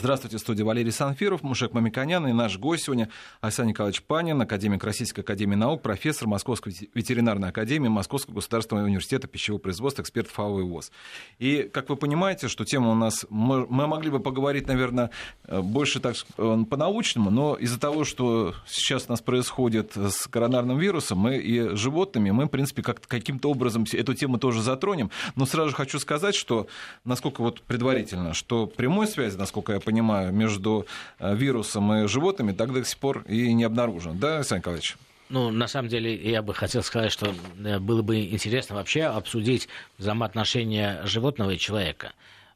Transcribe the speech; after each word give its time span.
Здравствуйте, 0.00 0.38
студия 0.38 0.64
Валерий 0.64 0.92
Санфиров, 0.92 1.42
Мушек 1.42 1.74
Мамиконян 1.74 2.26
и 2.26 2.32
наш 2.32 2.56
гость 2.58 2.84
сегодня 2.84 3.10
Александр 3.42 3.72
Николаевич 3.72 4.02
Панин, 4.02 4.40
академик 4.40 4.82
Российской 4.82 5.20
Академии 5.20 5.56
Наук, 5.56 5.82
профессор 5.82 6.26
Московской 6.26 6.74
ветеринарной 6.94 7.50
академии, 7.50 7.88
Московского 7.88 8.36
государственного 8.36 8.86
университета 8.86 9.28
пищевого 9.28 9.60
производства, 9.60 10.00
эксперт 10.00 10.28
ФАО 10.28 10.60
и 10.60 10.62
ВОЗ. 10.62 10.90
И, 11.38 11.68
как 11.70 11.90
вы 11.90 11.96
понимаете, 11.96 12.48
что 12.48 12.64
тема 12.64 12.92
у 12.92 12.94
нас... 12.94 13.26
Мы, 13.28 13.66
могли 13.66 14.08
бы 14.08 14.20
поговорить, 14.20 14.68
наверное, 14.68 15.10
больше 15.46 16.00
так 16.00 16.16
по-научному, 16.36 17.28
но 17.30 17.56
из-за 17.56 17.78
того, 17.78 18.04
что 18.04 18.54
сейчас 18.66 19.04
у 19.06 19.12
нас 19.12 19.20
происходит 19.20 19.98
с 19.98 20.26
коронарным 20.28 20.78
вирусом, 20.78 21.18
мы 21.18 21.36
и 21.36 21.76
животными, 21.76 22.30
мы, 22.30 22.46
в 22.46 22.48
принципе, 22.48 22.82
как, 22.82 23.06
каким-то 23.06 23.50
образом 23.50 23.84
эту 23.92 24.14
тему 24.14 24.38
тоже 24.38 24.62
затронем. 24.62 25.10
Но 25.36 25.44
сразу 25.44 25.68
же 25.68 25.76
хочу 25.76 25.98
сказать, 25.98 26.34
что, 26.34 26.68
насколько 27.04 27.42
вот 27.42 27.60
предварительно, 27.60 28.32
что 28.32 28.66
прямой 28.66 29.06
связи, 29.06 29.36
насколько 29.36 29.74
я 29.74 29.80
понимаю, 29.90 30.32
между 30.32 30.86
э, 31.18 31.34
вирусом 31.34 31.92
и 31.92 32.06
животными 32.06 32.52
так 32.52 32.72
до 32.72 32.84
сих 32.84 32.98
пор 32.98 33.24
и 33.28 33.52
не 33.52 33.64
обнаружено. 33.64 34.14
Да, 34.14 34.36
Александр 34.36 34.60
Николаевич? 34.60 34.96
Ну, 35.28 35.50
на 35.50 35.68
самом 35.68 35.88
деле, 35.88 36.14
я 36.14 36.42
бы 36.42 36.54
хотел 36.54 36.82
сказать, 36.82 37.12
что 37.12 37.34
э, 37.64 37.78
было 37.78 38.02
бы 38.02 38.20
интересно 38.20 38.76
вообще 38.76 39.04
обсудить 39.04 39.68
взаимоотношения 39.98 41.00
животного 41.04 41.50
и 41.50 41.58
человека. 41.58 42.12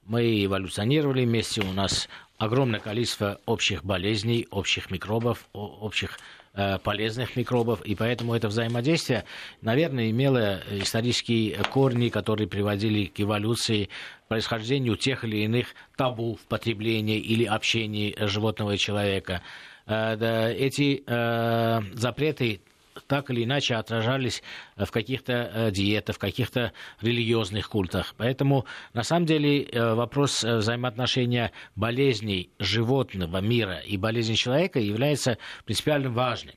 Мы 0.06 0.44
эволюционировали 0.44 1.24
вместе, 1.24 1.62
у 1.62 1.72
нас 1.72 2.08
огромное 2.38 2.80
количество 2.80 3.40
общих 3.46 3.84
болезней, 3.84 4.46
общих 4.50 4.90
микробов, 4.90 5.48
общих 5.52 6.18
полезных 6.84 7.36
микробов, 7.36 7.80
и 7.82 7.94
поэтому 7.94 8.34
это 8.34 8.48
взаимодействие, 8.48 9.24
наверное, 9.60 10.10
имело 10.10 10.60
исторические 10.70 11.56
корни, 11.64 12.10
которые 12.10 12.48
приводили 12.48 13.06
к 13.06 13.20
эволюции, 13.20 13.88
происхождению 14.28 14.96
тех 14.96 15.24
или 15.24 15.38
иных 15.38 15.74
табу 15.96 16.36
в 16.36 16.46
потреблении 16.46 17.18
или 17.18 17.44
общении 17.44 18.14
животного 18.18 18.72
и 18.72 18.78
человека. 18.78 19.42
Э, 19.86 20.52
эти 20.52 21.02
э, 21.06 21.80
запреты 21.94 22.60
так 23.06 23.30
или 23.30 23.44
иначе 23.44 23.74
отражались 23.74 24.42
в 24.76 24.90
каких-то 24.90 25.32
э, 25.32 25.70
диетах, 25.70 26.16
в 26.16 26.18
каких-то 26.18 26.72
религиозных 27.00 27.68
культах. 27.68 28.14
Поэтому, 28.16 28.66
на 28.92 29.02
самом 29.02 29.26
деле, 29.26 29.62
э, 29.62 29.94
вопрос 29.94 30.44
э, 30.44 30.56
взаимоотношения 30.56 31.52
болезней 31.76 32.50
животного 32.58 33.40
мира 33.40 33.78
и 33.78 33.96
болезней 33.96 34.36
человека 34.36 34.78
является 34.78 35.38
принципиально 35.64 36.10
важным. 36.10 36.54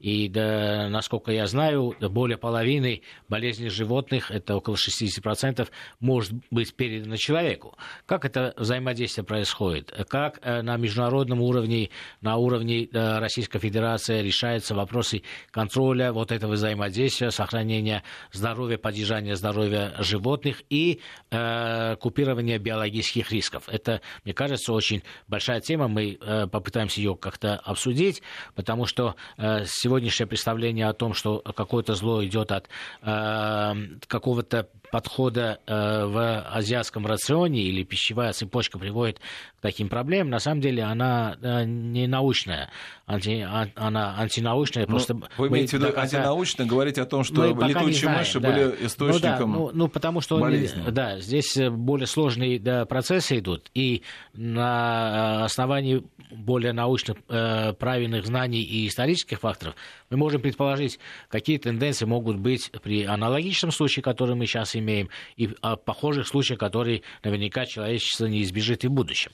И, 0.00 0.28
да, 0.28 0.88
насколько 0.88 1.30
я 1.32 1.46
знаю, 1.46 1.94
более 2.00 2.38
половины 2.38 3.02
болезней 3.28 3.68
животных, 3.68 4.30
это 4.30 4.56
около 4.56 4.74
60%, 4.74 5.68
может 6.00 6.32
быть 6.50 6.74
передано 6.74 7.16
человеку. 7.16 7.76
Как 8.06 8.24
это 8.24 8.54
взаимодействие 8.56 9.24
происходит? 9.24 9.92
Как 10.08 10.38
э, 10.42 10.62
на 10.62 10.76
международном 10.76 11.40
уровне, 11.40 11.90
на 12.20 12.36
уровне 12.36 12.84
э, 12.84 13.18
Российской 13.18 13.58
Федерации 13.58 14.22
решаются 14.22 14.74
вопросы 14.74 15.22
контроля 15.50 16.12
вот 16.12 16.32
этого 16.32 16.52
взаимодействия, 16.52 17.30
сохранения 17.30 18.02
здоровья, 18.32 18.78
поддержания 18.78 19.36
здоровья 19.36 19.94
животных 19.98 20.62
и 20.70 21.00
э, 21.30 21.96
купирования 21.96 22.58
биологических 22.58 23.30
рисков? 23.30 23.68
Это, 23.68 24.00
мне 24.24 24.34
кажется, 24.34 24.72
очень 24.72 25.02
большая 25.28 25.60
тема. 25.60 25.88
Мы 25.88 26.18
э, 26.20 26.46
попытаемся 26.46 27.00
ее 27.00 27.16
как-то 27.16 27.56
обсудить, 27.56 28.22
потому 28.54 28.86
что 28.86 29.16
э, 29.36 29.51
сегодняшнее 29.66 30.26
представление 30.26 30.88
о 30.88 30.92
том, 30.92 31.14
что 31.14 31.38
какое-то 31.40 31.94
зло 31.94 32.24
идет 32.24 32.52
от 32.52 32.68
э, 33.02 33.74
какого-то 34.06 34.68
подхода 34.92 35.58
э, 35.66 36.04
в 36.04 36.40
азиатском 36.52 37.06
рационе 37.06 37.62
или 37.62 37.82
пищевая 37.82 38.34
цепочка 38.34 38.78
приводит 38.78 39.20
к 39.56 39.62
таким 39.62 39.88
проблемам, 39.88 40.28
на 40.28 40.38
самом 40.38 40.60
деле 40.60 40.82
она 40.82 41.36
э, 41.40 41.64
не 41.64 42.06
научная. 42.06 42.68
Анти, 43.06 43.40
а, 43.40 43.68
она 43.74 44.14
антинаучная. 44.18 44.84
Ну, 44.84 44.90
просто 44.90 45.18
вы 45.38 45.48
имеете 45.48 45.78
в 45.78 45.80
виду 45.80 45.92
конца... 45.92 46.18
антинаучно 46.18 46.66
говорить 46.66 46.98
о 46.98 47.06
том, 47.06 47.24
что 47.24 47.46
летучие 47.46 48.10
мыши 48.10 48.38
да. 48.38 48.50
были 48.50 48.86
источником 48.86 49.52
ну, 49.52 49.66
да, 49.68 49.72
ну, 49.72 49.78
ну, 49.84 49.88
потому 49.88 50.20
что 50.20 50.38
болезни. 50.38 50.82
да, 50.90 51.18
здесь 51.18 51.56
более 51.56 52.06
сложные 52.06 52.58
да, 52.58 52.84
процессы 52.84 53.38
идут, 53.38 53.70
и 53.74 54.02
на 54.34 55.44
основании 55.44 56.04
более 56.30 56.72
научных 56.72 57.16
э, 57.28 57.72
правильных 57.72 58.26
знаний 58.26 58.62
и 58.62 58.86
исторических 58.88 59.40
факторов 59.40 59.74
мы 60.12 60.18
можем 60.18 60.40
предположить, 60.40 60.98
какие 61.28 61.58
тенденции 61.58 62.04
могут 62.04 62.36
быть 62.36 62.70
при 62.82 63.04
аналогичном 63.04 63.72
случае, 63.72 64.02
который 64.02 64.34
мы 64.34 64.46
сейчас 64.46 64.76
имеем, 64.76 65.08
и 65.36 65.50
о 65.60 65.76
похожих 65.76 66.26
случаях, 66.26 66.58
которые 66.60 67.02
наверняка 67.24 67.66
человечество 67.66 68.26
не 68.26 68.42
избежит 68.42 68.84
и 68.84 68.88
в 68.88 68.92
будущем. 68.92 69.32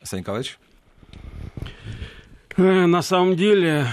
Александр 0.00 0.22
Николаевич? 0.22 0.58
Э, 2.56 2.86
на 2.86 3.02
самом 3.02 3.36
деле, 3.36 3.86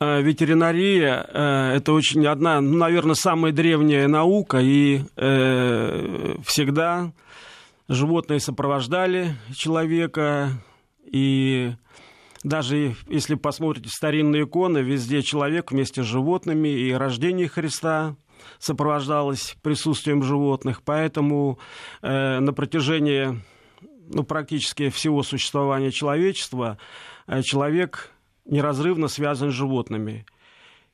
э, 0.00 0.22
ветеринария 0.22 1.26
э,– 1.28 1.72
это 1.76 1.92
очень 1.92 2.26
одна, 2.26 2.60
ну, 2.60 2.76
наверное, 2.78 3.14
самая 3.14 3.52
древняя 3.52 4.08
наука, 4.08 4.58
и 4.60 5.02
всегда 6.44 7.12
животные 7.88 8.40
сопровождали 8.40 9.34
человека, 9.54 10.50
и 11.04 11.72
даже 12.42 12.96
если 13.08 13.34
посмотрите 13.34 13.88
старинные 13.88 14.44
иконы, 14.44 14.78
везде 14.78 15.22
человек 15.22 15.70
вместе 15.70 16.02
с 16.02 16.06
животными, 16.06 16.68
и 16.68 16.92
рождение 16.92 17.48
Христа 17.48 18.16
сопровождалось 18.58 19.56
присутствием 19.62 20.22
животных, 20.22 20.82
поэтому 20.82 21.58
э, 22.02 22.40
на 22.40 22.52
протяжении 22.52 23.40
ну, 24.08 24.24
практически 24.24 24.90
всего 24.90 25.22
существования 25.22 25.90
человечества 25.90 26.78
э, 27.26 27.42
человек 27.42 28.10
неразрывно 28.44 29.08
связан 29.08 29.50
с 29.50 29.54
животными. 29.54 30.26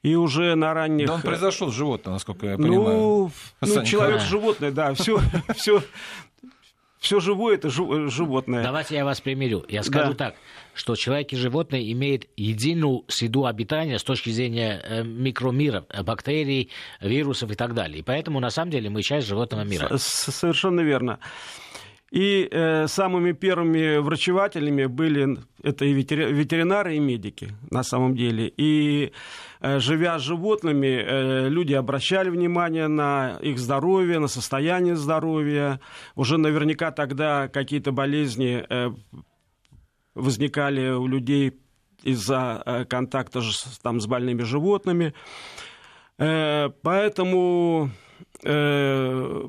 И 0.02 0.14
уже 0.14 0.54
на 0.54 0.74
ранних... 0.74 1.08
Да 1.08 1.14
он 1.14 1.22
произошел 1.22 1.72
с 1.72 1.74
животным, 1.74 2.14
насколько 2.14 2.46
я 2.46 2.56
понимаю. 2.56 2.98
Ну, 2.98 3.30
ну 3.60 3.84
человек-животное, 3.84 4.70
да, 4.70 4.94
все, 4.94 5.20
все 5.56 5.82
все 6.98 7.20
живое 7.20 7.54
это 7.54 7.70
животное. 7.70 8.62
Давайте 8.62 8.96
я 8.96 9.04
вас 9.04 9.20
примирю. 9.20 9.64
Я 9.68 9.82
скажу 9.82 10.12
да. 10.12 10.26
так, 10.26 10.34
что 10.74 10.96
человек 10.96 11.32
и 11.32 11.36
животное 11.36 11.80
имеют 11.92 12.26
единую 12.36 13.04
среду 13.08 13.46
обитания 13.46 13.98
с 13.98 14.04
точки 14.04 14.30
зрения 14.30 14.80
э, 14.82 15.02
микромира, 15.04 15.84
э, 15.88 16.02
бактерий, 16.02 16.70
вирусов 17.00 17.50
и 17.50 17.54
так 17.54 17.74
далее. 17.74 18.00
И 18.00 18.02
поэтому, 18.02 18.40
на 18.40 18.50
самом 18.50 18.70
деле, 18.70 18.90
мы 18.90 19.02
часть 19.02 19.26
животного 19.28 19.62
мира. 19.62 19.96
С 19.96 20.32
Совершенно 20.32 20.80
верно. 20.80 21.18
И 22.10 22.48
э, 22.50 22.86
самыми 22.86 23.32
первыми 23.32 23.98
врачевателями 23.98 24.86
были 24.86 25.38
это 25.62 25.84
и 25.84 25.92
ветеринары, 25.92 26.96
и 26.96 27.00
медики 27.00 27.54
на 27.70 27.82
самом 27.82 28.16
деле. 28.16 28.48
И 28.56 29.12
э, 29.60 29.78
живя 29.78 30.18
с 30.18 30.22
животными, 30.22 30.86
э, 30.86 31.48
люди 31.48 31.74
обращали 31.74 32.30
внимание 32.30 32.88
на 32.88 33.38
их 33.42 33.58
здоровье, 33.58 34.20
на 34.20 34.28
состояние 34.28 34.96
здоровья. 34.96 35.80
Уже 36.14 36.38
наверняка 36.38 36.92
тогда 36.92 37.48
какие-то 37.48 37.92
болезни 37.92 38.64
э, 38.66 38.90
возникали 40.14 40.90
у 40.90 41.06
людей 41.06 41.60
из-за 42.02 42.62
э, 42.64 42.84
контакта 42.86 43.42
там, 43.82 44.00
с 44.00 44.06
больными 44.06 44.44
животными. 44.44 45.12
Э, 46.18 46.70
поэтому 46.82 47.90
э, 48.42 49.48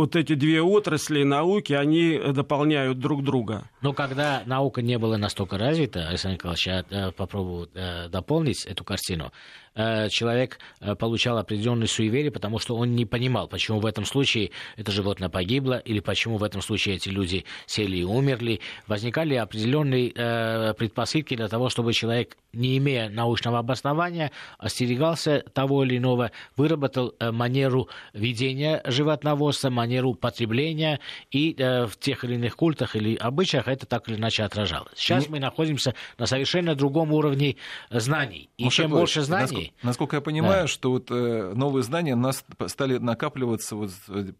вот 0.00 0.16
эти 0.16 0.34
две 0.34 0.62
отрасли 0.62 1.24
науки, 1.24 1.74
они 1.74 2.18
дополняют 2.32 2.98
друг 2.98 3.22
друга. 3.22 3.68
Но 3.82 3.92
когда 3.92 4.42
наука 4.46 4.80
не 4.80 4.96
была 4.98 5.18
настолько 5.18 5.58
развита, 5.58 6.08
Александр 6.08 6.36
Николаевич, 6.36 6.66
я 6.66 6.84
э, 6.88 7.12
попробую 7.12 7.68
э, 7.74 8.08
дополнить 8.08 8.64
эту 8.64 8.82
картину. 8.82 9.30
Э, 9.80 10.08
человек 10.10 10.58
э, 10.80 10.94
получал 10.94 11.38
определенные 11.38 11.86
суеверия, 11.86 12.30
потому 12.30 12.58
что 12.58 12.76
он 12.76 12.94
не 12.94 13.06
понимал, 13.06 13.48
почему 13.48 13.80
в 13.80 13.86
этом 13.86 14.04
случае 14.04 14.50
это 14.76 14.92
животное 14.92 15.30
погибло, 15.30 15.78
или 15.78 16.00
почему 16.00 16.36
в 16.36 16.44
этом 16.44 16.60
случае 16.60 16.96
эти 16.96 17.08
люди 17.08 17.44
сели 17.66 17.96
и 17.96 18.04
умерли. 18.04 18.60
Возникали 18.86 19.34
определенные 19.36 20.12
э, 20.14 20.74
предпосылки 20.74 21.34
для 21.34 21.48
того, 21.48 21.70
чтобы 21.70 21.94
человек, 21.94 22.36
не 22.52 22.76
имея 22.76 23.08
научного 23.08 23.58
обоснования, 23.58 24.32
остерегался 24.58 25.44
того 25.54 25.84
или 25.84 25.96
иного, 25.96 26.30
выработал 26.56 27.14
манеру 27.20 27.88
ведения 28.12 28.82
животноводства, 28.84 29.70
манеру 29.70 30.14
потребления, 30.14 31.00
и 31.30 31.54
в 31.58 31.92
тех 31.98 32.24
или 32.24 32.34
иных 32.34 32.56
культах 32.56 32.96
или 32.96 33.14
обычаях 33.14 33.68
это 33.68 33.86
так 33.86 34.08
или 34.08 34.16
иначе 34.16 34.42
отражалось. 34.42 34.92
Сейчас 34.96 35.28
мы 35.28 35.38
находимся 35.38 35.94
на 36.18 36.26
совершенно 36.26 36.74
другом 36.74 37.12
уровне 37.12 37.56
знаний. 37.90 38.50
И 38.56 38.68
чем 38.68 38.90
больше 38.90 39.22
знаний, 39.22 39.69
насколько, 39.82 40.10
насколько 40.10 40.16
я 40.16 40.20
понимаю, 40.20 40.62
да. 40.62 40.68
что 40.68 40.90
вот 40.90 41.10
э, 41.10 41.52
новые 41.54 41.82
знания 41.82 42.14
у 42.14 42.18
нас 42.18 42.44
стали 42.66 42.98
накапливаться, 42.98 43.76
вот, 43.76 43.90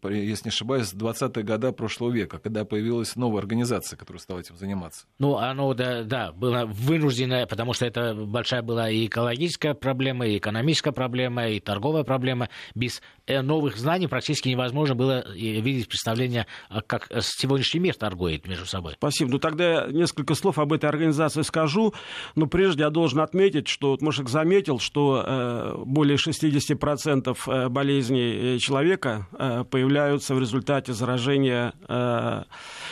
если 0.03 0.45
не 0.45 0.49
ошибаюсь, 0.49 0.87
с 0.87 0.93
20-е 0.93 1.43
года 1.43 1.71
прошлого 1.71 2.11
века, 2.11 2.39
когда 2.39 2.65
появилась 2.65 3.15
новая 3.15 3.39
организация, 3.39 3.97
которая 3.97 4.19
стала 4.19 4.39
этим 4.39 4.57
заниматься. 4.57 5.05
Ну, 5.19 5.37
оно, 5.37 5.73
да, 5.73 6.03
да, 6.03 6.31
было 6.31 6.65
вынуждено, 6.65 7.45
потому 7.47 7.73
что 7.73 7.85
это 7.85 8.13
большая 8.15 8.61
была 8.61 8.89
и 8.89 9.07
экологическая 9.07 9.73
проблема, 9.73 10.27
и 10.27 10.37
экономическая 10.37 10.91
проблема, 10.91 11.47
и 11.47 11.59
торговая 11.59 12.03
проблема. 12.03 12.49
Без 12.75 13.01
э, 13.27 13.41
новых 13.41 13.77
знаний 13.77 14.07
практически 14.07 14.49
невозможно 14.49 14.95
было 14.95 15.25
видеть 15.33 15.87
представление, 15.87 16.47
как 16.87 17.07
сегодняшний 17.21 17.79
мир 17.79 17.95
торгует 17.95 18.47
между 18.47 18.65
собой. 18.65 18.93
Спасибо. 18.93 19.31
Ну 19.31 19.39
тогда 19.39 19.87
несколько 19.89 20.35
слов 20.35 20.59
об 20.59 20.73
этой 20.73 20.89
организации 20.89 21.41
скажу. 21.41 21.93
Но 22.35 22.47
прежде 22.47 22.83
я 22.83 22.89
должен 22.89 23.19
отметить, 23.19 23.67
что 23.67 23.91
вот 23.91 24.01
Мушек 24.01 24.29
заметил, 24.29 24.79
что 24.79 25.10
э, 25.17 25.73
более 25.85 26.17
60% 26.17 27.69
болезней 27.69 28.59
человека 28.59 29.27
э, 29.33 29.63
появляются 29.69 30.35
в 30.35 30.39
результате 30.39 30.93
заражения 30.93 31.73
э, 31.87 32.43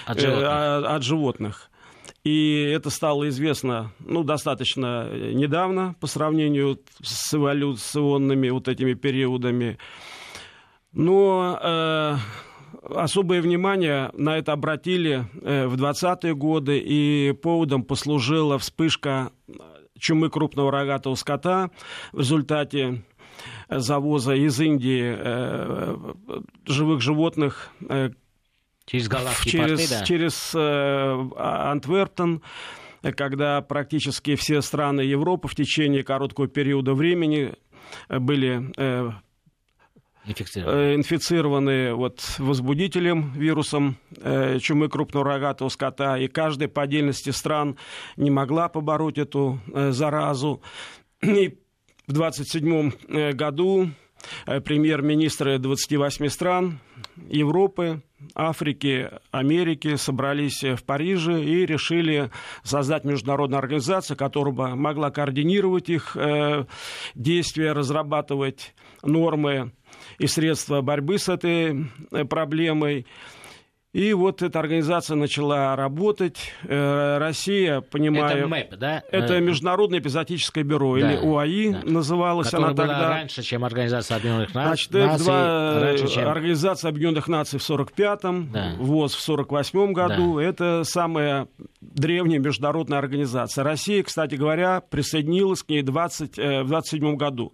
от 0.06 0.19
животных. 0.19 0.44
Э, 0.44 0.86
от 0.86 1.04
животных. 1.04 1.71
И 2.24 2.69
это 2.75 2.89
стало 2.89 3.30
известно 3.30 3.92
ну, 4.00 4.24
достаточно 4.24 5.10
недавно 5.13 5.95
по 6.00 6.07
сравнению 6.07 6.80
с 7.01 7.33
эволюционными 7.33 8.50
вот 8.50 8.68
этими 8.68 8.94
периодами. 8.94 9.77
Но 10.92 11.57
э, 11.62 12.16
особое 12.89 13.42
внимание 13.42 14.12
на 14.13 14.38
это 14.38 14.54
обратили 14.54 15.27
э, 15.42 15.68
в 15.68 15.75
20-е 15.75 16.36
годы, 16.36 16.80
и 16.80 17.33
поводом 17.42 17.83
послужила 17.83 18.57
вспышка 18.57 19.31
чумы 20.00 20.30
крупного 20.30 20.72
рогатого 20.72 21.16
скота 21.16 21.69
в 22.12 22.19
результате 22.19 23.04
завоза 23.69 24.34
из 24.34 24.60
Индии 24.60 25.16
э, 25.18 25.96
живых 26.66 27.01
животных 27.01 27.69
э, 27.88 28.10
Через 28.86 29.07
голландские 29.07 29.51
через, 29.51 29.80
порты, 29.80 30.00
да? 30.00 30.06
Через 30.06 30.56
э, 30.56 31.30
Антверптон, 31.38 32.42
когда 33.16 33.62
практически 33.62 34.36
все 34.36 34.62
страны 34.62 35.01
Европы 35.01 35.48
в 35.48 35.54
течение 35.54 36.04
короткого 36.04 36.48
периода 36.48 36.95
времени 36.95 37.54
были 38.10 38.72
э, 38.78 39.12
инфицированы, 40.30 40.78
э, 40.78 40.96
инфицированы 40.96 41.94
вот, 41.94 42.36
возбудителем, 42.38 43.34
вирусом 43.34 43.98
э, 44.18 44.60
чумы 44.60 44.90
крупного 44.90 45.26
рогатого 45.26 45.70
скота, 45.70 46.18
и 46.18 46.28
каждая 46.28 46.70
по 46.70 46.84
отдельности 46.84 47.31
стран 47.31 47.78
не 48.18 48.30
могла 48.30 48.70
побороть 48.70 49.18
эту 49.18 49.60
э, 49.74 49.92
заразу. 49.92 50.62
И 51.22 51.60
в 52.08 52.14
27 52.14 52.92
э, 53.08 53.31
году 53.34 53.90
э, 54.46 54.62
премьер-министры 54.62 55.58
28 55.58 56.28
стран 56.30 56.80
Европы 57.30 58.02
Африки, 58.36 59.10
Америки 59.31 59.96
собрались 59.96 60.64
в 60.64 60.84
Париже 60.84 61.42
и 61.44 61.66
решили 61.66 62.31
создать 62.64 63.06
международную 63.06 63.60
организацию, 63.60 64.18
которая 64.18 64.54
бы 64.54 64.76
могла 64.76 65.10
координировать 65.10 65.90
их 65.90 66.18
действия, 67.16 67.72
разрабатывать 67.72 68.74
нормы 69.04 69.72
и 70.18 70.28
средства 70.28 70.82
борьбы 70.82 71.18
с 71.18 71.30
этой 71.30 71.88
э, 72.12 72.26
проблемой. 72.26 73.06
И 73.92 74.14
вот 74.14 74.44
эта 74.44 74.60
организация 74.60 75.16
начала 75.16 75.76
работать. 75.76 76.38
Э, 76.64 77.18
Россия, 77.18 77.82
понимаю... 77.82 78.38
Это 78.38 78.48
МЭП, 78.48 78.76
да? 78.76 79.04
Это 79.12 79.34
э, 79.34 79.40
Международное 79.40 79.98
эпизотическое 79.98 80.64
бюро, 80.64 81.00
да, 81.00 81.12
или 81.12 81.18
УАИ 81.18 81.72
да. 81.72 81.82
называлась 81.86 82.52
Которая 82.52 82.68
она 82.68 82.76
тогда. 82.76 82.98
Была 83.00 83.10
раньше, 83.10 83.42
чем 83.42 83.66
Организация 83.66 84.18
Объединенных 84.18 84.54
Наций. 84.54 84.92
Значит, 84.92 85.22
F2, 85.22 85.80
раньше, 85.82 86.08
чем... 86.08 86.28
Организация 86.28 86.90
Объединенных 86.90 87.28
Наций 87.28 87.58
в 87.58 87.68
45-м, 87.68 88.52
да. 88.52 88.76
ВОЗ 88.78 89.16
в 89.16 89.28
48-м 89.28 89.94
году. 89.94 90.38
Да. 90.38 90.44
Это 90.44 90.84
самая 90.84 91.48
древняя 91.82 92.40
международная 92.40 93.00
организация. 93.00 93.64
Россия, 93.64 94.04
кстати 94.04 94.36
говоря, 94.36 94.82
присоединилась 94.82 95.64
к 95.64 95.70
ней 95.70 95.82
20, 95.82 96.38
в 96.38 96.68
27 96.68 97.16
году. 97.16 97.54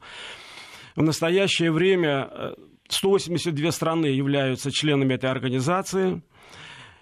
В 0.96 1.04
настоящее 1.04 1.72
время 1.72 2.56
182 2.88 3.72
страны 3.72 4.08
являются 4.08 4.72
членами 4.72 5.16
этой 5.16 5.30
организации. 5.30 6.22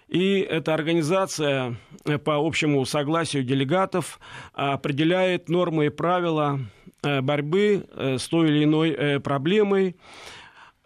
И 0.08 0.40
эта 0.40 0.74
организация 0.74 1.78
э, 2.06 2.18
по 2.20 2.36
общему 2.36 2.86
согласию 2.86 3.44
делегатов 3.44 4.20
определяет 4.54 5.50
нормы 5.50 5.88
и 5.88 5.90
правила 5.90 6.60
э, 7.02 7.22
борьбы 7.22 7.88
э, 7.90 8.18
с 8.20 8.28
той 8.28 8.50
или 8.50 8.64
иной 8.64 9.20
проблемой, 9.22 9.96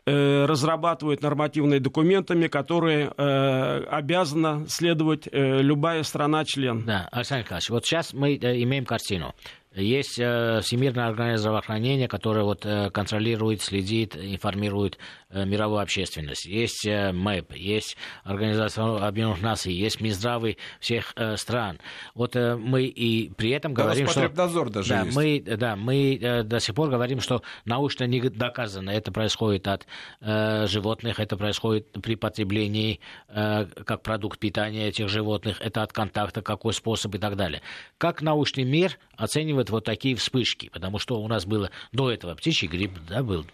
разрабатывает 0.09 1.21
нормативные 1.21 1.81
документами, 1.81 2.47
которые 2.47 3.11
э, 3.17 3.83
обязана 3.89 4.63
следовать 4.69 5.27
э, 5.29 5.61
любая 5.61 6.03
страна-член. 6.03 6.85
Да, 6.85 7.09
Александр 7.11 7.43
Николаевич, 7.43 7.69
вот 7.69 7.85
сейчас 7.85 8.13
мы 8.13 8.37
э, 8.37 8.63
имеем 8.63 8.85
картину. 8.85 9.35
Есть 9.81 10.17
э, 10.17 10.61
Всемирная 10.63 11.07
организация 11.07 11.37
здравоохранения, 11.37 12.07
которая 12.07 12.43
вот, 12.43 12.65
э, 12.65 12.89
контролирует, 12.89 13.61
следит, 13.61 14.17
информирует 14.17 14.97
э, 15.29 15.45
мировую 15.45 15.81
общественность. 15.81 16.45
Есть 16.45 16.87
МЭП, 16.87 17.53
есть 17.53 17.95
Организация 18.23 19.07
Объединенных 19.07 19.41
Наций, 19.41 19.73
есть 19.73 20.01
Минздравы 20.01 20.57
всех 20.79 21.13
стран. 21.35 21.79
Вот 22.15 22.35
мы 22.35 22.85
и 22.85 23.29
при 23.29 23.51
этом 23.51 23.73
да, 23.73 23.83
говорим, 23.83 24.07
что... 24.07 24.27
даже 24.29 24.89
да, 24.89 25.01
есть. 25.03 25.15
Мы, 25.15 25.43
да, 25.45 25.75
мы 25.75 26.43
до 26.43 26.59
сих 26.59 26.73
пор 26.73 26.89
говорим, 26.89 27.19
что 27.19 27.43
научно 27.65 28.05
не 28.05 28.19
доказано. 28.21 28.89
Это 28.89 29.11
происходит 29.11 29.67
от 29.67 29.85
животных, 30.21 31.19
это 31.19 31.37
происходит 31.37 31.91
при 32.01 32.15
потреблении 32.15 32.99
как 33.27 34.01
продукт 34.01 34.39
питания 34.39 34.87
этих 34.87 35.09
животных, 35.09 35.61
это 35.61 35.83
от 35.83 35.93
контакта, 35.93 36.41
какой 36.41 36.73
способ 36.73 37.13
и 37.15 37.17
так 37.19 37.35
далее. 37.35 37.61
Как 37.97 38.21
научный 38.21 38.63
мир 38.63 38.97
оценивает 39.15 39.66
вот, 39.69 39.77
вот 39.77 39.83
такие 39.85 40.15
вспышки, 40.15 40.69
потому 40.69 40.99
что 40.99 41.21
у 41.21 41.27
нас 41.27 41.45
было 41.45 41.69
до 41.91 42.11
этого 42.11 42.35
птичий 42.35 42.67
грипп, 42.67 42.93
да, 43.07 43.23
был, 43.23 43.45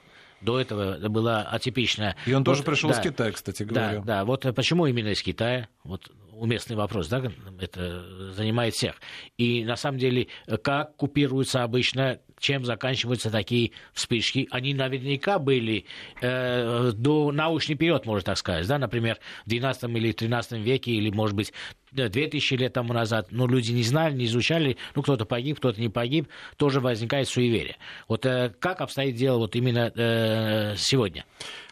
до 0.41 0.59
этого 0.59 0.97
была 1.09 1.43
атипичная... 1.43 2.15
И 2.25 2.33
он 2.33 2.39
вот, 2.39 2.45
тоже 2.45 2.63
пришел 2.63 2.89
да, 2.89 2.97
из 2.97 3.03
Китая, 3.03 3.31
кстати 3.31 3.63
говоря. 3.63 3.99
Да, 3.99 4.01
да, 4.01 4.25
вот 4.25 4.45
почему 4.55 4.85
именно 4.85 5.09
из 5.09 5.21
Китая? 5.21 5.67
Вот 5.83 6.11
уместный 6.31 6.75
вопрос, 6.75 7.07
да, 7.07 7.23
это 7.59 8.31
занимает 8.31 8.73
всех. 8.73 8.95
И 9.37 9.63
на 9.63 9.75
самом 9.75 9.99
деле, 9.99 10.27
как 10.63 10.95
купируются 10.95 11.63
обычно, 11.63 12.19
чем 12.43 12.65
заканчиваются 12.65 13.31
такие 13.31 13.71
вспышки? 13.93 14.47
Они 14.51 14.73
наверняка 14.73 15.39
были 15.39 15.85
э, 16.21 16.91
до 16.93 17.31
научный 17.31 17.75
период, 17.75 18.05
можно 18.05 18.25
так 18.25 18.37
сказать, 18.37 18.67
да, 18.67 18.77
например, 18.77 19.17
в 19.45 19.49
12 19.49 19.83
или 19.85 20.11
13 20.11 20.59
веке, 20.59 20.91
или, 20.91 21.09
может 21.09 21.35
быть, 21.35 21.53
2000 21.91 22.55
лет 22.55 22.73
тому 22.73 22.93
назад, 22.93 23.27
но 23.31 23.47
люди 23.47 23.71
не 23.71 23.83
знали, 23.83 24.13
не 24.13 24.25
изучали, 24.25 24.77
ну, 24.93 25.01
кто-то 25.01 25.25
погиб, 25.25 25.57
кто-то 25.57 25.79
не 25.79 25.89
погиб, 25.89 26.27
тоже 26.57 26.81
возникает 26.81 27.29
суеверие. 27.29 27.77
Вот 28.09 28.25
э, 28.25 28.53
как 28.59 28.81
обстоит 28.81 29.15
дело 29.15 29.37
вот 29.37 29.55
именно 29.55 29.91
э, 29.95 30.75
сегодня? 30.75 31.25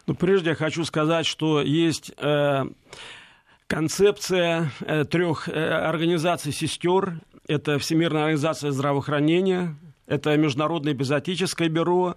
Ну, 0.07 0.15
прежде 0.15 0.51
я 0.51 0.55
хочу 0.55 0.85
сказать, 0.85 1.25
что 1.25 1.61
есть... 1.61 2.13
Э 2.17 2.63
концепция 3.67 4.69
э, 4.81 5.05
трех 5.05 5.47
э, 5.47 5.53
организаций 5.53 6.51
сестер. 6.51 7.21
Это 7.47 7.79
Всемирная 7.79 8.23
организация 8.23 8.71
здравоохранения, 8.71 9.77
это 10.11 10.37
Международное 10.37 10.93
эпизотическое 10.93 11.69
бюро, 11.69 12.15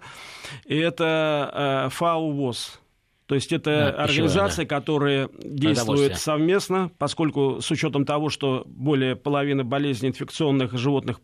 и 0.67 0.77
это 0.77 1.87
э, 1.87 1.89
ФАО 1.91 2.31
ВОЗ. 2.31 2.81
То 3.27 3.35
есть 3.35 3.53
это 3.53 3.95
да, 3.97 4.05
организации, 4.05 4.65
да. 4.65 4.77
которые 4.77 5.31
действуют 5.39 6.17
совместно, 6.19 6.91
поскольку 6.99 7.61
с 7.63 7.71
учетом 7.71 8.05
того, 8.05 8.29
что 8.29 8.65
более 8.67 9.17
половины 9.17 9.65
болезней 9.65 10.11
инфекционных 10.11 10.77
животных 10.77 11.21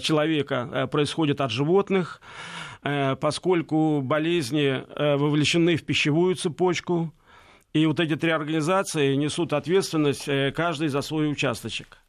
человека 0.00 0.88
происходит 0.90 1.40
от 1.40 1.52
животных, 1.52 2.20
поскольку 2.82 4.00
болезни 4.02 4.82
вовлечены 5.16 5.76
в 5.76 5.84
пищевую 5.84 6.34
цепочку, 6.34 7.12
и 7.72 7.86
вот 7.86 8.00
эти 8.00 8.16
три 8.16 8.30
организации 8.30 9.14
несут 9.14 9.52
ответственность 9.54 10.28
э, 10.28 10.52
каждый 10.54 10.88
за 10.88 11.00
свой 11.00 11.30
участочек. 11.30 12.01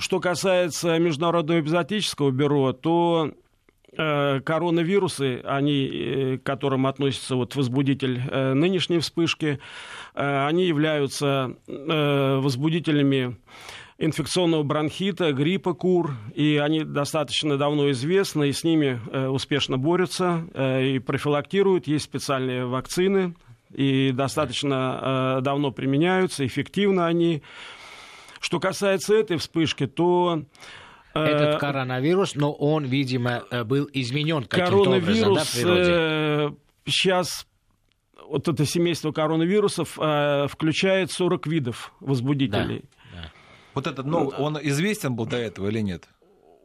Что 0.00 0.18
касается 0.18 0.98
Международного 0.98 1.60
эпизотического 1.60 2.30
бюро, 2.30 2.72
то 2.72 3.32
э, 3.92 4.40
коронавирусы, 4.40 5.42
они, 5.44 5.84
э, 5.84 6.38
к 6.38 6.42
которым 6.42 6.86
относится 6.86 7.36
вот 7.36 7.54
возбудитель 7.54 8.18
э, 8.18 8.54
нынешней 8.54 9.00
вспышки, 9.00 9.60
они 10.14 10.66
являются 10.66 11.54
возбудителями 11.66 13.36
инфекционного 13.98 14.62
бронхита, 14.62 15.32
гриппа 15.32 15.74
кур, 15.74 16.16
и 16.34 16.56
они 16.56 16.82
достаточно 16.82 17.58
давно 17.58 17.90
известны, 17.90 18.48
и 18.48 18.52
с 18.52 18.64
ними 18.64 18.98
успешно 19.28 19.76
борются 19.76 20.46
и 20.56 20.98
профилактируют. 20.98 21.86
Есть 21.86 22.06
специальные 22.06 22.66
вакцины, 22.66 23.34
и 23.72 24.10
достаточно 24.12 25.40
давно 25.42 25.70
применяются, 25.70 26.44
эффективно 26.44 27.06
они. 27.06 27.42
Что 28.40 28.58
касается 28.58 29.14
этой 29.14 29.36
вспышки, 29.36 29.86
то 29.86 30.44
э, 31.14 31.20
этот 31.20 31.60
коронавирус, 31.60 32.34
но 32.34 32.52
он, 32.52 32.84
видимо, 32.86 33.44
э, 33.50 33.64
был 33.64 33.88
изменен 33.92 34.44
каким-то 34.44 34.70
коронавирус, 34.70 35.26
образом, 35.26 35.34
да, 35.34 35.44
в 35.44 35.52
природе? 35.52 35.90
Э, 35.92 36.50
сейчас 36.86 37.46
вот 38.28 38.48
это 38.48 38.64
семейство 38.64 39.12
коронавирусов 39.12 39.98
э, 40.00 40.46
включает 40.48 41.12
40 41.12 41.46
видов 41.46 41.92
возбудителей. 42.00 42.84
Да, 43.12 43.22
да. 43.22 43.32
Вот 43.74 43.86
этот, 43.86 44.06
ну, 44.06 44.28
он 44.28 44.58
известен 44.62 45.14
был 45.14 45.26
до 45.26 45.36
этого 45.36 45.68
или 45.68 45.80
нет? 45.80 46.08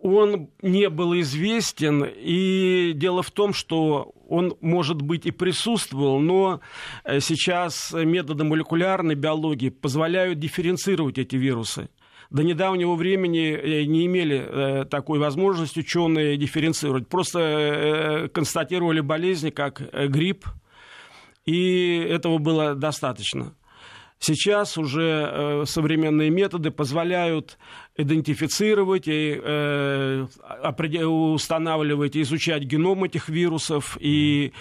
Он 0.06 0.50
не 0.62 0.90
был 0.90 1.20
известен, 1.20 2.06
и 2.06 2.94
дело 2.96 3.24
в 3.24 3.32
том, 3.32 3.54
что 3.54 4.14
он, 4.28 4.56
может 4.62 5.02
быть, 5.02 5.26
и 5.26 5.32
присутствовал, 5.32 6.20
но 6.20 6.62
э, 7.04 7.20
сейчас 7.20 7.92
методы 7.92 8.44
молекулярной 8.44 9.16
биологии 9.16 9.70
позволяют 9.70 10.40
дифференцировать 10.40 11.18
эти 11.18 11.36
вирусы. 11.36 11.90
До 12.30 12.44
недавнего 12.44 12.96
времени 12.96 13.52
э, 13.52 13.86
не 13.86 14.06
имели 14.06 14.46
э, 14.46 14.86
такой 14.86 15.18
возможности 15.18 15.80
ученые 15.80 16.38
дифференцировать. 16.38 17.08
Просто 17.08 18.30
констатировали 18.34 19.00
болезни, 19.00 19.50
как 19.50 19.82
грипп, 20.10 20.46
и 21.46 21.98
этого 22.10 22.38
было 22.38 22.76
достаточно. 22.76 23.54
Сейчас 24.26 24.76
уже 24.76 25.30
э, 25.32 25.64
современные 25.68 26.32
методы 26.32 26.72
позволяют 26.72 27.60
идентифицировать 27.96 29.08
и 29.08 29.40
э, 29.40 30.26
устанавливать 31.06 32.18
изучать 32.18 32.64
геном 32.64 33.04
этих 33.04 33.30
вирусов. 33.30 34.00
И 34.00 34.52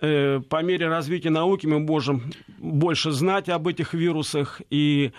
э, 0.00 0.40
по 0.40 0.64
мере 0.64 0.88
развития 0.88 1.30
науки 1.30 1.64
мы 1.66 1.78
можем 1.78 2.32
больше 2.58 3.12
знать 3.12 3.48
об 3.48 3.68
этих 3.68 3.94
вирусах. 3.94 4.60
И 4.68 5.12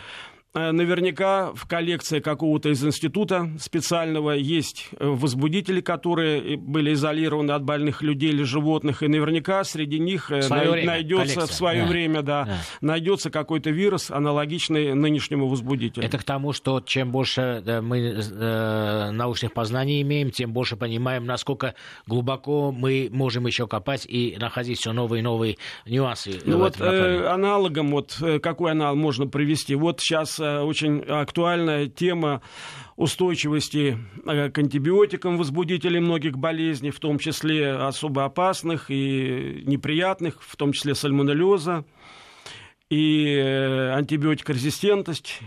наверняка 0.53 1.51
в 1.53 1.67
коллекции 1.67 2.19
какого-то 2.19 2.69
из 2.69 2.83
института 2.83 3.51
специального 3.59 4.31
есть 4.31 4.87
э, 4.97 5.05
возбудители, 5.05 5.79
которые 5.79 6.57
были 6.57 6.93
изолированы 6.93 7.51
от 7.51 7.63
больных 7.63 8.01
людей 8.01 8.31
или 8.31 8.41
животных, 8.41 9.03
и 9.03 9.07
наверняка 9.07 9.63
среди 9.63 9.99
них 9.99 10.31
э, 10.31 10.41
на, 10.49 10.63
найдется 10.83 11.35
коллекция. 11.35 11.45
в 11.45 11.53
свое 11.53 11.81
да. 11.83 11.87
время 11.87 12.21
да, 12.23 12.45
да. 12.45 12.57
найдется 12.81 13.29
какой-то 13.29 13.69
вирус, 13.69 14.09
аналогичный 14.09 14.95
нынешнему 14.95 15.47
возбудителю. 15.47 16.03
Это 16.03 16.17
к 16.17 16.23
тому, 16.23 16.51
что 16.51 16.81
чем 16.81 17.11
больше 17.11 17.61
мы 17.83 17.99
э, 17.99 19.11
научных 19.11 19.53
познаний 19.53 20.01
имеем, 20.01 20.31
тем 20.31 20.51
больше 20.51 20.77
понимаем, 20.77 21.25
насколько 21.25 21.75
глубоко 22.07 22.71
мы 22.71 23.09
можем 23.11 23.45
еще 23.45 23.67
копать 23.67 24.07
и 24.07 24.35
находить 24.39 24.79
все 24.79 24.93
новые 24.93 25.19
и 25.19 25.23
новые 25.23 25.57
нюансы. 25.85 26.39
Ну 26.43 26.57
вот 26.57 26.81
э, 26.81 27.27
аналогом, 27.27 27.91
вот 27.91 28.17
какой 28.41 28.71
аналог 28.71 28.97
можно 28.97 29.27
привести? 29.27 29.75
Вот 29.75 29.99
сейчас 29.99 30.38
очень 30.39 31.01
актуальная 31.01 31.87
тема 31.87 32.41
устойчивости 32.95 33.97
э, 34.25 34.49
к 34.49 34.57
антибиотикам 34.57 35.37
возбудителей 35.37 35.99
многих 35.99 36.37
болезней, 36.37 36.91
в 36.91 36.99
том 36.99 37.17
числе 37.17 37.71
особо 37.71 38.25
опасных 38.25 38.91
и 38.91 39.63
неприятных, 39.65 40.41
в 40.41 40.55
том 40.57 40.73
числе 40.73 40.95
сальмонеллеза 40.95 41.85
и 42.89 43.25
э, 43.25 43.91
антибиотикорезистентность. 43.93 45.39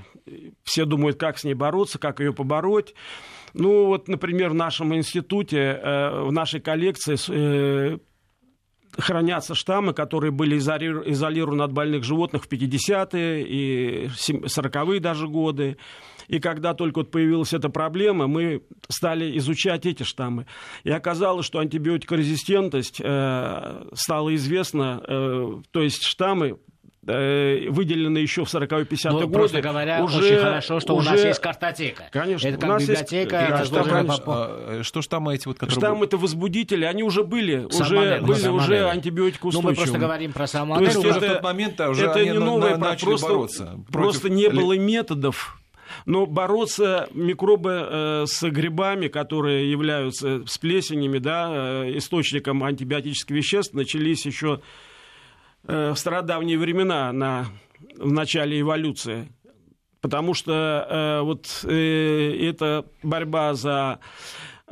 Все 0.63 0.85
думают, 0.87 1.19
как 1.19 1.39
с 1.39 1.45
ней 1.45 1.55
бороться, 1.55 1.99
как 1.99 2.21
ее 2.21 2.33
побороть. 2.33 2.95
Ну 3.53 3.87
вот, 3.87 4.09
например, 4.09 4.51
в 4.51 4.55
нашем 4.55 4.95
институте, 4.95 5.59
э, 5.59 6.23
в 6.23 6.33
нашей 6.33 6.61
коллекции 6.61 8.01
хранятся 8.99 9.55
штаммы, 9.55 9.95
которые 9.95 10.31
были 10.31 10.59
изолированы 10.59 11.63
от 11.63 11.73
больных 11.73 12.05
животных 12.05 12.45
в 12.45 12.49
50-е 12.49 13.43
и 13.43 14.07
40-е 14.07 15.01
даже 15.01 15.29
годы. 15.29 15.77
И 16.29 16.39
когда 16.41 16.75
только 16.75 16.99
вот 16.99 17.11
появилась 17.11 17.53
эта 17.53 17.69
проблема, 17.69 18.27
мы 18.27 18.63
стали 18.89 19.37
изучать 19.39 19.87
эти 19.87 20.03
штаммы. 20.03 20.47
И 20.85 20.91
оказалось, 20.91 21.47
что 21.47 21.59
антибиотикорезистентность 21.59 23.01
э, 23.03 23.85
стала 23.95 24.35
известна, 24.35 25.03
э, 25.07 25.61
то 25.71 25.83
есть 25.83 26.05
штаммы 26.05 26.59
выделены 27.05 28.19
еще 28.19 28.45
в 28.45 28.55
40-50-е 28.55 29.11
ну, 29.11 29.21
годы. 29.21 29.33
Просто 29.33 29.61
говоря, 29.61 30.05
уже, 30.05 30.19
очень 30.19 30.37
хорошо, 30.37 30.79
что 30.79 30.95
уже... 30.95 31.09
у 31.09 31.13
нас 31.13 31.25
есть 31.25 31.41
картотека. 31.41 32.05
Конечно. 32.13 32.47
Это 32.47 32.59
как 32.59 32.69
у 32.69 32.73
нас 32.75 32.83
библиотека. 32.83 33.41
Есть... 33.41 33.73
Разложена 33.73 34.19
по... 34.19 34.35
А, 34.37 34.81
что 34.85 35.03
штаммы 35.03 35.35
эти 35.35 35.49
вот, 35.49 35.59
которые... 35.59 35.81
Штаммы 35.81 36.05
это 36.05 36.17
возбудители, 36.17 36.85
они 36.85 37.03
уже 37.03 37.25
были, 37.25 37.65
уже, 37.65 38.21
были 38.21 38.49
уже 38.49 38.89
антибиотикоустойчивыми. 38.89 39.63
Ну, 39.65 39.71
мы 39.71 39.75
просто 39.75 39.99
говорим 39.99 40.33
про 40.33 40.47
самоанализ. 40.47 40.95
То 40.95 41.01
есть 41.01 41.17
это, 41.17 41.27
в 41.27 41.33
тот 41.35 41.43
момент 41.43 41.81
уже 41.81 42.07
это 42.07 42.25
не 42.25 42.33
новое, 42.35 42.77
на, 42.77 42.95
просто, 42.95 43.27
бороться. 43.27 43.81
Просто 43.91 44.31
не 44.31 44.49
было 44.49 44.79
методов 44.79 45.59
но 46.07 46.25
бороться 46.25 47.07
микробы 47.13 47.87
э, 47.87 48.25
с 48.27 48.49
грибами, 48.49 49.09
которые 49.09 49.71
являются 49.71 50.43
с 50.47 50.57
плесенями, 50.57 51.19
да, 51.19 51.51
э, 51.85 51.99
источником 51.99 52.65
антибиотических 52.65 53.37
веществ, 53.37 53.75
начались 53.75 54.25
еще 54.25 54.55
Э, 54.55 54.61
в 55.65 55.95
стародавние 55.97 56.59
времена 56.59 57.13
на, 57.13 57.47
в 57.97 58.13
начале 58.13 58.61
эволюции. 58.61 59.29
Потому 60.03 60.35
что 60.35 60.87
э, 60.91 61.21
вот 61.23 61.65
э, 61.65 62.49
эта 62.51 62.85
борьба 63.05 63.55
за 63.55 64.01
э, 64.01 64.07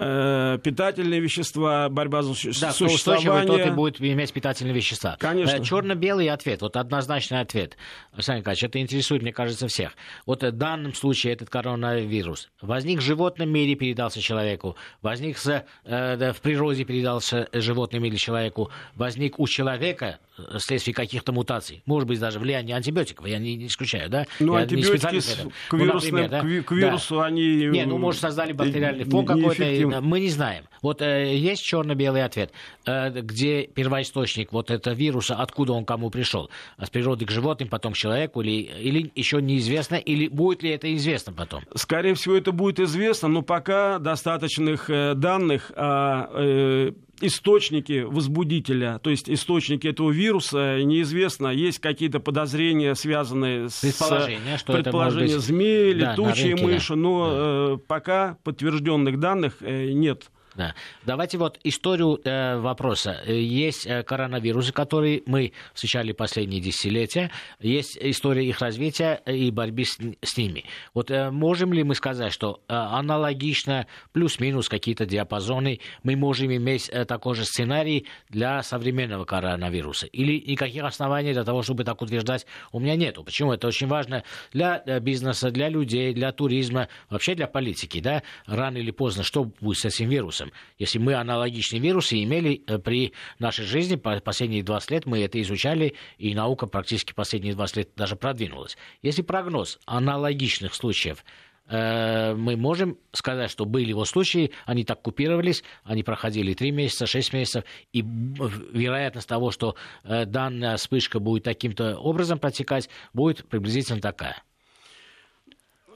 питательные 0.00 1.20
вещества, 1.20 1.88
борьба 1.90 2.22
за 2.22 2.32
да, 2.60 2.72
существование. 2.72 3.46
Да, 3.46 3.46
тот 3.46 3.66
и 3.66 3.70
будет 3.70 4.00
иметь 4.00 4.32
питательные 4.32 4.74
вещества. 4.74 5.16
Конечно. 5.20 5.56
Э, 5.56 5.62
черно-белый 5.62 6.30
ответ, 6.30 6.62
вот 6.62 6.76
однозначный 6.76 7.40
ответ. 7.40 7.76
Александр 8.12 8.40
Николаевич, 8.40 8.64
это 8.64 8.80
интересует, 8.80 9.22
мне 9.22 9.32
кажется, 9.32 9.68
всех. 9.68 9.92
Вот 10.24 10.42
в 10.42 10.52
данном 10.52 10.94
случае 10.94 11.34
этот 11.34 11.50
коронавирус 11.50 12.48
возник 12.62 13.00
в 13.00 13.02
животном 13.02 13.50
мире, 13.50 13.74
передался 13.74 14.20
человеку, 14.22 14.76
возник 15.02 15.36
с, 15.36 15.64
э, 15.84 16.32
в 16.32 16.40
природе, 16.40 16.84
передался 16.84 17.48
животным 17.52 18.04
или 18.04 18.16
человеку, 18.16 18.70
возник 18.94 19.38
у 19.38 19.46
человека 19.46 20.18
вследствие 20.58 20.94
каких-то 20.94 21.32
мутаций. 21.32 21.82
Может 21.86 22.08
быть, 22.08 22.18
даже 22.18 22.38
влияние 22.38 22.76
антибиотиков, 22.76 23.26
я 23.26 23.38
не, 23.38 23.56
не 23.56 23.66
исключаю, 23.66 24.08
да? 24.08 24.26
Ну, 24.38 24.56
я 24.56 24.62
антибиотики 24.62 24.98
к, 24.98 25.12
вирусным, 25.12 25.52
ну, 25.72 25.84
например, 25.84 26.28
да? 26.28 26.40
к 26.40 26.72
вирусу 26.72 27.16
да. 27.16 27.26
они... 27.26 27.66
Не, 27.66 27.84
ну, 27.84 27.98
может, 27.98 28.20
создали 28.20 28.52
бактериальный 28.52 29.04
фон 29.04 29.26
какой-то, 29.26 29.64
мы 30.00 30.20
не 30.20 30.28
знаем. 30.28 30.64
Вот 30.82 31.02
э, 31.02 31.36
есть 31.36 31.62
черно-белый 31.62 32.24
ответ, 32.24 32.52
э, 32.86 33.10
где 33.20 33.66
первоисточник 33.66 34.52
вот 34.52 34.70
этого 34.70 34.94
вируса, 34.94 35.36
откуда 35.36 35.72
он 35.72 35.84
кому 35.84 36.10
пришел? 36.10 36.50
С 36.78 36.90
природы 36.90 37.26
к 37.26 37.30
животным, 37.30 37.68
потом 37.68 37.92
к 37.92 37.96
человеку, 37.96 38.40
или, 38.42 38.62
или 38.62 39.10
еще 39.14 39.42
неизвестно, 39.42 39.96
или 39.96 40.28
будет 40.28 40.62
ли 40.62 40.70
это 40.70 40.94
известно 40.94 41.32
потом? 41.32 41.62
Скорее 41.74 42.14
всего, 42.14 42.36
это 42.36 42.52
будет 42.52 42.80
известно, 42.80 43.28
но 43.28 43.42
пока 43.42 43.98
достаточных 43.98 44.88
э, 44.88 45.14
данных 45.14 45.72
о 45.74 46.28
э, 46.34 46.92
источники 47.20 48.02
возбудителя, 48.02 48.98
то 49.02 49.10
есть 49.10 49.28
источники 49.28 49.86
этого 49.86 50.10
вируса, 50.10 50.82
неизвестно. 50.82 51.48
Есть 51.48 51.78
какие-то 51.78 52.20
подозрения, 52.20 52.94
связанные 52.94 53.68
с 53.68 53.80
предположения, 53.80 54.58
что 54.58 54.72
предположение 54.72 55.36
быть... 55.36 55.44
змеи, 55.44 55.92
да, 55.92 56.12
летучие 56.12 56.54
рынке, 56.54 56.64
мыши, 56.64 56.94
да. 56.94 56.96
но 56.96 57.26
да. 57.26 57.74
Э, 57.74 57.78
пока 57.86 58.36
подтвержденных 58.44 59.18
данных 59.18 59.56
э, 59.60 59.92
нет. 59.92 60.30
Да. 60.56 60.74
Давайте 61.06 61.38
вот 61.38 61.60
историю 61.62 62.20
э, 62.24 62.58
вопроса. 62.58 63.22
Есть 63.26 63.86
э, 63.86 64.02
коронавирусы, 64.02 64.72
которые 64.72 65.22
мы 65.26 65.52
встречали 65.74 66.12
последние 66.12 66.60
десятилетия. 66.60 67.30
Есть 67.60 67.96
история 68.00 68.44
их 68.44 68.60
развития 68.60 69.22
и 69.26 69.50
борьбы 69.50 69.84
с, 69.84 69.98
с 70.22 70.36
ними. 70.36 70.64
Вот 70.92 71.10
э, 71.10 71.30
можем 71.30 71.72
ли 71.72 71.84
мы 71.84 71.94
сказать, 71.94 72.32
что 72.32 72.60
э, 72.68 72.74
аналогично, 72.74 73.86
плюс-минус 74.12 74.68
какие-то 74.68 75.06
диапазоны, 75.06 75.80
мы 76.02 76.16
можем 76.16 76.52
иметь 76.52 76.88
э, 76.88 77.04
такой 77.04 77.36
же 77.36 77.44
сценарий 77.44 78.06
для 78.28 78.62
современного 78.62 79.24
коронавируса? 79.24 80.06
Или 80.06 80.40
никаких 80.40 80.82
оснований 80.82 81.32
для 81.32 81.44
того, 81.44 81.62
чтобы 81.62 81.84
так 81.84 82.02
утверждать, 82.02 82.46
у 82.72 82.80
меня 82.80 82.96
нету. 82.96 83.22
Почему? 83.22 83.52
Это 83.52 83.68
очень 83.68 83.86
важно 83.86 84.24
для 84.52 84.82
э, 84.84 84.98
бизнеса, 84.98 85.50
для 85.50 85.68
людей, 85.68 86.12
для 86.12 86.32
туризма, 86.32 86.88
вообще 87.08 87.34
для 87.34 87.46
политики. 87.46 88.00
Да? 88.00 88.22
Рано 88.46 88.78
или 88.78 88.90
поздно, 88.90 89.22
что 89.22 89.44
будет 89.60 89.78
с 89.78 89.84
этим 89.84 90.08
вирусом? 90.08 90.39
Если 90.78 90.98
мы 90.98 91.14
аналогичные 91.14 91.80
вирусы 91.80 92.22
имели 92.22 92.62
э, 92.66 92.78
при 92.78 93.12
нашей 93.38 93.64
жизни 93.64 93.96
последние 93.96 94.62
20 94.62 94.90
лет, 94.90 95.06
мы 95.06 95.22
это 95.22 95.40
изучали, 95.42 95.94
и 96.18 96.34
наука 96.34 96.66
практически 96.66 97.12
последние 97.12 97.54
20 97.54 97.76
лет 97.76 97.90
даже 97.96 98.16
продвинулась. 98.16 98.76
Если 99.02 99.22
прогноз 99.22 99.78
аналогичных 99.86 100.74
случаев 100.74 101.24
э, 101.66 102.34
мы 102.34 102.56
можем 102.56 102.98
сказать, 103.12 103.50
что 103.50 103.64
были 103.64 103.88
его 103.88 104.04
случаи, 104.04 104.52
они 104.66 104.84
так 104.84 105.02
купировались, 105.02 105.62
они 105.84 106.02
проходили 106.02 106.54
3 106.54 106.70
месяца, 106.70 107.06
6 107.06 107.32
месяцев, 107.32 107.64
и 107.92 108.02
вероятность 108.02 109.28
того, 109.28 109.50
что 109.50 109.76
э, 110.04 110.24
данная 110.24 110.76
вспышка 110.76 111.20
будет 111.20 111.44
таким-то 111.44 111.96
образом 111.96 112.38
протекать, 112.38 112.88
будет 113.12 113.48
приблизительно 113.48 114.00
такая. 114.00 114.42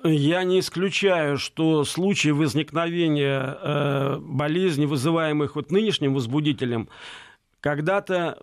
Я 0.06 0.44
не 0.44 0.60
исключаю, 0.60 1.38
что 1.38 1.82
случаи 1.84 2.28
возникновения 2.28 3.56
э, 3.58 4.18
болезней, 4.20 4.84
вызываемых 4.84 5.56
вот 5.56 5.70
нынешним 5.70 6.12
возбудителем, 6.12 6.90
когда-то 7.60 8.38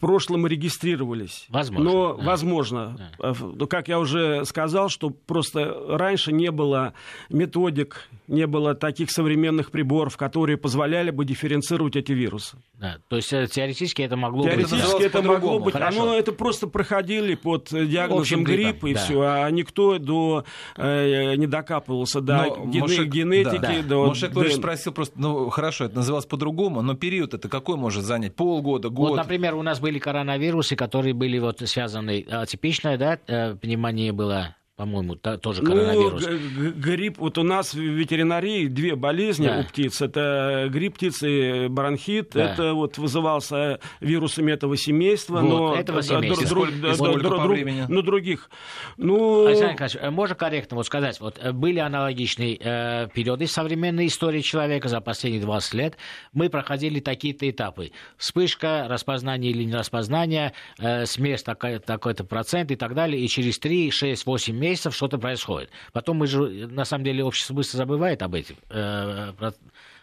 прошлом 0.00 0.46
регистрировались. 0.46 1.46
Возможно. 1.48 1.90
Но, 1.90 2.14
да. 2.14 2.24
возможно. 2.24 3.12
Да. 3.18 3.66
Как 3.66 3.88
я 3.88 3.98
уже 3.98 4.44
сказал, 4.44 4.88
что 4.88 5.10
просто 5.10 5.76
раньше 5.88 6.32
не 6.32 6.50
было 6.50 6.94
методик, 7.28 8.08
не 8.26 8.46
было 8.46 8.74
таких 8.74 9.10
современных 9.10 9.70
приборов, 9.70 10.16
которые 10.16 10.56
позволяли 10.56 11.10
бы 11.10 11.24
дифференцировать 11.24 11.96
эти 11.96 12.12
вирусы. 12.12 12.56
Да. 12.78 12.96
То 13.08 13.16
есть 13.16 13.32
э, 13.32 13.46
теоретически 13.46 14.02
это 14.02 14.16
могло 14.16 14.44
теоретически 14.44 14.74
быть... 14.74 14.82
Теоретически 14.82 15.18
это 15.18 15.22
могло 15.28 15.58
быть. 15.60 15.74
Хорошо. 15.74 16.02
Оно 16.02 16.14
это 16.14 16.32
просто 16.32 16.66
проходили 16.66 17.34
под 17.34 17.68
диагнозом 17.70 18.44
гриппа 18.44 18.86
и 18.86 18.94
да. 18.94 19.00
все, 19.00 19.20
а 19.20 19.50
никто 19.50 19.98
до, 19.98 20.44
э, 20.76 21.34
не 21.36 21.46
докапывался 21.46 22.20
до 22.20 22.46
но, 22.46 22.66
ген... 22.66 23.10
Генетики. 23.10 23.58
Да. 23.60 23.82
До... 23.82 24.06
Мошек 24.06 24.32
Дэн... 24.32 24.52
спросил 24.52 24.92
просто, 24.92 25.20
ну 25.20 25.50
хорошо, 25.50 25.84
это 25.84 25.96
называлось 25.96 26.26
по-другому, 26.26 26.82
но 26.82 26.94
период 26.94 27.34
это 27.34 27.48
какой 27.48 27.76
может 27.76 28.04
занять? 28.04 28.34
Полгода, 28.34 28.88
год? 28.88 29.10
Вот, 29.10 29.16
например, 29.16 29.54
у 29.54 29.62
нас 29.62 29.80
были 29.80 29.89
коронавирусы, 29.98 30.76
которые 30.76 31.14
были 31.14 31.38
вот 31.38 31.60
связаны, 31.68 32.22
атипичное, 32.30 32.96
да, 32.96 33.18
э, 33.26 33.54
пневмония 33.56 34.12
была 34.12 34.56
по-моему, 34.80 35.14
та, 35.14 35.36
тоже 35.36 35.62
ну, 35.62 35.72
коронавирус. 35.72 36.26
Ну, 36.26 36.72
грипп, 36.72 37.18
вот 37.18 37.36
у 37.36 37.42
нас 37.42 37.74
в 37.74 37.78
ветеринарии 37.78 38.66
две 38.66 38.96
болезни 38.96 39.46
да. 39.46 39.58
у 39.58 39.64
птиц. 39.64 40.00
Это 40.00 40.70
грипп 40.70 40.94
птицы, 40.94 41.68
бронхит. 41.68 42.30
Да. 42.32 42.52
Это 42.54 42.72
вот 42.72 42.96
вызывался 42.96 43.78
вирусами 44.00 44.52
этого 44.52 44.78
семейства. 44.78 45.40
Вот, 45.40 45.50
но 45.50 45.74
этого 45.74 46.02
семейства. 46.02 46.46
Друг, 46.46 46.68
сколько, 46.68 46.94
сколько 46.94 47.20
друг, 47.20 47.36
по 47.36 47.48
времени? 47.48 47.84
Ну, 47.90 48.00
других. 48.00 48.48
Ну... 48.96 49.44
Александр 49.44 49.72
Николаевич, 49.74 49.98
э, 50.00 50.10
можно 50.10 50.34
корректно 50.34 50.76
вот 50.78 50.86
сказать, 50.86 51.20
вот 51.20 51.38
э, 51.38 51.52
были 51.52 51.78
аналогичные 51.78 52.56
э, 52.58 53.08
периоды 53.12 53.44
в 53.44 53.50
современной 53.50 54.06
истории 54.06 54.40
человека 54.40 54.88
за 54.88 55.02
последние 55.02 55.42
20 55.42 55.74
лет. 55.74 55.98
Мы 56.32 56.48
проходили 56.48 57.00
такие-то 57.00 57.50
этапы. 57.50 57.92
Вспышка, 58.16 58.86
распознание 58.88 59.50
или 59.50 59.64
не 59.64 59.74
распознание, 59.74 60.54
э, 60.78 61.04
смерть 61.04 61.44
такой, 61.44 61.80
такой-то 61.80 62.24
процент 62.24 62.70
и 62.70 62.76
так 62.76 62.94
далее. 62.94 63.22
И 63.22 63.28
через 63.28 63.58
3, 63.58 63.90
6, 63.90 64.24
8 64.24 64.56
месяцев 64.56 64.69
месяцев 64.70 64.94
что-то 64.94 65.18
происходит. 65.18 65.70
Потом 65.92 66.18
мы 66.18 66.26
же, 66.26 66.66
на 66.68 66.84
самом 66.84 67.04
деле, 67.04 67.24
общество 67.24 67.54
быстро 67.54 67.78
забывает 67.78 68.22
об 68.22 68.34
этих 68.34 68.56
э, 68.70 69.32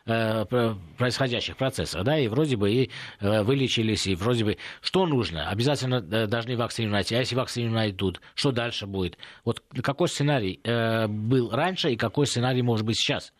э, 0.05 0.45
происходящих 0.97 1.57
процессах, 1.57 2.03
да, 2.03 2.17
и 2.17 2.27
вроде 2.27 2.57
бы 2.57 2.71
и 2.71 2.91
э, 3.19 3.43
вылечились, 3.43 4.07
и 4.07 4.15
вроде 4.15 4.45
бы 4.45 4.57
что 4.81 5.05
нужно? 5.05 5.49
Обязательно 5.49 5.95
э, 5.95 6.27
должны 6.27 6.57
вакцину 6.57 6.91
найти, 6.91 7.15
а 7.15 7.19
если 7.19 7.35
вакцину 7.35 7.71
найдут, 7.71 8.21
что 8.35 8.51
дальше 8.51 8.85
будет? 8.85 9.17
Вот 9.45 9.63
какой 9.81 10.07
сценарий 10.07 10.59
э, 10.63 11.07
был 11.07 11.49
раньше 11.51 11.91
и 11.91 11.95
какой 11.95 12.27
сценарий 12.27 12.61
может 12.61 12.85
быть 12.85 12.97
сейчас? 12.97 13.33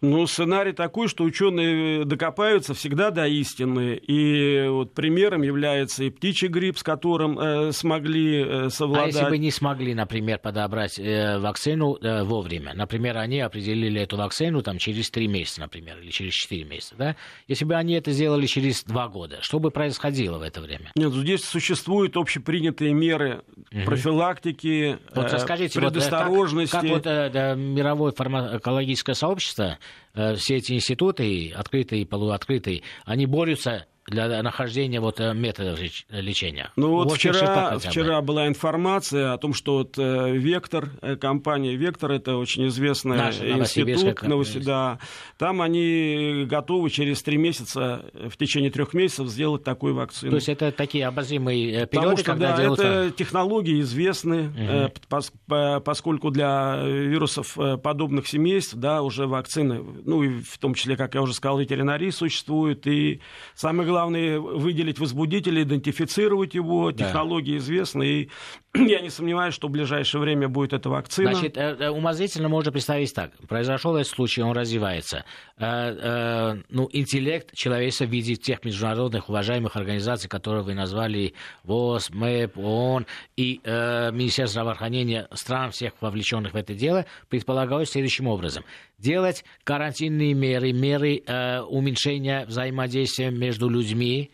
Ну, 0.00 0.26
сценарий 0.26 0.72
такой, 0.72 1.08
что 1.08 1.24
ученые 1.24 2.04
докопаются 2.04 2.74
всегда 2.74 3.10
до 3.10 3.26
истины. 3.26 3.94
И 3.96 4.66
вот 4.68 4.94
примером 4.94 5.42
является 5.42 6.04
и 6.04 6.10
птичий 6.10 6.48
грипп, 6.48 6.78
с 6.78 6.82
которым 6.82 7.38
э, 7.38 7.72
смогли 7.72 8.44
э, 8.44 8.68
совладать. 8.70 9.14
А 9.14 9.18
если 9.18 9.30
бы 9.30 9.38
не 9.38 9.50
смогли, 9.50 9.94
например, 9.94 10.38
подобрать 10.38 10.98
э, 10.98 11.38
вакцину 11.38 11.96
э, 12.00 12.22
вовремя? 12.24 12.74
Например, 12.74 13.18
они 13.18 13.40
определили 13.40 14.00
эту 14.00 14.16
вакцину 14.16 14.62
там, 14.62 14.78
через 14.78 15.10
три 15.10 15.28
месяца, 15.28 15.60
например, 15.60 15.98
или 15.98 16.10
через 16.10 16.32
четыре 16.32 16.64
месяца. 16.64 16.94
Да? 16.96 17.16
Если 17.48 17.64
бы 17.64 17.74
они 17.74 17.94
это 17.94 18.12
сделали 18.12 18.46
через 18.46 18.84
два 18.84 19.08
года, 19.08 19.38
что 19.40 19.58
бы 19.58 19.70
происходило 19.70 20.38
в 20.38 20.42
это 20.42 20.60
время? 20.60 20.92
Нет, 20.94 21.12
здесь 21.12 21.44
существуют 21.44 22.16
общепринятые 22.16 22.92
меры 22.92 23.42
угу. 23.72 23.84
профилактики, 23.84 24.98
вот, 25.14 25.32
э, 25.32 25.38
скажите, 25.38 25.80
предосторожности. 25.80 26.74
Вот, 26.74 27.04
как, 27.04 27.32
как 27.32 27.32
вот 27.32 27.36
э, 27.36 27.56
мировое 27.56 28.12
фармакологическое 28.12 29.14
сообщество 29.14 29.66
Э, 29.66 29.76
все 30.36 30.56
эти 30.56 30.72
институты, 30.72 31.52
открытые 31.54 32.02
и 32.02 32.04
полуоткрытые, 32.06 32.82
они 33.04 33.26
борются 33.26 33.86
для 34.08 34.40
нахождения 34.42 35.00
вот 35.00 35.18
э, 35.18 35.34
методов 35.34 35.80
лечения. 36.10 36.70
Ну 36.76 36.90
вот 36.92 37.12
вчера, 37.12 37.78
вчера 37.78 38.20
была 38.22 38.46
информация 38.46 39.32
о 39.32 39.38
том, 39.38 39.52
что 39.52 39.78
вот 39.78 39.98
э, 39.98 40.36
Вектор, 40.36 40.90
компания 41.20 41.74
Вектор, 41.74 42.12
это 42.12 42.36
очень 42.36 42.68
известный 42.68 43.16
Наш, 43.16 43.40
институт, 43.40 44.22
Новосиб... 44.22 44.62
да, 44.62 45.00
там 45.38 45.60
они 45.60 46.46
готовы 46.48 46.90
через 46.90 47.22
три 47.22 47.36
месяца, 47.36 48.04
в 48.14 48.36
течение 48.36 48.70
трех 48.70 48.94
месяцев 48.94 49.26
сделать 49.28 49.64
такую 49.64 49.94
вакцину. 49.94 50.30
То 50.30 50.36
есть 50.36 50.48
это 50.48 50.70
такие 50.70 51.06
обозримые 51.08 51.86
периоды, 51.86 51.88
Потому 51.88 52.16
что, 52.16 52.24
когда 52.24 52.56
да, 52.56 52.62
делают... 52.62 52.80
это 52.80 53.10
технологии 53.10 53.80
известны, 53.80 54.92
угу. 55.08 55.80
поскольку 55.84 56.30
для 56.30 56.80
вирусов 56.84 57.58
подобных 57.82 58.28
семейств, 58.28 58.74
да, 58.74 59.02
уже 59.02 59.26
вакцины, 59.26 59.84
ну 60.04 60.22
и 60.22 60.40
в 60.40 60.58
том 60.58 60.74
числе, 60.74 60.96
как 60.96 61.14
я 61.14 61.22
уже 61.22 61.34
сказал, 61.34 61.58
ветеринарии 61.58 62.10
существует, 62.10 62.86
и 62.86 63.20
самое 63.54 63.88
главное 63.88 63.95
главное 63.96 64.38
выделить 64.38 64.98
возбудителя, 64.98 65.62
идентифицировать 65.62 66.54
его, 66.54 66.92
да. 66.92 67.06
технологии 67.06 67.56
известны, 67.56 68.04
и 68.04 68.30
я 68.86 69.00
не 69.00 69.10
сомневаюсь, 69.10 69.54
что 69.54 69.68
в 69.68 69.70
ближайшее 69.70 70.20
время 70.20 70.48
будет 70.48 70.72
эта 70.72 70.88
вакцина. 70.88 71.32
Значит, 71.32 71.56
э, 71.56 71.76
э, 71.78 71.88
умозрительно 71.88 72.48
можно 72.48 72.72
представить 72.72 73.14
так. 73.14 73.32
Произошел 73.48 73.96
этот 73.96 74.12
случай, 74.12 74.42
он 74.42 74.56
развивается. 74.56 75.24
Э, 75.58 76.56
ну, 76.68 76.88
интеллект 76.92 77.54
человечества 77.54 78.04
в 78.04 78.10
виде 78.10 78.36
тех 78.36 78.64
международных 78.64 79.28
уважаемых 79.28 79.76
организаций, 79.76 80.28
которые 80.28 80.62
вы 80.62 80.74
назвали 80.74 81.34
ВОЗ, 81.64 82.10
МЭП, 82.10 82.58
ООН 82.58 83.06
и 83.36 83.60
Министерство 83.64 84.62
здравоохранения 84.62 85.28
стран, 85.32 85.70
всех 85.70 85.92
вовлеченных 86.00 86.54
в 86.54 86.56
это 86.56 86.74
дело, 86.74 87.06
предполагают 87.28 87.88
следующим 87.88 88.26
образом. 88.26 88.64
Делать 88.98 89.44
карантинные 89.64 90.34
меры, 90.34 90.72
меры 90.72 91.22
уменьшения 91.68 92.44
взаимодействия 92.46 93.30
между 93.30 93.68
людьми, 93.68 94.30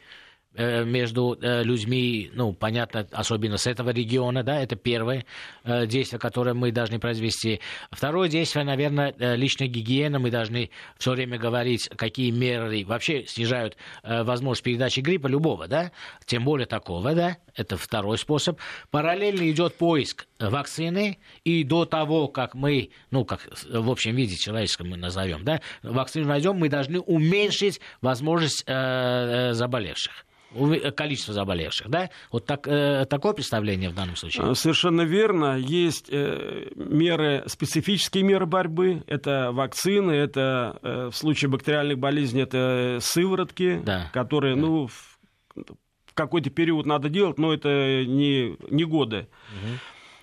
между 0.54 1.38
э, 1.40 1.62
людьми, 1.62 2.30
ну, 2.34 2.52
понятно, 2.52 3.06
особенно 3.12 3.56
с 3.56 3.66
этого 3.66 3.90
региона, 3.90 4.42
да, 4.42 4.60
это 4.62 4.76
первое 4.76 5.24
э, 5.64 5.86
действие, 5.86 6.18
которое 6.18 6.54
мы 6.54 6.72
должны 6.72 6.98
произвести. 6.98 7.60
Второе 7.90 8.28
действие, 8.28 8.64
наверное, 8.64 9.14
личная 9.18 9.68
гигиена. 9.68 10.18
Мы 10.18 10.30
должны 10.30 10.70
все 10.98 11.12
время 11.12 11.38
говорить, 11.38 11.88
какие 11.96 12.30
меры 12.30 12.84
вообще 12.84 13.26
снижают 13.26 13.76
возможность 14.02 14.62
передачи 14.62 15.00
гриппа 15.00 15.26
любого, 15.26 15.68
да, 15.68 15.92
тем 16.26 16.44
более 16.44 16.66
такого, 16.66 17.14
да, 17.14 17.38
это 17.54 17.76
второй 17.76 18.18
способ. 18.18 18.58
Параллельно 18.90 19.50
идет 19.50 19.76
поиск 19.76 20.26
вакцины, 20.38 21.18
и 21.44 21.64
до 21.64 21.84
того, 21.84 22.28
как 22.28 22.54
мы, 22.54 22.90
ну, 23.10 23.24
как 23.24 23.48
в 23.68 23.90
общем 23.90 24.14
виде 24.14 24.36
человеческом 24.36 24.90
мы 24.90 24.96
назовем, 24.96 25.44
да, 25.44 25.60
вакцину 25.82 26.26
найдем, 26.26 26.56
мы 26.56 26.68
должны 26.68 27.00
уменьшить 27.00 27.80
возможность 28.00 28.64
э, 28.66 29.52
заболевших 29.52 30.26
количество 30.96 31.34
заболевших, 31.34 31.88
да? 31.88 32.10
Вот 32.30 32.46
так, 32.46 32.66
э, 32.66 33.06
такое 33.06 33.32
представление 33.32 33.90
в 33.90 33.94
данном 33.94 34.16
случае? 34.16 34.50
А, 34.50 34.54
совершенно 34.54 35.02
верно. 35.02 35.56
Есть 35.56 36.08
э, 36.10 36.70
меры, 36.74 37.44
специфические 37.46 38.24
меры 38.24 38.46
борьбы. 38.46 39.02
Это 39.06 39.50
вакцины, 39.52 40.12
это 40.12 40.78
э, 40.82 41.10
в 41.12 41.16
случае 41.16 41.50
бактериальных 41.50 41.98
болезней 41.98 42.42
это 42.42 42.98
сыворотки, 43.00 43.80
да. 43.84 44.10
которые, 44.12 44.54
да. 44.54 44.60
ну, 44.60 44.86
в, 44.86 45.18
в 46.06 46.14
какой-то 46.14 46.50
период 46.50 46.86
надо 46.86 47.08
делать, 47.08 47.38
но 47.38 47.52
это 47.52 48.04
не, 48.04 48.56
не 48.70 48.84
годы. 48.84 49.28
Угу. 49.50 49.78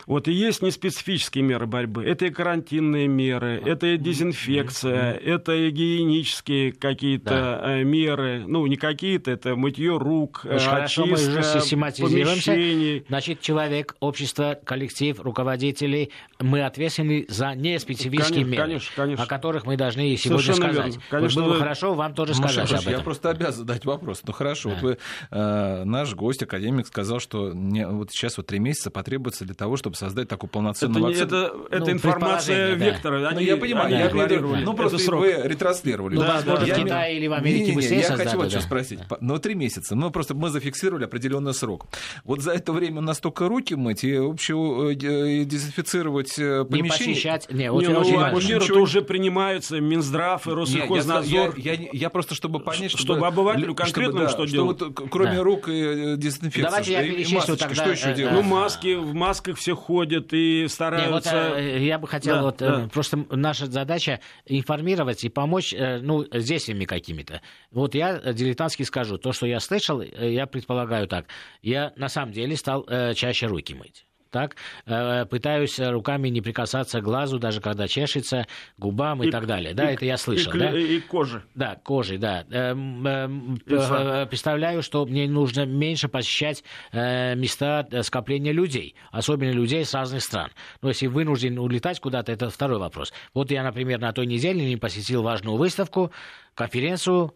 Вот 0.10 0.28
и 0.28 0.34
есть 0.34 0.64
неспецифические 0.64 1.44
меры 1.44 1.68
борьбы. 1.68 2.04
Это 2.04 2.26
и 2.26 2.30
карантинные 2.32 3.08
меры, 3.08 3.62
это 3.64 3.86
и 3.86 3.98
дезинфекция, 3.98 5.14
это 5.14 5.54
и 5.54 5.70
гигиенические 5.70 6.72
какие-то 6.72 7.30
да. 7.30 7.78
Э, 7.78 7.84
меры. 7.84 8.44
Ну, 8.48 8.66
не 8.66 8.76
какие-то, 8.76 9.30
это 9.30 9.56
мытье 9.56 9.98
рук, 9.98 10.46
Очень 10.46 10.56
очистка 10.56 10.72
хорошо, 10.72 11.06
мы 11.06 11.14
уже 11.14 11.44
систематизируемся. 11.44 13.06
Значит, 13.08 13.42
человек, 13.42 13.96
общество, 14.00 14.58
коллектив, 14.64 15.20
руководители, 15.20 16.10
мы 16.40 16.64
ответственны 16.66 17.28
за 17.30 17.54
неспецифические 17.54 18.46
конечно, 18.46 18.50
меры, 18.50 18.64
конечно, 18.64 18.92
конечно. 18.96 19.24
о 19.24 19.28
которых 19.28 19.68
мы 19.68 19.78
должны 19.78 20.18
сегодня 20.18 20.42
Совершенно 20.42 20.74
сказать. 20.74 20.94
Верно. 20.96 21.04
Конечно, 21.12 21.42
вот 21.42 21.48
было 21.50 21.54
вы... 21.54 21.60
хорошо 21.60 21.94
вам 21.94 22.16
тоже 22.16 22.32
ну, 22.32 22.38
сказать 22.38 22.56
хорошо, 22.56 22.76
об 22.78 22.82
этом. 22.82 22.94
Я 22.94 23.00
просто 23.04 23.30
обязан 23.30 23.60
задать 23.60 23.86
вопрос. 23.86 24.24
Ну 24.26 24.34
хорошо, 24.34 24.70
да. 24.70 24.76
вот 24.76 24.82
вы, 24.82 24.98
э, 25.30 25.84
наш 25.84 26.16
гость, 26.16 26.42
академик, 26.42 26.88
сказал, 26.88 27.20
что 27.20 27.54
не, 27.54 27.86
вот 27.86 28.10
сейчас 28.10 28.38
вот 28.38 28.48
три 28.48 28.58
месяца 28.58 28.90
потребуется 28.90 29.46
для 29.46 29.54
того, 29.54 29.78
чтобы 29.78 29.99
создать 30.00 30.28
такую 30.28 30.50
полноценную 30.50 31.12
это, 31.12 31.22
вакцину. 31.22 31.28
Это, 31.28 31.76
это 31.76 31.86
ну, 31.86 31.92
информация 31.92 32.74
Вектора. 32.76 33.22
Да. 33.22 33.30
Они, 33.30 33.46
ну, 33.46 33.52
я 33.52 33.58
понимаю, 33.58 33.88
они 33.88 33.98
я 33.98 34.10
говорю, 34.10 34.56
ну 34.56 34.74
просто 34.74 34.98
срок. 34.98 35.22
вы 35.22 35.34
ретранслировали. 35.44 36.16
Ну, 36.16 36.22
да, 36.22 36.36
возможно, 36.36 36.66
да, 36.66 36.74
в 36.74 36.84
Китае 36.84 37.18
или 37.18 37.28
в 37.28 37.34
Америке 37.34 37.64
не, 37.66 37.70
не, 37.70 37.76
быстрее 37.76 38.00
Я 38.00 38.16
хочу 38.16 38.38
вот 38.38 38.50
что 38.50 38.62
спросить. 38.62 39.00
Да. 39.10 39.18
Но 39.22 39.38
три 39.38 39.56
месяца. 39.56 39.96
Ну, 39.96 40.10
просто 40.12 40.34
мы 40.34 40.50
зафиксировали 40.50 41.06
определенный 41.06 41.54
срок. 41.54 41.88
Вот 42.24 42.42
за 42.42 42.52
это 42.52 42.72
время 42.72 43.02
настолько 43.02 43.48
руки 43.48 43.76
мыть 43.76 44.04
и 44.04 44.18
вообще 44.18 44.54
э, 44.92 44.96
дезинфицировать 44.96 46.38
э, 46.40 46.66
помещение. 46.66 47.08
Не 47.08 47.14
почищать. 47.14 47.52
Не, 47.52 47.72
очень, 47.72 47.90
не, 47.90 47.94
ну, 47.94 48.00
очень 48.00 48.16
важно. 48.16 48.48
Меры 48.48 48.62
ничего... 48.62 48.82
уже 48.82 49.02
принимаются 49.02 49.80
Минздрав 49.80 50.48
и 50.48 50.52
Россельхознадзор. 50.52 51.56
Я, 51.58 51.74
я, 51.74 51.82
я, 51.82 51.90
я 51.92 52.10
просто, 52.10 52.36
чтобы 52.36 52.60
понять, 52.60 52.92
чтобы, 52.92 53.04
чтобы 53.04 53.28
обывателю 53.28 53.76
конкретно 53.76 54.30
что 54.30 54.46
да, 54.46 54.52
делать. 54.52 54.82
Вот, 54.82 55.10
кроме 55.10 55.36
да. 55.36 55.44
рук 55.44 55.68
и 55.68 56.16
дезинфекции, 56.18 56.62
Давайте 56.62 56.92
я 56.94 57.04
перечислю 57.04 57.58
тогда. 57.58 57.76
Что 57.76 57.92
еще 57.92 58.14
делать? 58.14 58.34
Ну, 58.34 58.44
маски, 58.44 58.96
в 58.96 59.14
масках 59.14 59.58
всех 59.58 59.89
ходят 59.90 60.32
и 60.34 60.68
стараются... 60.68 61.50
Вот, 61.50 61.58
э, 61.58 61.84
я 61.84 61.98
бы 61.98 62.08
хотел, 62.08 62.36
да, 62.36 62.42
вот, 62.44 62.58
да. 62.58 62.88
просто 62.94 63.26
наша 63.32 63.66
задача 63.66 64.20
информировать 64.46 65.24
и 65.24 65.30
помочь, 65.30 65.74
ну, 65.76 66.26
действиями 66.26 66.86
какими-то. 66.86 67.42
Вот 67.72 67.96
я 67.96 68.20
дилетантски 68.34 68.84
скажу, 68.84 69.18
то, 69.18 69.32
что 69.32 69.48
я 69.48 69.60
слышал, 69.60 70.00
я 70.02 70.46
предполагаю 70.46 71.08
так, 71.08 71.26
я 71.64 71.92
на 71.96 72.08
самом 72.08 72.34
деле 72.34 72.56
стал 72.56 72.86
чаще 73.16 73.48
руки 73.48 73.74
мыть 73.74 74.06
так, 74.30 74.56
э, 74.86 75.26
пытаюсь 75.26 75.80
руками 75.80 76.30
не 76.30 76.42
прикасаться 76.42 77.02
к 77.02 77.04
глазу, 77.04 77.40
даже 77.40 77.62
когда 77.62 77.88
чешется, 77.88 78.46
губам 78.78 79.24
и, 79.24 79.28
и 79.28 79.32
так 79.32 79.46
далее. 79.46 79.74
Да, 79.74 79.90
и, 79.90 79.94
это 79.96 80.06
я 80.06 80.18
слышал. 80.18 80.54
И, 80.54 80.60
да? 80.60 80.78
и 80.78 81.00
кожи. 81.00 81.44
Да, 81.56 81.80
кожи, 81.84 82.18
да. 82.18 82.46
Э, 82.50 82.76
э, 82.76 84.26
представляю, 84.28 84.82
что 84.82 85.06
мне 85.06 85.28
нужно 85.28 85.66
меньше 85.66 86.08
посещать 86.08 86.64
места 86.92 87.88
скопления 88.04 88.52
людей, 88.52 88.96
особенно 89.12 89.52
людей 89.52 89.86
с 89.86 89.94
разных 89.94 90.22
стран. 90.22 90.52
Но 90.82 90.90
если 90.90 91.08
вынужден 91.08 91.58
улетать 91.60 92.00
куда-то, 92.00 92.32
это 92.32 92.50
второй 92.50 92.80
вопрос. 92.80 93.14
Вот 93.34 93.52
я, 93.52 93.64
например, 93.64 94.00
на 94.00 94.12
той 94.14 94.26
неделе 94.26 94.66
не 94.66 94.78
посетил 94.78 95.24
важную 95.24 95.58
выставку, 95.58 96.12
конференцию 96.56 97.34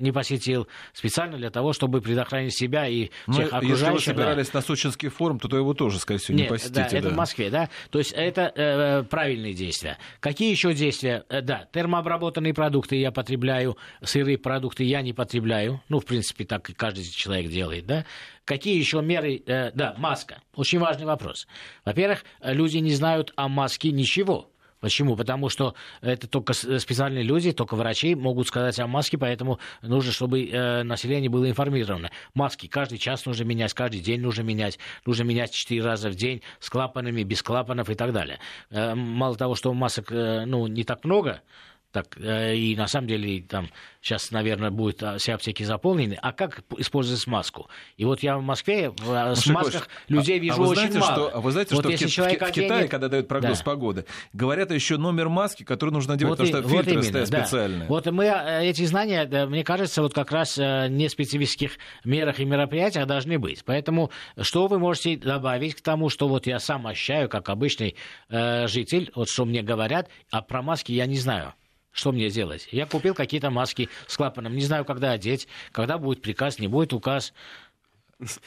не 0.00 0.12
посетил, 0.12 0.68
специально 0.92 1.36
для 1.36 1.50
того, 1.50 1.72
чтобы 1.72 2.00
предохранить 2.00 2.56
себя 2.56 2.86
и 2.86 3.10
Но 3.26 3.34
всех 3.34 3.52
окружающих. 3.52 3.80
Если 3.80 3.92
вы 3.92 4.00
собирались 4.00 4.48
да. 4.48 4.58
на 4.58 4.62
Сочинский 4.62 5.08
форум, 5.08 5.38
то, 5.38 5.48
то 5.48 5.56
его 5.56 5.74
тоже, 5.74 5.98
скорее 5.98 6.18
всего, 6.18 6.36
не 6.36 6.42
Нет, 6.42 6.50
посетите. 6.50 6.74
Да, 6.74 6.90
да, 6.90 6.98
это 6.98 7.08
в 7.10 7.16
Москве, 7.16 7.50
да. 7.50 7.68
То 7.90 7.98
есть 7.98 8.12
это 8.12 8.52
э, 8.54 9.02
правильные 9.04 9.54
действия. 9.54 9.98
Какие 10.20 10.50
еще 10.50 10.74
действия? 10.74 11.24
Э, 11.28 11.40
да, 11.40 11.68
термообработанные 11.72 12.54
продукты 12.54 12.96
я 12.96 13.12
потребляю, 13.12 13.76
сырые 14.02 14.38
продукты 14.38 14.84
я 14.84 15.02
не 15.02 15.12
потребляю. 15.12 15.82
Ну, 15.88 16.00
в 16.00 16.04
принципе, 16.04 16.44
так 16.44 16.70
каждый 16.76 17.04
человек 17.04 17.50
делает, 17.50 17.86
да. 17.86 18.04
Какие 18.44 18.78
еще 18.78 19.00
меры? 19.02 19.42
Э, 19.46 19.70
да, 19.72 19.94
маска. 19.98 20.42
Очень 20.54 20.80
важный 20.80 21.06
вопрос. 21.06 21.46
Во-первых, 21.84 22.24
люди 22.42 22.78
не 22.78 22.92
знают 22.92 23.32
о 23.36 23.48
маске 23.48 23.92
ничего. 23.92 24.49
Почему? 24.80 25.16
Потому 25.16 25.48
что 25.48 25.74
это 26.00 26.26
только 26.26 26.54
специальные 26.54 27.22
люди, 27.22 27.52
только 27.52 27.76
врачи 27.76 28.14
могут 28.14 28.48
сказать 28.48 28.78
о 28.80 28.86
маске, 28.86 29.18
поэтому 29.18 29.58
нужно, 29.82 30.12
чтобы 30.12 30.44
э, 30.44 30.82
население 30.82 31.28
было 31.28 31.48
информировано. 31.48 32.10
Маски 32.34 32.66
каждый 32.66 32.98
час 32.98 33.26
нужно 33.26 33.44
менять, 33.44 33.74
каждый 33.74 34.00
день 34.00 34.20
нужно 34.20 34.42
менять. 34.42 34.78
Нужно 35.04 35.24
менять 35.24 35.52
четыре 35.52 35.82
раза 35.82 36.08
в 36.08 36.14
день 36.14 36.42
с 36.58 36.70
клапанами, 36.70 37.22
без 37.22 37.42
клапанов 37.42 37.90
и 37.90 37.94
так 37.94 38.12
далее. 38.12 38.38
Э, 38.70 38.94
мало 38.94 39.36
того, 39.36 39.54
что 39.54 39.72
масок 39.74 40.10
э, 40.12 40.44
ну, 40.46 40.66
не 40.66 40.84
так 40.84 41.04
много, 41.04 41.42
так, 41.92 42.16
э, 42.18 42.56
и 42.56 42.76
на 42.76 42.86
самом 42.86 43.08
деле 43.08 43.42
там 43.42 43.68
сейчас, 44.00 44.30
наверное, 44.30 44.70
будет 44.70 45.02
а, 45.02 45.18
все 45.18 45.34
аптеки 45.34 45.62
заполнены. 45.62 46.18
А 46.20 46.32
как 46.32 46.62
использовать 46.78 47.26
маску? 47.26 47.68
И 47.96 48.04
вот 48.04 48.22
я 48.22 48.38
в 48.38 48.42
Москве 48.42 48.90
в 48.90 49.10
а, 49.10 49.34
с 49.34 49.46
масках 49.46 49.88
людей 50.08 50.38
а, 50.38 50.40
вижу 50.40 50.54
а 50.54 50.58
вы 50.58 50.68
очень 50.68 50.92
знаете, 50.92 50.98
мало. 50.98 51.12
Что, 51.12 51.36
а 51.36 51.40
вы 51.40 51.50
знаете, 51.52 51.74
вот 51.74 51.84
что 51.84 52.06
в, 52.06 52.10
человек 52.10 52.42
в, 52.42 52.48
в 52.48 52.52
Китае, 52.52 52.88
когда 52.88 53.08
дают 53.08 53.28
прогноз 53.28 53.58
да. 53.58 53.64
погоды, 53.64 54.04
говорят 54.32 54.70
еще 54.70 54.96
номер 54.96 55.28
маски, 55.28 55.64
который 55.64 55.90
нужно 55.90 56.16
делать, 56.16 56.38
вот 56.38 56.46
потому 56.46 56.62
и, 56.62 56.68
что 56.68 56.76
фильтры 56.76 56.94
вот 56.94 57.04
именно, 57.04 57.26
стоят 57.26 57.30
да. 57.30 57.44
специальные. 57.44 57.88
Вот 57.88 58.06
мы 58.06 58.24
э, 58.24 58.68
эти 58.68 58.84
знания, 58.84 59.26
да, 59.26 59.46
мне 59.46 59.64
кажется, 59.64 60.02
вот 60.02 60.14
как 60.14 60.32
раз 60.32 60.58
э, 60.58 60.88
не 60.88 61.08
специфических 61.08 61.72
мерах 62.04 62.40
и 62.40 62.44
мероприятиях 62.44 63.06
должны 63.06 63.38
быть. 63.38 63.64
Поэтому 63.64 64.10
что 64.40 64.66
вы 64.66 64.78
можете 64.78 65.16
добавить 65.16 65.74
к 65.74 65.80
тому, 65.80 66.08
что 66.08 66.28
вот 66.28 66.46
я 66.46 66.58
сам 66.58 66.86
ощущаю, 66.86 67.28
как 67.28 67.48
обычный 67.48 67.96
э, 68.28 68.66
житель, 68.66 69.10
вот 69.14 69.28
что 69.28 69.44
мне 69.44 69.62
говорят, 69.62 70.08
а 70.30 70.40
про 70.40 70.62
маски 70.62 70.92
я 70.92 71.06
не 71.06 71.16
знаю. 71.16 71.54
Что 71.92 72.12
мне 72.12 72.30
делать? 72.30 72.68
Я 72.70 72.86
купил 72.86 73.14
какие-то 73.14 73.50
маски 73.50 73.88
с 74.06 74.16
клапаном. 74.16 74.54
Не 74.54 74.62
знаю, 74.62 74.84
когда 74.84 75.12
одеть, 75.12 75.48
когда 75.72 75.98
будет 75.98 76.22
приказ, 76.22 76.58
не 76.58 76.68
будет 76.68 76.92
указ. 76.92 77.32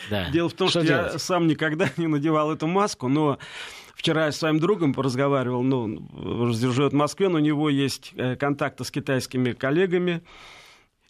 Да. 0.09 0.29
Дело 0.29 0.49
в 0.49 0.53
том, 0.53 0.69
что, 0.69 0.83
что 0.83 0.93
я 0.93 1.19
сам 1.19 1.47
никогда 1.47 1.89
не 1.97 2.07
надевал 2.07 2.51
эту 2.51 2.67
маску, 2.67 3.07
но 3.07 3.39
вчера 3.95 4.27
я 4.27 4.31
с 4.31 4.37
своим 4.37 4.59
другом 4.59 4.93
поразговаривал, 4.93 5.63
ну, 5.63 6.53
живет 6.53 6.93
в 6.93 6.95
Москве, 6.95 7.27
но 7.27 7.37
у 7.37 7.41
него 7.41 7.69
есть 7.69 8.11
э, 8.15 8.35
контакты 8.35 8.83
с 8.83 8.91
китайскими 8.91 9.53
коллегами, 9.53 10.21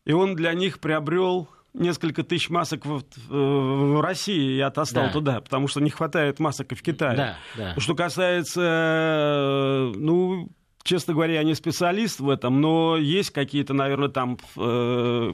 и 0.06 0.14
он 0.14 0.36
для 0.36 0.54
них 0.54 0.80
приобрел 0.80 1.50
несколько 1.74 2.24
тысяч 2.24 2.50
масок 2.50 2.86
в, 2.86 3.04
в 3.28 4.02
России 4.02 4.58
и 4.58 4.60
отослал 4.60 5.08
да. 5.08 5.12
туда, 5.12 5.42
потому 5.42 5.68
что 5.68 5.82
не 5.82 5.90
хватает 5.90 6.40
масок 6.40 6.72
и 6.72 6.76
в 6.76 6.82
Китае. 6.82 7.18
Да, 7.18 7.38
да. 7.58 7.80
Что 7.80 7.96
касается, 7.96 8.62
э, 8.62 9.94
ну, 9.98 10.50
честно 10.84 11.14
говоря, 11.14 11.36
я 11.36 11.44
не 11.44 11.56
специалист 11.56 12.20
в 12.20 12.30
этом, 12.30 12.62
но 12.62 12.98
есть 12.98 13.32
какие-то, 13.32 13.74
наверное, 13.74 14.10
там 14.10 14.38
э, 14.58 15.34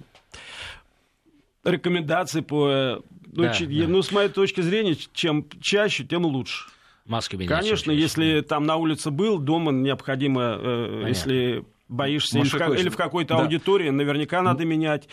рекомендации 1.64 2.42
по... 2.42 2.70
Э, 2.70 3.00
ну, 3.32 3.44
да, 3.44 3.54
ч, 3.54 3.66
да. 3.66 3.88
ну, 3.88 4.02
с 4.02 4.12
моей 4.12 4.30
точки 4.30 4.62
зрения, 4.62 4.96
чем 5.14 5.46
чаще, 5.62 6.04
тем 6.04 6.26
лучше. 6.26 6.70
Маски 7.06 7.36
менять. 7.36 7.60
Конечно, 7.60 7.92
если 7.92 8.42
там 8.42 8.66
на 8.66 8.76
улице 8.76 9.12
был, 9.12 9.40
дома 9.40 9.72
необходимо, 9.72 10.58
э, 10.60 11.06
если 11.08 11.66
боишься, 11.88 12.40
или 12.40 12.48
в, 12.48 12.74
или 12.80 12.90
в 12.90 12.96
какой-то 12.96 13.36
да. 13.36 13.42
аудитории, 13.42 13.90
наверняка 13.90 14.42
надо 14.42 14.66
менять. 14.66 15.10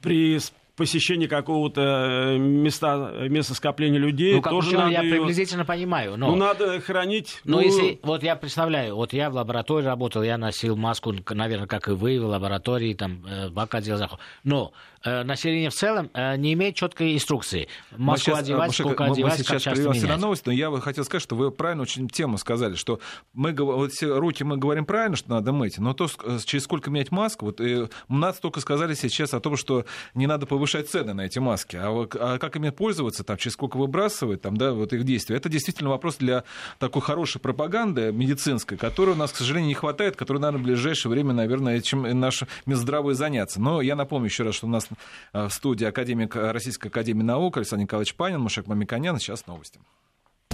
При 0.00 0.38
посещение 0.76 1.28
какого-то 1.28 1.80
э, 1.80 2.38
места, 2.38 3.12
места 3.28 3.54
скопления 3.54 3.98
людей. 3.98 4.34
Ну, 4.34 4.42
как 4.42 4.52
тоже 4.52 4.76
надо 4.76 4.90
я 4.90 5.02
ее... 5.02 5.16
приблизительно 5.16 5.64
понимаю. 5.64 6.16
Но... 6.16 6.28
Ну, 6.28 6.36
надо 6.36 6.80
хранить. 6.80 7.40
Но 7.44 7.56
ну... 7.56 7.62
если, 7.62 7.98
вот 8.02 8.22
я 8.22 8.36
представляю, 8.36 8.94
вот 8.94 9.12
я 9.12 9.30
в 9.30 9.34
лаборатории 9.34 9.86
работал, 9.86 10.22
я 10.22 10.36
носил 10.38 10.76
маску, 10.76 11.14
наверное, 11.30 11.66
как 11.66 11.88
и 11.88 11.92
вы, 11.92 12.20
в 12.20 12.26
лаборатории, 12.26 12.94
там, 12.94 13.24
э, 13.26 13.48
бак 13.48 13.74
отдел 13.74 13.96
заход. 13.96 14.20
Но 14.44 14.72
Э, 15.06 15.22
население 15.22 15.70
в 15.70 15.74
целом 15.74 16.10
э, 16.14 16.36
не 16.36 16.54
имеет 16.54 16.74
четкой 16.74 17.14
инструкции. 17.14 17.68
Маску 17.96 18.32
сейчас, 18.32 18.40
одевать, 18.40 18.68
Машек, 18.68 18.86
сколько 18.86 19.04
мы, 19.04 19.12
одевать, 19.12 19.32
мы 19.34 19.38
сейчас 19.38 19.62
как 19.62 19.76
часто 19.76 20.06
на 20.08 20.16
новость, 20.16 20.46
но 20.46 20.52
я 20.52 20.68
бы 20.68 20.80
хотел 20.80 21.04
сказать, 21.04 21.22
что 21.22 21.36
вы 21.36 21.52
правильно 21.52 21.82
очень 21.84 22.08
тему 22.08 22.38
сказали, 22.38 22.74
что 22.74 22.98
мы 23.32 23.52
вот 23.52 23.92
все 23.92 24.18
руки 24.18 24.42
мы 24.42 24.56
говорим 24.56 24.84
правильно, 24.84 25.14
что 25.14 25.30
надо 25.30 25.52
мыть, 25.52 25.78
но 25.78 25.94
то, 25.94 26.08
через 26.44 26.64
сколько 26.64 26.90
менять 26.90 27.12
маску, 27.12 27.46
вот 27.46 27.60
и 27.60 27.86
нас 28.08 28.40
только 28.40 28.58
сказали 28.58 28.94
сейчас 28.94 29.32
о 29.32 29.38
том, 29.38 29.56
что 29.56 29.84
не 30.14 30.26
надо 30.26 30.44
повышать 30.44 30.65
цены 30.66 31.14
на 31.14 31.22
эти 31.22 31.38
маски, 31.38 31.76
а, 31.76 32.08
а 32.14 32.38
как 32.38 32.56
ими 32.56 32.70
пользоваться, 32.70 33.24
там, 33.24 33.36
через 33.36 33.54
сколько 33.54 33.76
выбрасывать, 33.76 34.42
там, 34.42 34.56
да, 34.56 34.72
вот 34.72 34.92
их 34.92 35.04
действия, 35.04 35.36
это 35.36 35.48
действительно 35.48 35.90
вопрос 35.90 36.16
для 36.16 36.44
такой 36.78 37.02
хорошей 37.02 37.40
пропаганды 37.40 38.12
медицинской, 38.12 38.76
которой 38.76 39.10
у 39.10 39.18
нас, 39.18 39.32
к 39.32 39.36
сожалению, 39.36 39.68
не 39.68 39.74
хватает, 39.74 40.16
которой, 40.16 40.38
наверное, 40.38 40.62
в 40.62 40.64
ближайшее 40.64 41.10
время, 41.10 41.32
наверное, 41.32 41.76
этим 41.76 42.02
наше 42.18 42.48
Минздравы 42.66 43.14
заняться. 43.14 43.60
Но 43.60 43.80
я 43.80 43.94
напомню 43.94 44.26
еще 44.26 44.42
раз, 44.42 44.56
что 44.56 44.66
у 44.66 44.70
нас 44.70 44.88
Э, 45.32 45.48
в 45.48 45.50
студии 45.50 45.84
академик 45.84 46.36
Российской 46.36 46.88
Академии 46.88 47.22
Наук 47.22 47.56
Александр 47.56 47.82
Николаевич 47.82 48.14
Панин, 48.14 48.40
Мушек 48.40 48.66
Мамиканян. 48.66 49.18
Сейчас 49.18 49.46
новости. 49.46 49.80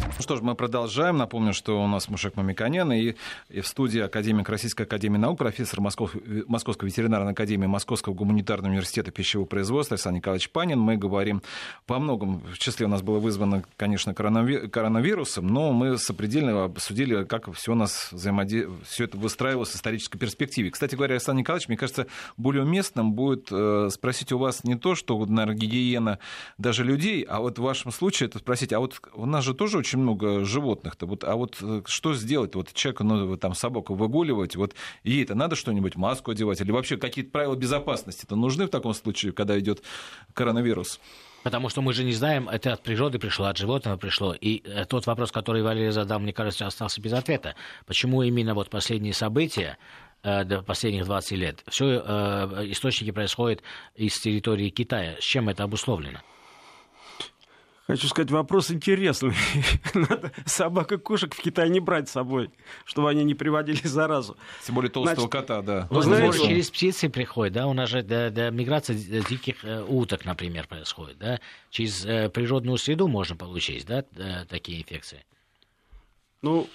Ну 0.05 0.23
что 0.23 0.37
ж, 0.37 0.43
мы 0.43 0.55
продолжаем. 0.55 1.17
Напомню, 1.17 1.53
что 1.53 1.83
у 1.83 1.87
нас 1.87 2.09
Мушек 2.09 2.37
Мамиканян 2.37 2.93
и, 2.93 3.15
и 3.49 3.61
в 3.61 3.67
студии 3.67 4.01
академик 4.01 4.49
Российской 4.49 4.83
Академии 4.83 5.19
Наук, 5.19 5.38
профессор 5.38 5.81
Москов, 5.81 6.15
Московской 6.47 6.88
ветеринарной 6.88 7.33
академии 7.33 7.67
Московского 7.67 8.15
гуманитарного 8.15 8.71
университета 8.71 9.11
пищевого 9.11 9.47
производства 9.47 9.95
Александр 9.95 10.19
Николаевич 10.19 10.51
Панин. 10.51 10.79
Мы 10.79 10.97
говорим 10.97 11.43
во 11.88 11.99
многом, 11.99 12.41
в 12.41 12.59
числе 12.59 12.87
у 12.87 12.88
нас 12.88 13.03
было 13.03 13.19
вызвано, 13.19 13.65
конечно, 13.77 14.15
коронавирусом, 14.15 15.47
но 15.47 15.73
мы 15.73 15.99
сопредельно 15.99 16.65
обсудили, 16.65 17.25
как 17.25 17.53
все 17.55 17.73
у 17.73 17.77
нас 17.77 18.09
взаимоди... 18.12 18.69
все 18.85 19.05
это 19.05 19.17
выстраивалось 19.17 19.71
в 19.71 19.77
исторической 19.77 20.19
перспективе. 20.19 20.71
Кстати 20.71 20.95
говоря, 20.95 21.15
Александр 21.15 21.41
Николаевич, 21.41 21.69
мне 21.69 21.77
кажется, 21.77 22.07
более 22.37 22.65
уместным 22.65 23.12
будет 23.12 23.49
э, 23.51 23.88
спросить 23.91 24.31
у 24.33 24.38
вас 24.38 24.65
не 24.65 24.77
то, 24.77 24.95
что, 24.95 25.19
наверное, 25.25 25.57
гигиена 25.57 26.19
даже 26.59 26.85
людей, 26.85 27.23
а 27.23 27.41
вот 27.41 27.59
в 27.59 27.62
вашем 27.62 27.91
случае 27.91 28.29
это 28.29 28.38
спросить, 28.38 28.73
а 28.73 28.81
вот 28.81 29.01
у 29.15 29.27
нас 29.27 29.45
же 29.45 29.55
тоже 29.55 29.79
очень 29.79 29.91
много 29.98 30.44
животных-то. 30.44 31.07
Вот, 31.07 31.24
а 31.24 31.37
вот 31.37 31.59
э, 31.61 31.83
что 31.87 32.14
сделать? 32.14 32.55
Вот 32.55 32.72
человек, 32.72 33.00
ну, 33.00 33.37
там 33.37 33.55
собаку 33.55 33.94
выгуливать, 33.94 34.57
вот 34.57 34.74
ей-то 35.05 35.35
надо 35.35 35.57
что-нибудь, 35.57 35.96
маску 35.96 36.31
одевать, 36.31 36.61
или 36.61 36.70
вообще 36.70 36.96
какие-то 36.96 37.31
правила 37.31 37.55
безопасности-то 37.55 38.37
нужны 38.37 38.66
в 38.66 38.70
таком 38.70 38.94
случае, 38.94 39.33
когда 39.33 39.59
идет 39.59 39.83
коронавирус? 40.35 41.00
Потому 41.42 41.68
что 41.68 41.83
мы 41.83 41.92
же 41.92 42.05
не 42.05 42.12
знаем, 42.12 42.48
это 42.48 42.72
от 42.72 42.83
природы 42.83 43.18
пришло, 43.18 43.46
от 43.46 43.57
животного 43.57 43.96
пришло. 43.96 44.35
И 44.35 44.62
э, 44.64 44.85
тот 44.85 45.07
вопрос, 45.07 45.33
который 45.33 45.62
Валерий 45.62 45.90
задал, 45.90 46.20
мне 46.20 46.33
кажется, 46.33 46.66
остался 46.66 47.00
без 47.00 47.12
ответа. 47.12 47.55
Почему 47.87 48.22
именно 48.22 48.55
вот 48.55 48.70
последние 48.70 49.12
события 49.12 49.78
э, 50.22 50.44
до 50.44 50.62
последних 50.62 51.05
20 51.07 51.33
лет, 51.33 51.64
все 51.68 51.96
источники 52.70 53.11
происходят 53.11 53.62
из 53.96 54.18
территории 54.20 54.70
Китая. 54.70 55.16
С 55.18 55.24
чем 55.24 55.48
это 55.48 55.64
обусловлено? 55.64 56.20
Хочу 57.92 58.09
сказать, 58.09 58.31
вопрос 58.31 58.70
интересный. 58.70 59.35
Надо 59.94 60.33
собак 60.46 60.92
и 60.92 60.96
кошек 60.96 61.35
в 61.35 61.38
Китае 61.38 61.68
не 61.68 61.78
брать 61.78 62.09
с 62.09 62.12
собой, 62.12 62.48
чтобы 62.87 63.11
они 63.11 63.22
не 63.22 63.35
приводили 63.35 63.87
заразу. 63.87 64.38
Тем 64.64 64.76
более 64.76 64.90
толстого 64.90 65.28
Значит, 65.28 65.31
кота, 65.31 65.61
да. 65.61 65.88
Вы 65.90 66.02
знаете, 66.02 66.38
через 66.38 66.70
птицы 66.70 67.11
приходит, 67.11 67.52
да, 67.52 67.66
у 67.66 67.74
нас 67.74 67.90
же 67.90 68.02
да, 68.02 68.31
да, 68.31 68.48
миграция 68.48 68.96
диких 68.96 69.62
э, 69.62 69.85
уток, 69.87 70.24
например, 70.24 70.66
происходит, 70.68 71.18
да. 71.18 71.38
Через 71.68 72.07
э, 72.07 72.31
природную 72.31 72.78
среду 72.78 73.09
можно 73.09 73.37
получить, 73.37 73.85
да, 73.85 74.07
э, 74.16 74.46
такие 74.48 74.81
инфекции. 74.81 75.26
Ну, 76.40 76.70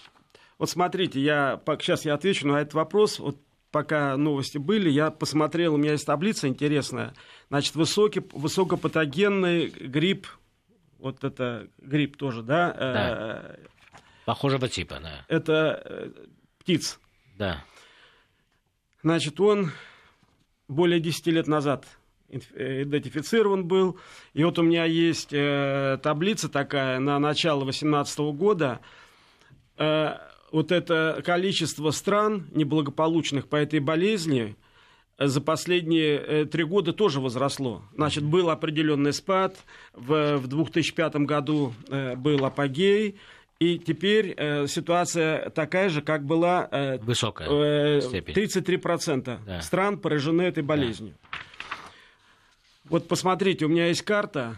вот 0.59 0.69
смотрите, 0.69 1.19
я 1.19 1.59
сейчас 1.81 2.05
я 2.05 2.13
отвечу 2.13 2.47
на 2.47 2.57
этот 2.57 2.75
вопрос. 2.75 3.17
Вот 3.17 3.39
пока 3.71 4.15
новости 4.17 4.59
были, 4.59 4.91
я 4.91 5.09
посмотрел, 5.09 5.73
у 5.73 5.77
меня 5.77 5.93
есть 5.93 6.05
таблица 6.05 6.47
интересная. 6.47 7.15
Значит, 7.49 7.73
высокий, 7.73 8.21
высокопатогенный 8.33 9.69
грипп 9.69 10.27
вот 10.99 11.23
это 11.23 11.67
грипп 11.77 12.17
тоже, 12.17 12.43
да, 12.43 12.73
да. 12.73 13.55
Похожего 14.25 14.67
типа, 14.67 14.99
да. 15.01 15.25
Это 15.29 15.81
э, 15.85 16.09
птиц. 16.59 16.99
Да. 17.37 17.63
Значит, 19.01 19.39
он 19.39 19.71
более 20.67 20.99
10 20.99 21.27
лет 21.27 21.47
назад 21.47 21.85
э, 22.29 22.83
идентифицирован 22.83 23.65
был. 23.65 23.97
И 24.33 24.43
вот 24.43 24.59
у 24.59 24.63
меня 24.63 24.83
есть 24.83 25.29
э, 25.31 25.97
таблица 26.03 26.49
такая 26.49 26.99
на 26.99 27.19
начало 27.19 27.63
2018 27.63 28.19
года. 28.35 28.81
Э, 29.77 30.17
вот 30.51 30.73
это 30.73 31.21
количество 31.25 31.91
стран, 31.91 32.49
неблагополучных 32.51 33.47
по 33.47 33.55
этой 33.55 33.79
болезни, 33.79 34.57
э, 34.57 34.66
за 35.19 35.41
последние 35.41 36.17
э, 36.17 36.45
три 36.45 36.63
года 36.63 36.93
тоже 36.93 37.19
возросло. 37.19 37.81
Значит, 37.95 38.23
был 38.23 38.49
определенный 38.49 39.13
спад. 39.13 39.57
В, 39.93 40.37
в 40.37 40.47
2005 40.47 41.15
году 41.17 41.73
э, 41.89 42.15
был 42.15 42.45
апогей. 42.45 43.17
И 43.59 43.79
теперь 43.79 44.35
э, 44.37 44.67
ситуация 44.67 45.49
такая 45.49 45.89
же, 45.89 46.01
как 46.03 46.23
была... 46.23 46.67
Э, 46.71 46.97
Высокая 46.99 47.49
э, 47.97 48.01
степень. 48.01 48.35
33% 48.35 49.39
Да. 49.45 49.61
стран 49.61 49.97
поражены 49.97 50.43
этой 50.43 50.61
болезнью. 50.61 51.15
Вот 52.85 53.07
посмотрите, 53.07 53.65
у 53.65 53.69
меня 53.69 53.87
есть 53.87 54.03
карта, 54.03 54.57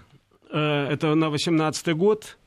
э, 0.51 0.57
это 0.59 1.15
на 1.15 1.29
18 1.29 1.95
год, 1.95 2.37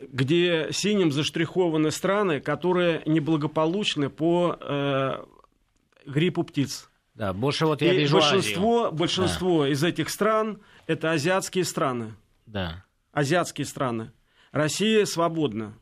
где 0.00 0.68
синим 0.70 1.10
заштрихованы 1.10 1.90
страны, 1.90 2.40
которые 2.40 3.02
неблагополучны 3.06 4.08
по 4.08 4.56
э, 4.60 5.24
гриппу 6.06 6.44
птиц. 6.44 6.88
Да, 7.14 7.32
больше 7.32 7.66
вот 7.66 7.80
я 7.82 7.92
И 7.92 7.98
вижу 7.98 8.16
большинство, 8.18 8.84
Азию. 8.86 8.92
большинство 8.98 9.66
из 9.66 9.84
этих 9.84 10.10
стран 10.10 10.60
это 10.86 11.12
азиатские 11.12 11.64
страны. 11.64 12.14
Да. 12.46 12.84
Азиатские 13.12 13.66
страны. 13.66 14.10
Россия 14.50 15.04
свободна. 15.04 15.74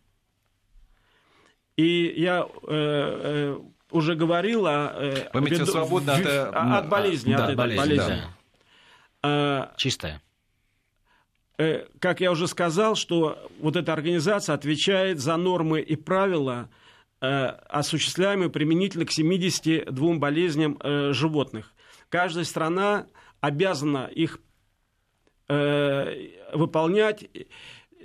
И 1.76 2.12
я 2.20 2.42
э, 2.42 2.46
э, 2.68 3.58
уже 3.90 4.14
говорил 4.14 4.66
о... 4.66 4.92
э, 4.94 5.30
Вы 5.32 5.40
имеете 5.40 5.64
свободно 5.66 6.14
от, 6.14 6.26
от 6.26 6.88
болезни, 6.88 7.34
да, 7.34 7.44
от 7.44 7.50
этой 7.50 7.56
болезнь, 7.56 7.80
болезни. 7.80 8.22
да. 9.22 9.70
Э, 9.72 9.76
Чистая. 9.78 10.22
э, 11.58 11.86
как 11.98 12.20
я 12.20 12.30
уже 12.30 12.46
сказал, 12.46 12.94
что 12.94 13.38
вот 13.60 13.76
эта 13.76 13.92
организация 13.94 14.54
отвечает 14.54 15.18
за 15.20 15.36
нормы 15.38 15.80
и 15.80 15.96
правила, 15.96 16.68
осуществляемые 17.22 18.50
применительно 18.50 19.06
к 19.06 19.12
72 19.12 20.14
болезням 20.16 20.76
э, 20.80 21.12
животных. 21.12 21.72
Каждая 22.08 22.44
страна 22.44 23.06
обязана 23.40 24.10
их 24.12 24.40
э, 25.48 26.30
выполнять, 26.52 27.30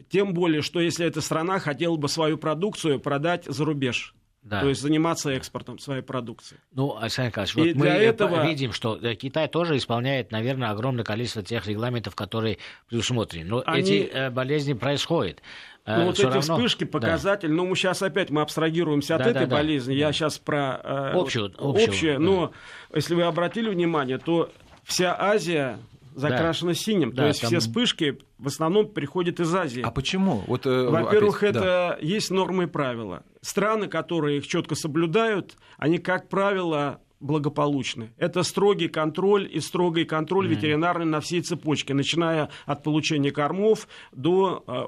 тем 0.10 0.34
более, 0.34 0.62
что 0.62 0.80
если 0.80 1.06
эта 1.06 1.22
страна 1.22 1.58
хотела 1.60 1.98
бы 1.98 2.08
свою 2.08 2.38
продукцию 2.38 3.00
продать 3.00 3.46
за 3.46 3.66
рубеж. 3.66 4.14
Да. 4.44 4.62
То 4.62 4.70
есть 4.70 4.82
заниматься 4.82 5.30
экспортом 5.32 5.78
своей 5.78 6.02
продукции. 6.02 6.58
Ну, 6.74 6.98
Александр 6.98 7.30
Николаевич, 7.32 7.56
И 7.58 7.74
вот 7.74 7.84
мы 7.84 7.88
этого- 7.88 8.46
видим, 8.48 8.72
что 8.72 8.96
э, 8.96 9.16
Китай 9.16 9.50
тоже 9.50 9.76
исполняет, 9.76 10.32
наверное, 10.32 10.70
огромное 10.70 11.04
количество 11.04 11.44
тех 11.44 11.68
регламентов, 11.68 12.16
которые 12.16 12.58
предусмотрены. 12.88 13.50
Но 13.50 13.64
Они- 13.66 13.82
эти 13.82 14.10
э, 14.10 14.30
болезни 14.30 14.72
происходят. 14.72 15.42
Э, 15.86 15.98
Ну, 16.00 16.06
вот 16.06 16.16
эти 16.20 16.24
равно- 16.26 16.42
вспышки, 16.42 16.86
Да. 16.86 16.90
показатель, 16.92 17.52
ну, 17.52 17.66
мы 17.66 17.76
сейчас 17.76 18.02
опять 18.02 18.30
мы 18.30 18.42
абстрагируемся 18.42 19.16
от 19.16 19.24
Да, 19.24 19.30
этой 19.32 19.42
да, 19.42 19.46
да. 19.48 19.56
болезни. 19.58 19.94
Я 19.96 20.08
Да. 20.08 20.14
сейчас 20.14 20.38
про 20.38 20.80
э, 20.82 21.12
Общую- 21.16 21.48
общую, 21.58 21.70
общее, 21.88 22.14
да. 22.14 22.20
но 22.20 22.52
если 22.96 23.16
вы 23.16 23.24
обратили 23.24 23.70
внимание, 23.70 24.18
то 24.18 24.50
вся 24.86 25.14
Азия 25.20 25.78
закрашена 26.20 26.74
синим. 26.74 27.12
Да, 27.12 27.24
то 27.24 27.28
есть 27.30 27.42
там- 27.42 27.50
все 27.50 27.60
вспышки 27.60 28.18
в 28.38 28.48
основном 28.48 28.88
приходят 28.88 29.40
из 29.40 29.54
Азии. 29.54 29.82
А 29.82 29.92
почему? 29.92 30.44
Вот, 30.48 30.66
э, 30.66 30.90
Во-первых, 30.90 31.44
опять- 31.44 31.54
да. 31.54 31.96
это 31.96 32.06
есть 32.06 32.32
нормы 32.32 32.64
и 32.64 32.68
правила. 32.68 33.24
Страны, 33.42 33.88
которые 33.88 34.38
их 34.40 34.48
четко 34.48 34.76
соблюдают, 34.76 35.56
они, 35.78 35.98
как 36.00 36.28
правило, 36.30 37.00
благополучны. 37.20 38.12
Это 38.18 38.44
строгий 38.44 38.88
контроль 38.90 39.50
и 39.52 39.60
строгий 39.60 40.06
контроль 40.06 40.48
ветеринарный 40.48 41.06
на 41.06 41.20
всей 41.22 41.42
цепочке, 41.42 41.94
начиная 41.94 42.50
от 42.66 42.84
получения 42.84 43.32
кормов 43.32 43.88
до 44.12 44.64
э, 44.68 44.84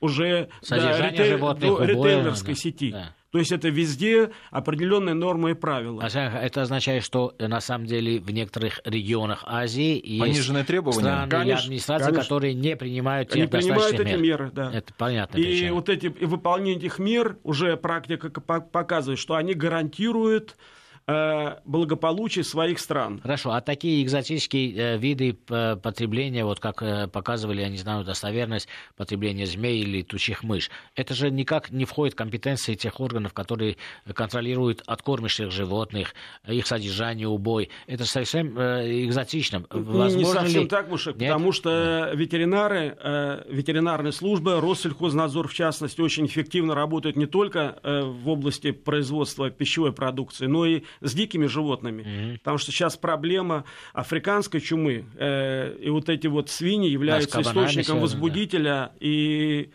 уже 0.00 0.48
до, 0.60 0.66
Содержание 0.66 1.10
ритейл- 1.20 1.28
животных, 1.38 1.68
до 1.68 1.72
убоя, 1.72 1.86
ритейлерской 1.88 2.54
да, 2.54 2.60
сети. 2.60 2.90
да. 2.92 3.14
То 3.36 3.40
есть 3.40 3.52
это 3.52 3.68
везде 3.68 4.30
определенные 4.50 5.14
нормы 5.14 5.50
и 5.50 5.54
правила. 5.54 6.00
Александр, 6.00 6.38
Это 6.38 6.62
означает, 6.62 7.04
что 7.04 7.34
э, 7.38 7.48
на 7.48 7.60
самом 7.60 7.84
деле 7.84 8.18
в 8.18 8.30
некоторых 8.30 8.80
регионах 8.86 9.44
Азии 9.46 10.00
есть 10.02 10.22
Пониженные 10.22 10.64
требования? 10.64 11.00
страны 11.00 11.26
и 11.26 11.30
Конечно, 11.30 11.64
администрации, 11.64 12.04
конечно. 12.06 12.22
которые 12.22 12.54
не 12.54 12.76
принимают 12.76 13.28
тех 13.28 13.50
принимают 13.50 13.74
достаточных 13.76 14.06
эти 14.06 14.14
мер. 14.14 14.22
меры, 14.22 14.50
да. 14.54 14.72
Это 14.72 14.94
понятно. 14.96 15.36
И 15.36 15.68
вот 15.68 15.90
эти 15.90 16.06
и 16.06 16.24
выполнение 16.24 16.78
этих 16.78 16.98
мер 16.98 17.36
уже 17.42 17.76
практика 17.76 18.30
показывает, 18.40 19.18
что 19.18 19.34
они 19.34 19.52
гарантируют 19.52 20.56
благополучие 21.64 22.44
своих 22.44 22.80
стран. 22.80 23.20
Хорошо, 23.22 23.52
а 23.52 23.60
такие 23.60 24.02
экзотические 24.02 24.74
э, 24.76 24.98
виды 24.98 25.38
э, 25.48 25.76
потребления, 25.76 26.44
вот 26.44 26.58
как 26.58 26.82
э, 26.82 27.06
показывали, 27.06 27.60
я 27.60 27.68
не 27.68 27.76
знаю, 27.76 28.04
достоверность 28.04 28.68
потребления 28.96 29.46
змей 29.46 29.80
или 29.80 29.98
летучих 29.98 30.42
мышь, 30.42 30.70
это 30.96 31.14
же 31.14 31.30
никак 31.30 31.70
не 31.70 31.84
входит 31.84 32.14
в 32.14 32.16
компетенции 32.16 32.74
тех 32.74 32.98
органов, 33.00 33.32
которые 33.34 33.76
контролируют 34.14 34.82
откормышных 34.86 35.52
животных, 35.52 36.14
их 36.46 36.66
содержание, 36.66 37.28
убой. 37.28 37.70
Это 37.86 38.04
совсем 38.04 38.58
э, 38.58 39.04
экзотично. 39.04 39.64
Не- 39.72 39.78
не 39.80 39.84
Возможно 39.84 40.40
совсем 40.40 40.62
ли- 40.62 40.68
так, 40.68 40.88
Мушек, 40.90 41.16
Нет? 41.16 41.30
потому 41.30 41.52
что 41.52 42.10
ветеринары, 42.14 42.96
э, 43.00 43.44
ветеринарная 43.48 44.12
служба, 44.12 44.60
Россельхознадзор 44.60 45.48
в 45.48 45.54
частности, 45.54 46.00
очень 46.00 46.26
эффективно 46.26 46.74
работают 46.74 47.16
не 47.16 47.26
только 47.26 47.78
э, 47.82 48.02
в 48.02 48.28
области 48.28 48.72
производства 48.72 49.50
пищевой 49.50 49.92
продукции, 49.92 50.46
но 50.46 50.66
и 50.66 50.82
с 51.00 51.14
дикими 51.14 51.46
животными. 51.46 52.36
Потому 52.38 52.58
что 52.58 52.72
сейчас 52.72 52.96
проблема 52.96 53.64
африканской 53.92 54.60
чумы, 54.60 55.04
э, 55.16 55.76
и 55.80 55.90
вот 55.90 56.08
эти 56.08 56.26
вот 56.26 56.50
свиньи 56.50 56.90
являются 56.90 57.30
кабанами 57.30 57.64
источником 57.66 57.84
связано, 57.84 57.96
да. 57.98 58.02
возбудителя, 58.02 58.92
и, 59.00 59.70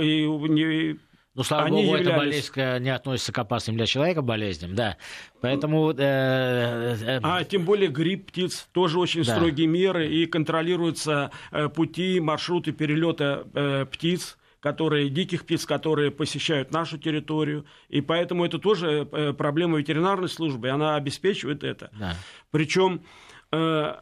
и 0.00 0.26
не- 0.26 0.98
Ну, 1.34 1.42
слава 1.44 1.64
Они 1.64 1.82
богу, 1.84 1.94
эта 1.96 2.10
являлись- 2.10 2.50
болезнь 2.50 2.52
э, 2.56 2.78
не 2.80 2.90
относится 2.94 3.32
к 3.32 3.38
опасным 3.38 3.76
для 3.76 3.86
человека 3.86 4.20
болезням, 4.20 4.74
да. 4.74 4.98
Поэтому... 5.40 5.90
э, 5.92 5.96
э, 5.96 7.20
А 7.22 7.42
тем 7.44 7.64
более 7.64 7.88
грипп 7.88 8.26
птиц 8.26 8.68
тоже 8.72 8.98
очень 8.98 9.24
Да. 9.24 9.36
строгие 9.36 9.66
меры 9.66 10.08
и 10.08 10.26
контролируются 10.26 11.30
э, 11.50 11.68
пути, 11.70 12.20
маршруты 12.20 12.72
перелета 12.72 13.46
э, 13.54 13.86
птиц 13.90 14.36
которые, 14.62 15.10
диких 15.10 15.44
птиц, 15.44 15.66
которые 15.66 16.12
посещают 16.12 16.70
нашу 16.70 16.96
территорию. 16.96 17.66
И 17.88 18.00
поэтому 18.00 18.44
это 18.44 18.58
тоже 18.58 19.08
э, 19.10 19.32
проблема 19.32 19.78
ветеринарной 19.78 20.28
службы, 20.28 20.68
и 20.68 20.70
она 20.70 20.94
обеспечивает 20.94 21.64
это. 21.64 21.90
да. 21.98 22.14
Причем 22.52 23.02
э, 23.50 23.96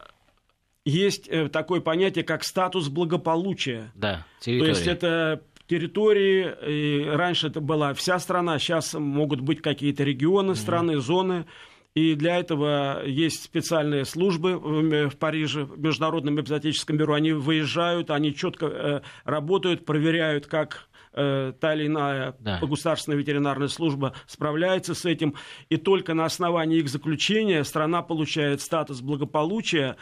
есть 0.85 1.27
э, 1.27 1.49
такое 1.49 1.81
понятие, 1.81 2.23
как 2.23 2.43
статус 2.43 2.89
благополучия. 2.89 3.91
Да, 3.95 4.25
То 4.45 4.51
есть 4.51 4.85
это 4.85 5.41
территории, 5.67 6.53
и 6.67 7.05
раньше 7.07 7.47
это 7.47 7.59
была 7.59 7.95
вся 7.95 8.19
страна, 8.19 8.59
сейчас 8.59 8.93
могут 8.93 9.41
быть 9.41 9.63
какие-то 9.63 10.03
регионы 10.03 10.53
страны, 10.53 10.99
зоны. 10.99 11.45
И 11.93 12.15
для 12.15 12.39
этого 12.39 13.05
есть 13.05 13.43
специальные 13.43 14.05
службы 14.05 14.57
в 14.57 15.09
в 15.09 15.17
Париже, 15.17 15.65
в 15.65 15.79
Международном 15.79 16.39
эпизотическом 16.39 16.97
бюро. 16.97 17.15
Они 17.15 17.33
выезжают, 17.33 18.11
они 18.11 18.33
четко 18.33 18.65
э, 18.67 19.01
работают, 19.25 19.85
проверяют, 19.85 20.47
как 20.47 20.87
э, 21.13 21.53
та 21.59 21.73
или 21.73 21.87
иная 21.87 22.35
Да. 22.39 22.59
государственная 22.61 23.17
ветеринарная 23.17 23.67
служба 23.67 24.13
справляется 24.27 24.93
с 24.95 25.05
этим. 25.05 25.35
И 25.69 25.77
только 25.77 26.13
на 26.13 26.25
основании 26.25 26.79
их 26.79 26.89
заключения 26.89 27.63
страна 27.63 28.01
получает 28.01 28.61
статус 28.61 29.01
благополучия 29.01 29.95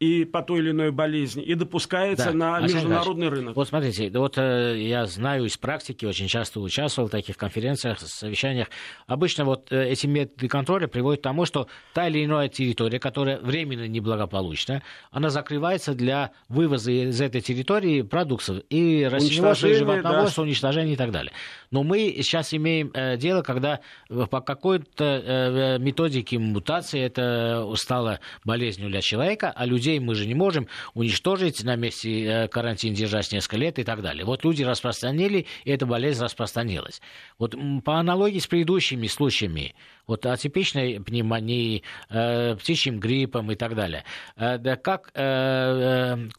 и 0.00 0.24
по 0.24 0.42
той 0.42 0.60
или 0.60 0.70
иной 0.70 0.90
болезни 0.90 1.42
и 1.42 1.54
допускается 1.54 2.26
Да. 2.26 2.32
на 2.32 2.56
Александр 2.56 2.76
международный 2.88 3.14
Николаевич, 3.26 3.38
рынок. 3.40 3.56
Вот 3.56 3.68
смотрите, 3.68 4.10
вот 4.18 4.38
э, 4.38 4.76
я 4.78 5.06
знаю 5.06 5.44
из 5.46 5.56
практики, 5.56 6.04
очень 6.04 6.28
часто 6.28 6.60
участвовал 6.60 7.08
в 7.08 7.10
таких 7.12 7.36
конференциях, 7.36 8.00
совещаниях. 8.00 8.68
Обычно 9.06 9.44
вот 9.44 9.70
э, 9.72 9.88
эти 9.90 10.06
методы 10.06 10.48
контроля 10.48 10.86
приводят 10.88 11.20
к 11.20 11.24
тому, 11.24 11.44
что 11.46 11.68
та 11.94 12.08
или 12.08 12.24
иная 12.24 12.48
территория, 12.48 12.98
которая 12.98 13.38
временно 13.40 13.86
неблагополучна, 13.86 14.82
она 15.10 15.30
закрывается 15.30 15.94
для 15.94 16.32
вывоза 16.48 16.90
из 16.90 17.20
этой 17.20 17.40
территории 17.40 18.02
продуктов 18.02 18.58
и 18.70 19.08
Уничтожение, 19.12 19.78
животноводства, 19.78 20.42
да. 20.44 20.46
Уничтожения 20.56 20.94
и 20.94 20.96
так 20.96 21.10
далее. 21.10 21.32
Но 21.76 21.82
мы 21.82 22.10
сейчас 22.22 22.54
имеем 22.54 22.90
э, 22.94 23.18
дело, 23.18 23.42
когда 23.42 23.80
э, 24.08 24.26
по 24.30 24.40
какой-то 24.40 25.04
э, 25.04 25.78
методике 25.78 26.38
мутации 26.38 27.02
это 27.02 27.70
стало 27.74 28.20
болезнью 28.46 28.88
для 28.88 29.02
человека, 29.02 29.52
а 29.54 29.66
людей 29.66 30.00
мы 30.00 30.14
же 30.14 30.26
не 30.26 30.32
можем 30.32 30.68
уничтожить 30.94 31.62
на 31.64 31.76
месте 31.76 32.48
карантин 32.50 32.94
держать 32.94 33.30
несколько 33.30 33.58
лет 33.58 33.78
и 33.78 33.84
так 33.84 34.00
далее. 34.00 34.24
Вот 34.24 34.42
люди 34.42 34.62
распространили, 34.62 35.44
и 35.66 35.70
эта 35.70 35.84
болезнь 35.84 36.24
распространилась. 36.24 37.02
Вот 37.38 37.54
по 37.84 37.98
аналогии 37.98 38.38
с 38.38 38.46
предыдущими 38.46 39.06
случаями, 39.06 39.74
вот 40.06 40.24
атипичной 40.24 41.00
пневмонии, 41.00 41.82
птичьим 42.08 43.00
гриппом 43.00 43.50
и 43.50 43.56
так 43.56 43.74
далее, 43.74 44.04
да 44.36 44.76
как 44.76 45.10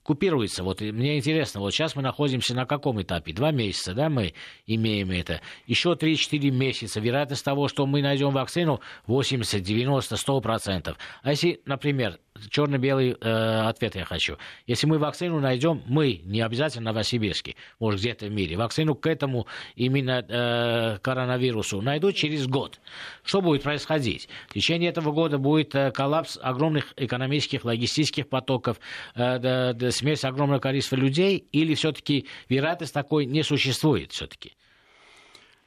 купируется? 0.03 0.63
Вот 0.63 0.81
мне 0.81 1.17
интересно, 1.17 1.59
вот 1.59 1.71
сейчас 1.73 1.95
мы 1.95 2.01
находимся 2.01 2.55
на 2.55 2.65
каком 2.65 2.99
этапе? 3.01 3.33
Два 3.33 3.51
месяца, 3.51 3.93
да, 3.93 4.09
мы 4.09 4.33
имеем 4.65 5.11
это. 5.11 5.26
Это, 5.27 5.41
еще 5.65 5.93
3-4 5.93 6.49
месяца, 6.51 6.99
вероятность 6.99 7.43
того, 7.43 7.67
что 7.67 7.85
мы 7.85 8.01
найдем 8.01 8.31
вакцину 8.31 8.81
80, 9.07 9.61
90, 9.61 10.15
100%. 10.15 10.95
А 11.23 11.29
если, 11.29 11.61
например, 11.65 12.19
черно-белый 12.49 13.17
э, 13.19 13.67
ответ 13.67 13.95
я 13.95 14.05
хочу. 14.05 14.37
Если 14.67 14.87
мы 14.87 14.99
вакцину 14.99 15.39
найдем, 15.39 15.81
мы, 15.87 16.21
не 16.23 16.41
обязательно 16.41 16.91
в 16.91 16.93
Новосибирске, 16.93 17.55
может, 17.79 18.01
где-то 18.01 18.27
в 18.27 18.31
мире, 18.31 18.57
вакцину 18.57 18.95
к 18.95 19.07
этому 19.07 19.47
именно 19.75 20.23
э, 20.27 20.99
коронавирусу 20.99 21.81
найдут 21.81 22.15
через 22.15 22.47
год. 22.47 22.79
Что 23.23 23.41
будет 23.41 23.63
происходить? 23.63 24.29
В 24.49 24.53
течение 24.53 24.89
этого 24.89 25.11
года 25.11 25.37
будет 25.37 25.73
э, 25.75 25.91
коллапс 25.91 26.37
огромных 26.41 26.93
экономических, 26.95 27.65
логистических 27.65 28.29
потоков, 28.29 28.79
э, 29.15 29.39
да, 29.39 29.73
да, 29.73 29.91
смерть 29.91 30.23
огромного 30.23 30.59
количества 30.59 30.95
людей, 30.95 31.37
или 31.51 31.73
все-таки 31.73 32.27
вероятность 32.49 32.93
такой 32.93 33.25
не 33.25 33.43
существует 33.43 34.11
все-таки? 34.11 34.53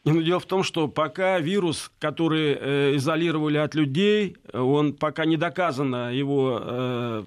Но 0.04 0.14
ну, 0.14 0.22
дело 0.22 0.40
в 0.40 0.46
том, 0.46 0.62
что 0.62 0.88
пока 0.88 1.40
вирус, 1.40 1.90
который 1.98 2.56
э, 2.58 2.96
изолировали 2.96 3.58
от 3.58 3.74
людей, 3.74 4.36
он 4.52 4.94
пока 4.94 5.26
не 5.26 5.36
доказано 5.36 6.14
его 6.14 6.58
э, 6.62 7.24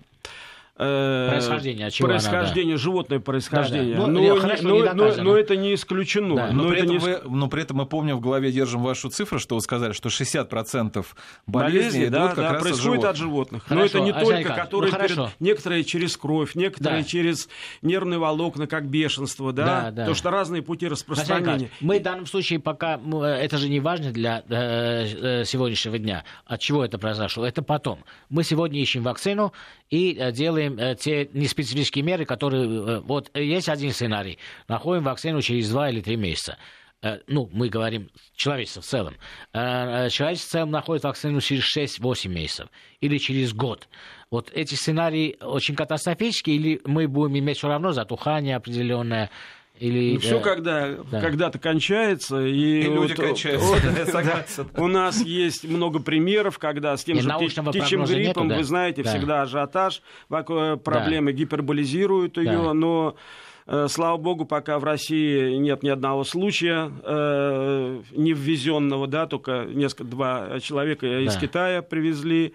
Э, 0.76 1.30
происхождение, 1.30 1.86
от 1.86 1.94
чего 1.94 2.08
происхождение, 2.08 2.74
она, 2.74 2.78
да. 2.78 2.84
животное 2.84 3.20
происхождение. 3.20 3.96
Да, 3.96 4.02
да. 4.02 4.08
Но, 4.08 4.22
но, 4.22 4.36
хорошо, 4.38 4.64
но, 4.64 4.94
но, 4.96 5.16
но 5.22 5.38
это 5.38 5.56
не 5.56 5.76
исключено. 5.76 6.36
Да. 6.36 6.52
Но, 6.52 6.64
но, 6.64 6.70
при 6.70 6.78
это 6.80 6.88
не... 6.88 6.98
вы, 6.98 7.22
но 7.26 7.48
при 7.48 7.62
этом 7.62 7.78
мы 7.78 7.86
помним 7.86 8.18
в 8.18 8.22
голове 8.22 8.52
держим 8.52 8.82
вашу 8.82 9.10
цифру, 9.10 9.38
что 9.38 9.54
вы 9.54 9.62
сказали, 9.62 9.94
что 9.94 10.10
60% 10.10 11.06
болезней 11.46 11.84
Болезни, 11.84 12.06
да, 12.08 12.30
как 12.30 12.38
да, 12.38 12.54
раз 12.54 12.64
происходит 12.64 13.04
от 13.04 13.16
животных. 13.16 13.16
От 13.16 13.18
животных. 13.18 13.64
Хорошо, 13.66 13.82
но 13.82 13.86
это 13.86 14.00
не 14.00 14.10
а 14.10 14.14
только, 14.14 14.40
Николаевич, 14.40 14.64
которые 14.64 14.92
ну, 14.92 15.00
перед... 15.00 15.40
некоторые 15.40 15.84
через 15.84 16.18
кровь, 16.18 16.56
некоторые 16.56 17.04
да. 17.04 17.08
через 17.08 17.50
нервные 17.84 18.18
волокна, 18.18 18.66
как 18.66 18.88
бешенство, 18.88 19.54
да? 19.54 19.66
Да, 19.66 19.82
да. 19.92 20.02
Потому 20.02 20.16
что 20.16 20.32
разные 20.32 20.64
пути 20.64 20.88
распространения. 20.88 21.70
Мы 21.82 22.00
в 22.00 22.02
данном 22.02 22.26
случае 22.26 22.60
пока, 22.60 23.00
это 23.22 23.60
же 23.60 23.70
не 23.70 23.80
важно 23.80 24.12
для 24.12 24.44
э, 24.50 25.42
э, 25.42 25.46
сегодняшнего 25.46 26.00
дня, 26.00 26.24
от 26.48 26.62
чего 26.62 26.84
это 26.84 26.98
произошло. 26.98 27.46
Это 27.46 27.62
потом. 27.62 28.00
Мы 28.30 28.44
сегодня 28.44 28.82
ищем 28.82 29.04
вакцину 29.04 29.54
и 29.92 30.18
э, 30.20 30.32
делаем 30.70 30.80
э, 30.80 30.96
те 30.96 31.30
неспецифические 31.34 32.04
меры, 32.04 32.26
которые... 32.26 32.66
Э, 32.66 33.00
вот 33.00 33.36
есть 33.36 33.70
один 33.70 33.92
сценарий. 33.92 34.38
Находим 34.68 35.04
вакцину 35.04 35.42
через 35.42 35.70
два 35.70 35.90
или 35.90 36.02
три 36.02 36.16
месяца 36.16 36.58
ну, 37.28 37.50
мы 37.52 37.68
говорим 37.68 38.10
человечество 38.34 38.82
в 38.82 38.86
целом, 38.86 39.16
человечество 39.52 40.48
в 40.48 40.52
целом 40.52 40.72
находит 40.72 41.04
вакцину 41.04 41.42
через 41.42 42.00
6-8 42.00 42.30
месяцев 42.30 42.70
или 43.02 43.18
через 43.18 43.54
год. 43.54 43.90
Вот 44.32 44.50
эти 44.54 44.76
сценарии 44.76 45.36
очень 45.42 45.76
катастрофические, 45.76 46.56
или 46.56 46.82
мы 46.86 47.10
будем 47.10 47.38
иметь 47.40 47.58
все 47.58 47.68
равно 47.68 47.92
затухание 47.92 48.56
определенное, 48.56 49.30
или, 49.84 50.14
ну, 50.14 50.20
все 50.20 50.40
когда, 50.40 50.96
да. 51.12 51.20
когда-то 51.20 51.60
кончается. 51.60 52.46
И, 52.46 52.84
и 52.84 52.88
вот, 52.88 53.02
люди 53.02 53.16
кончаются, 53.16 53.68
вот, 53.68 53.84
я 53.98 54.06
согласен. 54.06 54.68
У 54.78 54.88
нас 54.88 55.22
есть 55.22 55.66
много 55.66 56.00
примеров, 56.00 56.58
когда 56.58 56.96
с 56.96 57.04
тем 57.04 57.18
и 57.18 57.22
же 57.22 57.30
птичьим 57.30 58.06
гриппом, 58.06 58.44
нету, 58.44 58.46
да? 58.46 58.58
вы 58.58 58.64
знаете, 58.64 59.04
да. 59.04 59.10
всегда 59.10 59.42
ажиотаж, 59.42 60.02
проблемы 60.30 61.34
да. 61.34 61.38
гиперболизируют 61.38 62.38
ее, 62.38 62.64
да. 62.64 62.74
но 62.74 63.16
э, 63.68 63.88
Слава 63.90 64.16
богу, 64.16 64.46
пока 64.46 64.80
в 64.80 64.86
России 64.86 65.56
нет 65.58 65.84
ни 65.84 65.90
одного 65.90 66.24
случая 66.24 66.90
э, 67.04 68.02
не 68.12 68.32
ввезенного, 68.32 69.08
да, 69.08 69.28
только 69.28 69.66
несколько 69.66 70.06
два 70.06 70.62
человека 70.62 71.08
да. 71.08 71.20
из 71.20 71.36
Китая 71.36 71.82
привезли. 71.82 72.54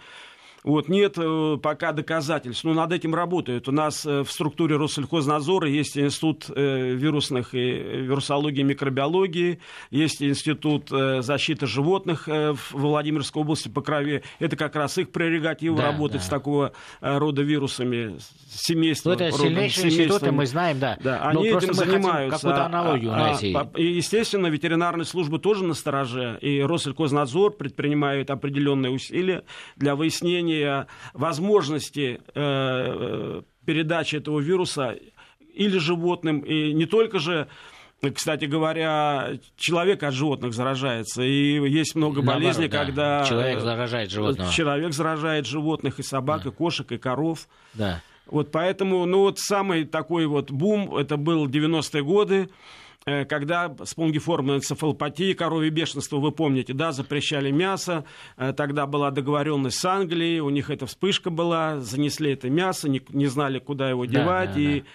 Вот, 0.68 0.90
нет 0.90 1.14
э, 1.16 1.57
пока 1.62 1.92
доказательств, 1.92 2.62
но 2.62 2.74
над 2.74 2.92
этим 2.92 3.14
работают. 3.14 3.68
У 3.68 3.72
нас 3.72 4.04
э, 4.04 4.22
в 4.22 4.31
структуре 4.31 4.76
Россельхознадзора 4.76 5.66
есть 5.66 5.96
институт 5.96 6.44
э, 6.54 6.92
вирусных 6.92 7.54
и 7.54 7.70
вирусологии 7.70 8.61
и 8.61 8.64
микробиологии, 8.64 9.61
есть 9.90 10.22
институт 10.22 10.90
защиты 10.90 11.66
животных 11.66 12.26
в 12.26 12.59
Владимирской 12.72 13.40
области 13.40 13.68
по 13.68 13.81
крови. 13.81 14.22
Это 14.40 14.57
как 14.57 14.76
раз 14.76 14.98
их 14.98 15.11
прерогатива 15.11 15.78
да, 15.78 15.87
работать 15.87 16.18
да. 16.18 16.26
с 16.26 16.28
такого 16.28 16.72
рода 17.00 17.40
вирусами, 17.40 18.18
семейства. 18.50 19.11
Ну, 19.11 19.14
это 19.14 19.33
сильнейшие 19.33 19.87
институты, 19.87 20.33
мы 20.33 20.44
знаем, 20.44 20.78
да. 20.78 20.98
да 21.02 21.28
они 21.31 21.48
этим 21.48 21.72
занимаются. 21.72 22.40
Какую-то 22.40 22.66
аналогию 22.66 23.12
а, 23.14 23.16
найти. 23.16 23.54
А, 23.54 23.70
и, 23.74 23.85
естественно, 23.85 24.48
ветеринарная 24.48 25.07
служба 25.07 25.38
тоже 25.38 25.64
на 25.64 25.72
стороже, 25.72 26.38
и 26.42 26.61
Россельхознадзор 26.61 27.52
предпринимает 27.52 28.31
определенные 28.31 28.92
усилия 28.92 29.44
для 29.76 29.96
выяснения 29.96 30.58
выяснения 30.59 30.87
возможности 31.12 32.21
э, 32.27 32.31
э, 32.35 33.42
передачи 33.64 34.16
этого 34.16 34.40
вируса 34.40 34.97
или 35.55 35.79
животным, 35.79 36.40
и 36.40 36.73
не 36.73 36.87
только 36.87 37.18
же 37.18 37.49
кстати 38.14 38.44
говоря, 38.44 39.38
человек 39.57 40.05
от 40.05 40.14
животных 40.14 40.55
заражается. 40.55 41.21
И 41.21 41.68
есть 41.68 41.97
много 41.97 42.23
Наоборот, 42.23 42.42
болезней, 42.42 42.68
да. 42.68 42.79
когда... 42.79 43.25
Человек 43.25 43.61
заражает 43.61 44.12
животного. 44.12 44.53
Человек 44.53 44.92
заражает 44.92 45.47
животных, 45.47 45.99
и 45.99 46.05
собак, 46.05 46.44
да. 46.44 46.51
и 46.51 46.53
кошек, 46.53 46.92
и 46.92 46.97
коров. 46.97 47.49
Да. 47.75 48.01
Вот 48.27 48.53
поэтому, 48.53 49.05
ну 49.05 49.23
вот 49.23 49.40
самый 49.40 49.85
такой 49.85 50.27
вот 50.27 50.53
бум, 50.53 50.94
это 50.94 51.16
был 51.16 51.49
90-е 51.49 52.05
годы. 52.05 52.51
Э, 53.09 53.25
когда 53.25 53.75
спонгиформная 53.85 54.57
энцефалопатия, 54.57 55.35
коровье 55.35 55.71
бешенство, 55.71 56.18
вы 56.18 56.31
помните, 56.31 56.75
да, 56.75 56.92
запрещали 56.92 57.51
мясо, 57.51 58.05
э, 58.37 58.53
тогда 58.53 58.87
была 58.87 59.11
договоренность 59.11 59.79
с 59.79 59.85
Англией, 59.87 60.40
у 60.40 60.51
них 60.51 60.68
эта 60.68 60.85
вспышка 60.85 61.31
была, 61.31 61.81
занесли 61.81 62.33
это 62.33 62.51
мясо, 62.51 62.87
не, 62.88 63.01
не 63.09 63.27
знали, 63.27 63.61
куда 63.61 63.88
его 63.88 64.05
девать, 64.05 64.51
да, 64.51 64.55
да, 64.55 64.61
и, 64.61 64.81
да. 64.81 64.87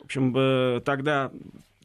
в 0.00 0.04
общем, 0.04 0.34
э, 0.36 0.80
тогда 0.84 1.30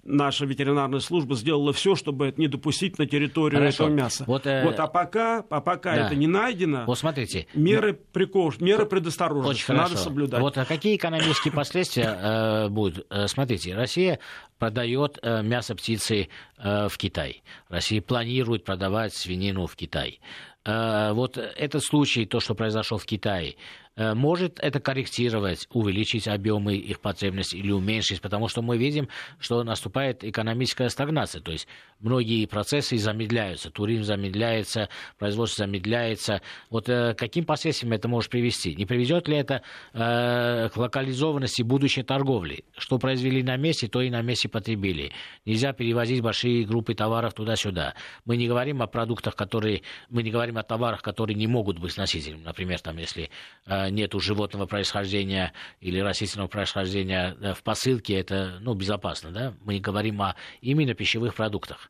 наша 0.08 0.46
ветеринарная 0.46 1.00
служба 1.00 1.36
сделала 1.36 1.74
все, 1.74 1.96
чтобы 1.96 2.34
не 2.38 2.48
допустить 2.48 2.98
на 2.98 3.06
территорию 3.06 3.60
Хорошо. 3.60 3.84
этого 3.84 3.96
мяса. 3.96 4.24
Вот, 4.26 4.48
э... 4.48 4.64
вот, 4.64 4.80
а 4.80 4.88
пока, 4.88 5.44
а 5.50 5.62
пока 5.62 5.96
да. 5.96 6.08
это 6.08 6.16
не 6.16 6.28
найдено, 6.28 6.86
вот 6.88 6.98
смотрите, 6.98 7.48
меры, 7.54 7.94
ну... 7.94 8.00
приков... 8.14 8.60
меры 8.62 8.86
предосторожности 8.86 9.64
Очень 9.64 9.74
надо 9.76 9.90
хорошо. 9.90 10.04
соблюдать. 10.04 10.42
Вот 10.42 10.58
а 10.58 10.66
какие 10.66 10.96
экономические 10.96 11.52
последствия 11.54 12.18
э, 12.20 12.70
будут? 12.70 13.06
Э, 13.10 13.28
смотрите, 13.28 13.76
Россия 13.76 14.20
продает 14.58 15.20
э, 15.22 15.44
мясо 15.44 15.76
птицы 15.76 16.30
э, 16.58 16.88
в 16.88 16.98
Китай. 16.98 17.44
Россия 17.70 18.02
планирует 18.02 18.64
продавать 18.64 19.14
свинину 19.14 19.68
в 19.68 19.76
Китай. 19.76 20.20
Э, 20.66 21.12
вот 21.14 21.38
этот 21.38 21.84
случай, 21.84 22.26
то, 22.26 22.40
что 22.40 22.56
произошло 22.56 22.98
в 22.98 23.06
Китае, 23.06 23.56
может 23.98 24.60
это 24.60 24.80
корректировать, 24.80 25.68
увеличить 25.72 26.28
объемы 26.28 26.76
их 26.76 27.00
потребностей 27.00 27.58
или 27.58 27.72
уменьшить, 27.72 28.22
потому 28.22 28.48
что 28.48 28.62
мы 28.62 28.78
видим, 28.78 29.10
что 29.40 29.64
наступает 29.64 30.24
экономическая 30.24 30.90
стагнация, 30.90 31.42
то 31.42 31.52
есть 31.52 31.68
многие 32.00 32.46
процессы 32.46 32.98
замедляются, 32.98 33.72
туризм 33.72 34.04
замедляется, 34.04 34.90
производство 35.18 35.66
замедляется. 35.66 36.42
Вот 36.70 36.90
э, 36.90 37.14
каким 37.16 37.46
последствиям 37.46 37.94
это 37.94 38.08
может 38.08 38.30
привести? 38.30 38.76
Не 38.76 38.86
приведет 38.86 39.28
ли 39.28 39.38
это 39.38 39.62
э, 39.94 40.70
к 40.70 40.78
локализованности 40.78 41.62
будущей 41.62 42.04
торговли? 42.04 42.66
Что 42.78 43.00
произвели 43.00 43.44
на 43.44 43.58
месте, 43.58 43.88
то 43.88 44.02
и 44.02 44.10
на 44.10 44.22
месте 44.22 44.50
потребили. 44.50 45.12
Нельзя 45.46 45.74
перевозить 45.74 46.22
большие 46.22 46.66
группы 46.66 46.94
товаров 46.94 47.34
туда-сюда. 47.34 47.94
Мы 48.26 48.38
не 48.38 48.48
говорим 48.48 48.82
о 48.82 48.88
продуктах, 48.88 49.36
которые... 49.36 49.82
Мы 50.10 50.24
не 50.24 50.32
говорим 50.32 50.58
о 50.58 50.64
товарах, 50.64 51.02
которые 51.02 51.36
не 51.36 51.48
могут 51.48 51.80
быть 51.80 51.98
носителем. 51.98 52.44
Например, 52.44 52.80
там, 52.80 52.98
если 52.98 53.30
э, 53.66 53.87
нету 53.90 54.20
животного 54.20 54.66
происхождения 54.66 55.54
или 55.82 56.00
растительного 56.00 56.48
происхождения 56.48 57.36
в 57.56 57.64
посылке, 57.64 58.20
это 58.20 58.58
ну, 58.62 58.74
безопасно. 58.74 59.32
Да? 59.32 59.54
Мы 59.64 59.80
говорим 59.80 60.22
о 60.22 60.36
именно 60.62 60.94
пищевых 60.94 61.36
продуктах. 61.36 61.90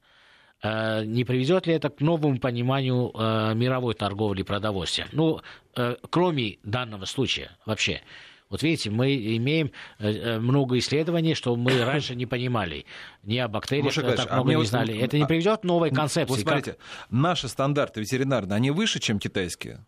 Э, 0.64 1.04
не 1.06 1.24
приведет 1.24 1.68
ли 1.68 1.74
это 1.74 1.90
к 1.90 2.02
новому 2.02 2.40
пониманию 2.40 3.12
э, 3.14 3.54
мировой 3.54 3.94
торговли 3.94 4.42
продовольствием? 4.44 5.08
Ну, 5.12 5.42
э, 5.76 5.96
кроме 6.10 6.58
данного 6.64 7.06
случая 7.06 7.52
вообще. 7.66 8.02
Вот 8.50 8.64
видите, 8.64 8.90
мы 8.90 9.14
имеем 9.36 9.72
много 10.00 10.78
исследований, 10.78 11.36
что 11.36 11.56
мы 11.58 11.84
раньше 11.84 12.16
не 12.16 12.26
понимали. 12.26 12.86
Ни 13.24 13.38
о 13.40 13.50
бактериях 13.50 13.86
Маша, 13.86 14.02
так 14.14 14.32
много 14.32 14.52
а 14.52 14.56
не 14.56 14.66
знали. 14.66 14.94
Вот, 14.94 15.04
Это 15.04 15.18
не 15.18 15.26
приведет 15.26 15.62
к 15.62 15.64
новой 15.64 15.92
концепции. 15.92 16.34
Вот 16.34 16.40
смотрите, 16.40 16.72
как... 16.74 17.12
наши 17.12 17.50
стандарты 17.50 18.00
ветеринарные, 18.00 18.56
они 18.56 18.72
выше, 18.72 19.00
чем 19.00 19.20
китайские? 19.20 19.86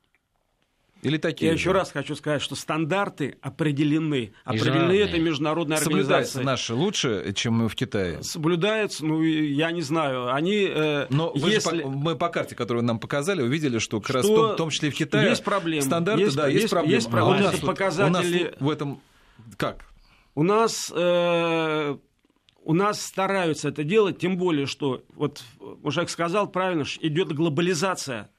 Или 1.01 1.17
такие 1.17 1.51
Я 1.51 1.57
же? 1.57 1.59
еще 1.61 1.71
раз 1.71 1.91
хочу 1.91 2.15
сказать, 2.15 2.41
что 2.41 2.55
стандарты 2.55 3.37
определены. 3.41 4.33
Определены 4.43 4.91
это 4.97 5.17
международная 5.17 5.77
организация. 5.77 6.43
наши 6.43 6.73
лучше, 6.73 7.33
чем 7.35 7.53
мы 7.53 7.69
в 7.69 7.75
Китае? 7.75 8.21
Соблюдаются, 8.21 9.05
ну, 9.05 9.21
я 9.21 9.71
не 9.71 9.81
знаю. 9.81 10.33
Они, 10.33 10.67
э, 10.69 11.07
Но 11.09 11.31
если... 11.35 11.83
по, 11.83 11.89
мы 11.89 12.15
по 12.15 12.27
карте, 12.27 12.55
которую 12.55 12.83
нам 12.83 12.99
показали, 12.99 13.41
увидели, 13.41 13.79
что 13.79 14.01
как 14.01 14.09
что 14.09 14.13
раз 14.17 14.25
в 14.25 14.35
том, 14.35 14.53
в 14.53 14.55
том 14.55 14.69
числе 14.71 14.89
в 14.89 14.95
Китае 14.95 15.29
есть 15.29 15.43
проблемы. 15.43 15.83
стандарты, 15.83 16.23
есть, 16.23 16.35
да, 16.35 16.47
есть, 16.47 16.61
есть 16.63 16.71
проблемы. 16.71 16.95
Есть 16.95 17.09
проблемы. 17.09 17.35
А 17.35 17.39
у, 17.39 17.51
нас, 17.51 17.59
показатели... 17.61 18.39
у 18.39 18.43
нас 18.43 18.53
в 18.59 18.69
этом 18.69 19.01
как? 19.57 19.85
У 20.35 20.43
нас... 20.43 20.91
Э, 20.93 21.97
у 22.61 22.73
нас 22.73 23.01
стараются 23.01 23.69
это 23.69 23.83
делать, 23.83 24.19
тем 24.19 24.37
более, 24.37 24.67
что, 24.67 25.01
вот 25.15 25.41
Мужик 25.81 26.09
сказал 26.09 26.45
правильно, 26.47 26.83
идет 26.99 27.31
глобализация 27.31 28.29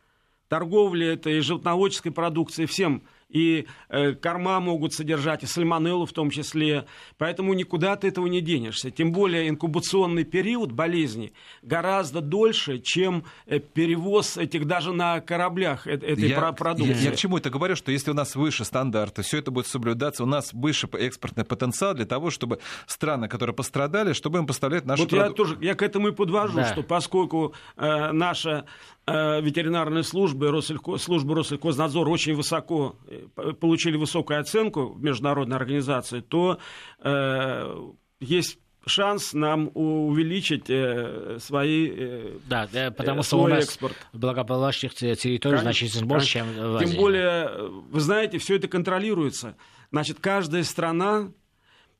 торговли 0.50 1.06
этой 1.06 1.40
животноводческой 1.40 2.10
продукции 2.10 2.66
всем. 2.66 3.04
И 3.30 3.66
э, 3.88 4.12
корма 4.14 4.60
могут 4.60 4.92
содержать, 4.92 5.42
и 5.42 5.46
сальмонеллу 5.46 6.06
в 6.06 6.12
том 6.12 6.30
числе. 6.30 6.86
Поэтому 7.18 7.54
никуда 7.54 7.92
от 7.92 8.04
этого 8.04 8.26
не 8.26 8.40
денешься. 8.40 8.90
Тем 8.90 9.12
более 9.12 9.48
инкубационный 9.48 10.24
период 10.24 10.72
болезни 10.72 11.32
гораздо 11.62 12.20
дольше, 12.20 12.78
чем 12.78 13.24
э, 13.46 13.58
перевоз 13.58 14.36
этих 14.36 14.66
даже 14.66 14.92
на 14.92 15.20
кораблях 15.20 15.86
э, 15.86 15.92
этой 15.92 16.28
я, 16.28 16.52
продукции. 16.52 16.94
Я, 16.94 17.10
я 17.10 17.12
к 17.12 17.16
чему 17.16 17.38
это 17.38 17.50
говорю, 17.50 17.76
что 17.76 17.92
если 17.92 18.10
у 18.10 18.14
нас 18.14 18.34
выше 18.34 18.64
стандарты, 18.64 19.22
все 19.22 19.38
это 19.38 19.50
будет 19.50 19.66
соблюдаться, 19.66 20.24
у 20.24 20.26
нас 20.26 20.52
выше 20.52 20.88
экспортный 20.92 21.44
потенциал 21.44 21.94
для 21.94 22.06
того, 22.06 22.30
чтобы 22.30 22.58
страны, 22.86 23.28
которые 23.28 23.54
пострадали, 23.54 24.12
чтобы 24.12 24.38
им 24.38 24.46
поставлять 24.46 24.84
наши 24.84 25.02
вот 25.02 25.10
продукты. 25.10 25.30
Я, 25.30 25.36
тоже, 25.36 25.58
я 25.60 25.74
к 25.74 25.82
этому 25.82 26.08
и 26.08 26.12
подвожу, 26.12 26.56
да. 26.56 26.72
что 26.72 26.82
поскольку 26.82 27.54
э, 27.76 28.12
наша 28.12 28.64
э, 29.06 29.40
ветеринарная 29.40 30.02
служба, 30.02 30.50
Россельхо, 30.50 30.96
служба 30.98 31.36
Россельхознадзора 31.36 32.08
очень 32.08 32.34
высоко, 32.34 32.96
э, 33.06 33.19
получили 33.60 33.96
высокую 33.96 34.40
оценку 34.40 34.92
в 34.92 35.02
международной 35.02 35.56
организации, 35.56 36.20
то 36.20 36.58
э, 37.02 37.90
есть 38.20 38.58
шанс 38.86 39.32
нам 39.32 39.70
увеличить 39.74 40.68
э, 40.68 41.38
свои 41.40 41.90
э, 41.90 42.38
да, 42.48 42.68
э, 42.72 42.90
потому 42.90 43.22
что 43.22 43.42
у 43.42 43.46
нас 43.46 43.64
экспорт. 43.64 43.96
благополучных 44.12 44.94
территорий 44.94 45.58
значительно 45.58 46.06
больше, 46.06 46.26
чем 46.26 46.46
в 46.52 46.76
Азии. 46.76 46.86
Тем 46.86 46.96
более, 46.96 47.68
вы 47.68 48.00
знаете, 48.00 48.38
все 48.38 48.56
это 48.56 48.68
контролируется. 48.68 49.56
Значит, 49.90 50.18
каждая 50.20 50.62
страна 50.64 51.30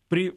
при 0.08 0.34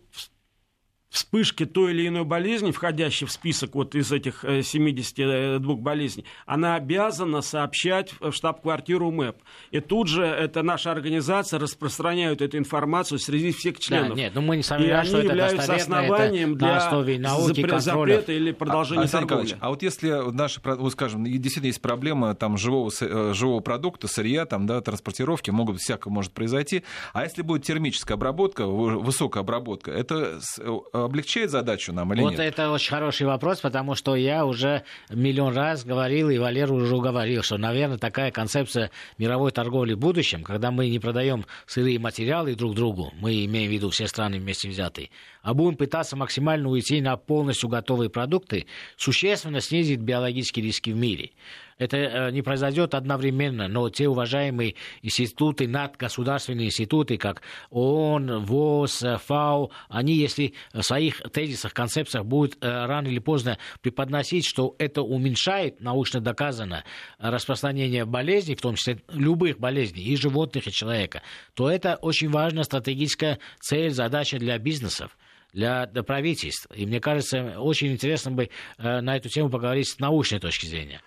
вспышки 1.13 1.65
той 1.65 1.91
или 1.93 2.07
иной 2.07 2.25
болезни, 2.25 2.71
входящей 2.71 3.27
в 3.27 3.31
список 3.31 3.75
вот 3.75 3.93
из 3.93 4.11
этих 4.11 4.43
72 4.43 5.23
э, 5.23 5.59
болезней, 5.77 6.25
она 6.47 6.75
обязана 6.75 7.41
сообщать 7.41 8.13
в 8.19 8.31
штаб-квартиру 8.31 9.11
МЭП. 9.11 9.37
И 9.69 9.79
тут 9.79 10.07
же 10.07 10.23
эта 10.25 10.63
наша 10.63 10.91
организация 10.91 11.59
распространяет 11.59 12.41
эту 12.41 12.57
информацию 12.57 13.19
среди 13.19 13.51
всех 13.51 13.79
членов. 13.79 14.09
Да, 14.09 14.15
нет, 14.15 14.31
ну 14.33 14.41
мы 14.41 14.57
не 14.57 14.63
сомневаемся, 14.63 15.05
что 15.05 15.17
они 15.19 15.27
это 15.27 15.35
являются 15.35 15.73
основанием 15.75 16.57
для 16.57 16.91
науки, 17.19 17.59
запре- 17.59 17.79
запрета 17.79 18.31
или 18.31 18.51
продолжения 18.51 19.03
а, 19.03 19.07
торговли. 19.07 19.55
А 19.59 19.69
вот 19.69 19.83
если 19.83 20.31
наши, 20.31 20.61
вот 20.63 20.91
скажем, 20.93 21.25
действительно 21.25 21.67
есть 21.67 21.81
проблема 21.81 22.33
там 22.33 22.57
живого, 22.57 22.91
э, 23.01 23.33
живого 23.35 23.59
продукта, 23.59 24.07
сырья, 24.07 24.47
там, 24.47 24.65
да, 24.65 24.81
транспортировки, 24.81 25.51
могут 25.51 25.79
всякое 25.79 26.09
может 26.09 26.31
произойти. 26.31 26.83
А 27.13 27.23
если 27.23 27.43
будет 27.43 27.63
термическая 27.63 28.17
обработка, 28.17 28.65
высокая 28.65 29.41
обработка, 29.41 29.91
это 29.91 30.39
э, 30.57 31.02
облегчает 31.03 31.51
задачу 31.51 31.93
нам 31.93 32.13
или 32.13 32.21
вот 32.21 32.31
нет? 32.31 32.39
Вот 32.39 32.45
это 32.45 32.71
очень 32.71 32.89
хороший 32.89 33.27
вопрос, 33.27 33.59
потому 33.59 33.95
что 33.95 34.15
я 34.15 34.45
уже 34.45 34.83
миллион 35.09 35.55
раз 35.55 35.83
говорил, 35.83 36.29
и 36.29 36.37
Валер 36.37 36.71
уже 36.71 36.97
говорил, 36.97 37.43
что, 37.43 37.57
наверное, 37.57 37.97
такая 37.97 38.31
концепция 38.31 38.91
мировой 39.17 39.51
торговли 39.51 39.93
в 39.93 39.99
будущем, 39.99 40.43
когда 40.43 40.71
мы 40.71 40.89
не 40.89 40.99
продаем 40.99 41.45
сырые 41.65 41.99
материалы 41.99 42.55
друг 42.55 42.75
другу, 42.75 43.13
мы 43.19 43.45
имеем 43.45 43.69
в 43.69 43.73
виду 43.73 43.89
все 43.89 44.07
страны 44.07 44.39
вместе 44.39 44.69
взятые, 44.69 45.09
а 45.43 45.53
будем 45.53 45.77
пытаться 45.77 46.15
максимально 46.15 46.69
уйти 46.69 47.01
на 47.01 47.17
полностью 47.17 47.69
готовые 47.69 48.09
продукты, 48.09 48.65
существенно 48.95 49.59
снизит 49.59 49.99
биологические 49.99 50.65
риски 50.65 50.89
в 50.89 50.95
мире. 50.95 51.31
Это 51.77 51.97
э, 51.97 52.31
не 52.31 52.41
произойдет 52.41 52.93
одновременно, 52.93 53.67
но 53.67 53.89
те 53.89 54.07
уважаемые 54.07 54.75
институты, 55.01 55.67
надгосударственные 55.67 56.67
институты, 56.67 57.17
как 57.17 57.41
ООН, 57.71 58.45
ВОЗ, 58.45 59.03
ФАО, 59.25 59.69
они, 59.89 60.13
если 60.13 60.53
в 60.71 60.81
своих 60.81 61.21
тезисах, 61.33 61.73
концепциях 61.73 62.25
будут 62.25 62.57
э, 62.61 62.85
рано 62.85 63.07
или 63.07 63.19
поздно 63.19 63.57
преподносить, 63.81 64.45
что 64.45 64.75
это 64.79 65.01
уменьшает, 65.01 65.81
научно 65.81 66.21
доказано, 66.21 66.85
распространение 67.17 68.05
болезней, 68.05 68.55
в 68.55 68.61
том 68.61 68.75
числе 68.75 68.99
любых 69.09 69.59
болезней, 69.59 70.03
и 70.03 70.15
животных, 70.15 70.67
и 70.67 70.71
человека, 70.71 71.21
то 71.53 71.69
это 71.69 71.95
очень 71.95 72.29
важная 72.29 72.63
стратегическая 72.63 73.39
цель, 73.59 73.91
задача 73.91 74.37
для 74.37 74.57
бизнесов 74.57 75.17
для, 75.53 75.85
для 75.85 76.03
правительств. 76.03 76.67
И 76.75 76.85
мне 76.85 76.99
кажется, 76.99 77.59
очень 77.59 77.93
интересно 77.93 78.31
бы 78.31 78.49
э, 78.77 79.01
на 79.01 79.15
эту 79.15 79.29
тему 79.29 79.49
поговорить 79.49 79.87
с 79.87 79.99
научной 79.99 80.39
точки 80.39 80.65
зрения. 80.65 81.01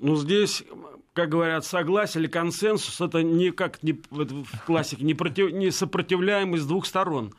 Ну, 0.00 0.16
здесь, 0.16 0.64
как 1.12 1.30
говорят, 1.30 1.64
согласие 1.64 2.22
или 2.22 2.28
консенсус, 2.28 3.00
это 3.00 3.22
никак 3.22 3.82
не, 3.82 3.92
в 4.10 4.64
классике 4.66 5.04
не, 5.04 5.14
против, 5.14 5.52
не 5.52 5.70
сопротивляемый 5.70 6.58
с 6.58 6.66
двух 6.66 6.86
сторон. 6.86 7.32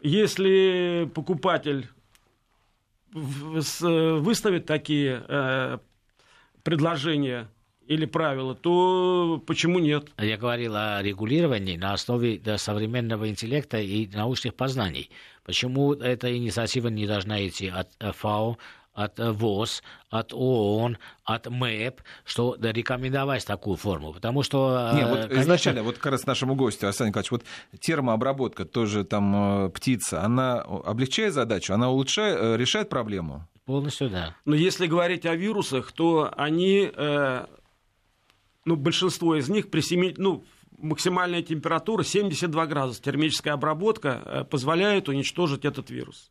Если 0.00 1.10
покупатель 1.14 1.88
выставит 3.12 4.66
такие 4.66 5.24
э, 5.28 5.78
предложения 6.62 7.48
или 7.86 8.06
правила, 8.06 8.54
то 8.54 9.42
почему 9.46 9.80
нет? 9.80 10.12
Я 10.16 10.36
говорил 10.36 10.76
о 10.76 11.02
регулировании 11.02 11.76
на 11.76 11.92
основе 11.92 12.40
современного 12.56 13.28
интеллекта 13.28 13.78
и 13.78 14.06
научных 14.06 14.54
познаний. 14.54 15.10
Почему 15.50 15.94
эта 15.94 16.36
инициатива 16.36 16.86
не 16.86 17.08
должна 17.08 17.44
идти 17.44 17.66
от 17.66 17.88
ФАО, 18.14 18.56
от 18.92 19.18
ВОЗ, 19.18 19.82
от 20.10 20.32
ООН, 20.32 20.96
от 21.24 21.48
МЭП, 21.48 22.02
что 22.24 22.54
да, 22.54 22.70
рекомендовать 22.70 23.44
такую 23.44 23.76
форму. 23.76 24.12
Потому 24.12 24.44
что... 24.44 24.90
Э, 24.92 24.96
Не, 24.96 25.06
вот 25.06 25.22
конечно... 25.22 25.40
изначально, 25.42 25.82
вот 25.82 25.98
как 25.98 26.12
раз 26.12 26.24
нашему 26.24 26.54
гостю, 26.54 26.86
Александр 26.86 27.08
Николаевич, 27.08 27.32
вот 27.32 27.44
термообработка, 27.80 28.64
тоже 28.64 29.02
там 29.02 29.66
э, 29.66 29.70
птица, 29.70 30.22
она 30.22 30.60
облегчает 30.60 31.34
задачу, 31.34 31.74
она 31.74 31.90
улучшает, 31.90 32.38
э, 32.40 32.56
решает 32.56 32.88
проблему? 32.88 33.48
Полностью, 33.64 34.08
да. 34.08 34.36
Но 34.44 34.54
если 34.54 34.86
говорить 34.86 35.26
о 35.26 35.34
вирусах, 35.34 35.90
то 35.90 36.32
они, 36.36 36.92
ну, 38.64 38.76
большинство 38.76 39.34
из 39.34 39.48
них 39.48 39.68
при 39.68 39.80
7, 39.80 40.14
ну, 40.16 40.44
максимальная 40.80 41.42
температура 41.42 42.02
72 42.02 42.66
градуса, 42.66 43.02
термическая 43.02 43.54
обработка 43.54 44.46
позволяет 44.50 45.08
уничтожить 45.08 45.64
этот 45.64 45.90
вирус. 45.90 46.30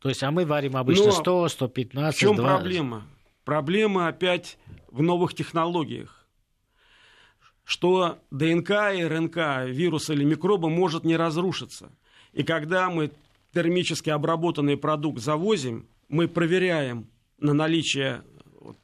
То 0.00 0.08
есть, 0.08 0.22
а 0.22 0.30
мы 0.30 0.44
варим 0.44 0.76
обычно 0.76 1.06
Но 1.06 1.12
100, 1.12 1.48
115, 1.48 2.16
В 2.16 2.20
чем 2.20 2.36
20. 2.36 2.56
проблема? 2.56 3.02
Проблема 3.44 4.08
опять 4.08 4.58
в 4.90 5.02
новых 5.02 5.34
технологиях. 5.34 6.26
Что 7.64 8.18
ДНК 8.30 8.70
и 8.94 9.04
РНК 9.04 9.66
вируса 9.66 10.12
или 10.12 10.24
микроба 10.24 10.68
может 10.68 11.04
не 11.04 11.16
разрушиться. 11.16 11.92
И 12.32 12.42
когда 12.42 12.90
мы 12.90 13.12
термически 13.54 14.10
обработанный 14.10 14.76
продукт 14.76 15.20
завозим, 15.20 15.86
мы 16.08 16.26
проверяем 16.26 17.06
на 17.38 17.54
наличие, 17.54 18.22
вот, 18.60 18.78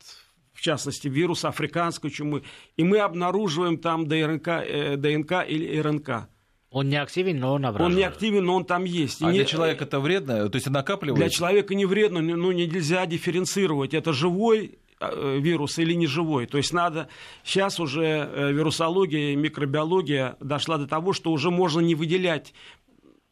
в 0.59 0.61
частности, 0.61 1.07
вируса 1.07 1.51
африканской 1.51 2.11
чумы, 2.11 2.43
и 2.77 2.83
мы 2.83 2.99
обнаруживаем 2.99 3.79
там 3.79 4.09
ДНК, 4.09 4.49
э, 4.49 4.97
ДНК 4.97 5.45
или 5.49 5.79
РНК. 5.79 6.29
Он 6.73 6.89
не 6.89 6.97
активен, 6.97 7.39
но 7.39 7.55
он 7.55 7.65
ображает. 7.65 7.93
Он 7.93 7.97
не 7.97 8.03
активен, 8.03 8.45
но 8.45 8.57
он 8.57 8.65
там 8.65 8.83
есть. 8.83 9.23
А 9.23 9.29
и 9.29 9.35
для 9.35 9.45
не... 9.45 9.49
человека 9.49 9.85
это 9.85 10.01
вредно? 10.01 10.49
То 10.49 10.57
есть 10.57 10.69
накапливается? 10.69 11.23
Для 11.23 11.31
человека 11.31 11.77
не 11.77 11.87
вредно, 11.87 12.21
но 12.21 12.53
нельзя 12.53 13.07
дифференцировать. 13.07 13.95
Это 13.95 14.13
живой 14.13 14.81
э, 14.99 15.39
вирус 15.39 15.79
или 15.79 15.93
не 15.93 16.09
живой. 16.09 16.47
То 16.47 16.59
есть 16.59 16.73
надо... 16.73 17.09
Сейчас 17.45 17.79
уже 17.79 18.03
э, 18.03 18.53
вирусология, 18.53 19.37
микробиология 19.37 20.37
дошла 20.41 20.77
до 20.77 20.89
того, 20.89 21.13
что 21.13 21.31
уже 21.31 21.53
можно 21.53 21.79
не 21.79 21.95
выделять 21.95 22.53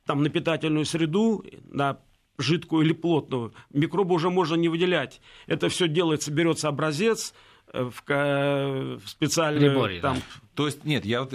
там 0.07 0.23
на 0.23 0.29
питательную 0.29 0.85
среду, 0.85 1.45
на 1.65 1.99
жидкую 2.39 2.85
или 2.85 2.93
плотную. 2.93 3.53
Микробы 3.73 4.15
уже 4.15 4.31
можно 4.31 4.55
не 4.55 4.69
выделять. 4.69 5.21
Это 5.47 5.69
все 5.69 5.89
делается, 5.89 6.31
берется 6.31 6.69
образец, 6.69 7.33
в, 7.73 8.03
в 8.07 9.09
специальную 9.09 9.71
Приборе, 9.71 10.01
там. 10.01 10.17
Да. 10.17 10.23
То 10.55 10.67
есть, 10.67 10.85
нет, 10.85 11.05
я, 11.05 11.23
у 11.23 11.27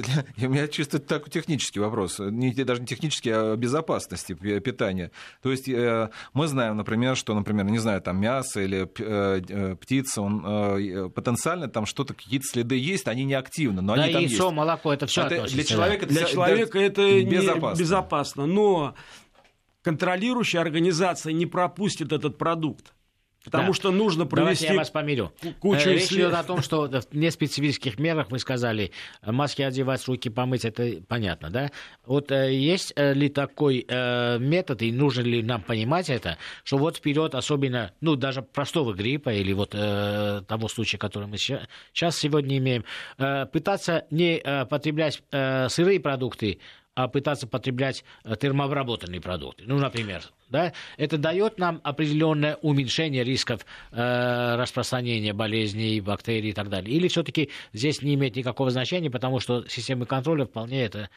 меня 0.49 0.67
чисто 0.67 0.99
такой 0.99 1.29
технический 1.29 1.79
вопрос, 1.79 2.19
не, 2.19 2.53
даже 2.53 2.81
не 2.81 2.87
технический, 2.87 3.31
а 3.31 3.55
безопасности 3.55 4.33
питания. 4.33 5.11
То 5.43 5.51
есть, 5.51 5.69
э, 5.69 6.09
мы 6.33 6.47
знаем, 6.47 6.77
например, 6.77 7.15
что, 7.15 7.35
например, 7.35 7.65
не 7.65 7.77
знаю, 7.77 8.01
там 8.01 8.19
мясо 8.19 8.61
или 8.61 8.89
э, 8.99 9.41
э, 9.47 9.75
птица, 9.75 10.21
он 10.21 11.11
потенциально 11.11 11.67
там 11.67 11.85
что-то, 11.85 12.13
какие-то 12.13 12.47
следы 12.47 12.77
есть, 12.77 13.07
они 13.07 13.23
не 13.25 13.35
активны, 13.35 13.81
но 13.81 13.95
да, 13.95 14.03
они 14.03 14.13
там 14.13 14.21
яйцо, 14.23 14.45
есть. 14.45 14.55
молоко, 14.55 14.93
это 14.93 15.05
все 15.05 15.23
это 15.27 15.47
для 15.47 15.63
человека, 15.63 16.05
для 16.07 16.25
человека 16.25 16.79
это 16.79 17.23
безопасно. 17.23 17.79
безопасно, 17.79 18.45
но 18.45 18.95
контролирующая 19.82 20.61
организация 20.61 21.34
не 21.34 21.45
пропустит 21.45 22.11
этот 22.11 22.38
продукт. 22.38 22.93
Потому 23.43 23.69
да. 23.69 23.73
что 23.73 23.91
нужно 23.91 24.25
провести 24.27 24.65
Давайте 24.65 24.73
я 24.73 24.79
вас 24.79 24.89
помирю. 24.91 25.34
кучу 25.59 25.89
Речь 25.89 26.03
исслед... 26.03 26.27
идет 26.27 26.34
о 26.36 26.43
том, 26.43 26.61
что 26.61 26.88
в 26.88 27.15
неспецифических 27.15 27.97
мерах 27.97 28.29
мы 28.29 28.38
сказали, 28.38 28.91
маски 29.25 29.63
одевать, 29.63 30.07
руки 30.07 30.29
помыть, 30.29 30.63
это 30.63 31.01
понятно, 31.07 31.49
да? 31.49 31.71
Вот 32.05 32.32
э, 32.32 32.53
есть 32.53 32.93
э, 32.95 33.13
ли 33.13 33.29
такой 33.29 33.84
э, 33.88 34.38
метод, 34.38 34.84
и 34.84 34.91
нужно 34.91 35.21
ли 35.21 35.41
нам 35.41 35.63
понимать 35.63 36.11
это, 36.11 36.38
что 36.63 36.77
вот 36.77 36.97
вперед, 36.97 37.34
особенно, 37.34 37.93
ну, 37.99 38.15
даже 38.15 38.43
простого 38.43 38.93
гриппа 38.93 39.29
или 39.29 39.53
вот 39.53 39.73
э, 39.73 40.43
того 40.47 40.67
случая, 40.67 40.99
который 40.99 41.27
мы 41.27 41.38
сейчас 41.38 42.17
сегодня 42.17 42.59
имеем, 42.59 42.86
э, 43.17 43.47
пытаться 43.47 44.05
не 44.11 44.38
э, 44.38 44.65
потреблять 44.65 45.23
э, 45.32 45.67
сырые 45.67 45.99
продукты, 45.99 46.59
а 46.95 47.07
пытаться 47.07 47.47
потреблять 47.47 48.03
э, 48.23 48.35
термообработанные 48.35 49.21
продукты. 49.21 49.63
Ну, 49.65 49.77
например, 49.77 50.23
да, 50.49 50.73
это 50.97 51.17
дает 51.17 51.57
нам 51.57 51.79
определенное 51.83 52.57
уменьшение 52.61 53.23
рисков 53.23 53.65
э, 53.91 54.55
распространения 54.55 55.33
болезней, 55.33 56.01
бактерий 56.01 56.49
и 56.49 56.53
так 56.53 56.69
далее. 56.69 56.93
Или 56.95 57.07
все-таки 57.07 57.49
здесь 57.71 58.01
не 58.01 58.15
имеет 58.15 58.35
никакого 58.35 58.71
значения, 58.71 59.09
потому 59.09 59.39
что 59.39 59.67
системы 59.67 60.05
контроля 60.05 60.45
вполне 60.45 60.83
это 60.83 61.09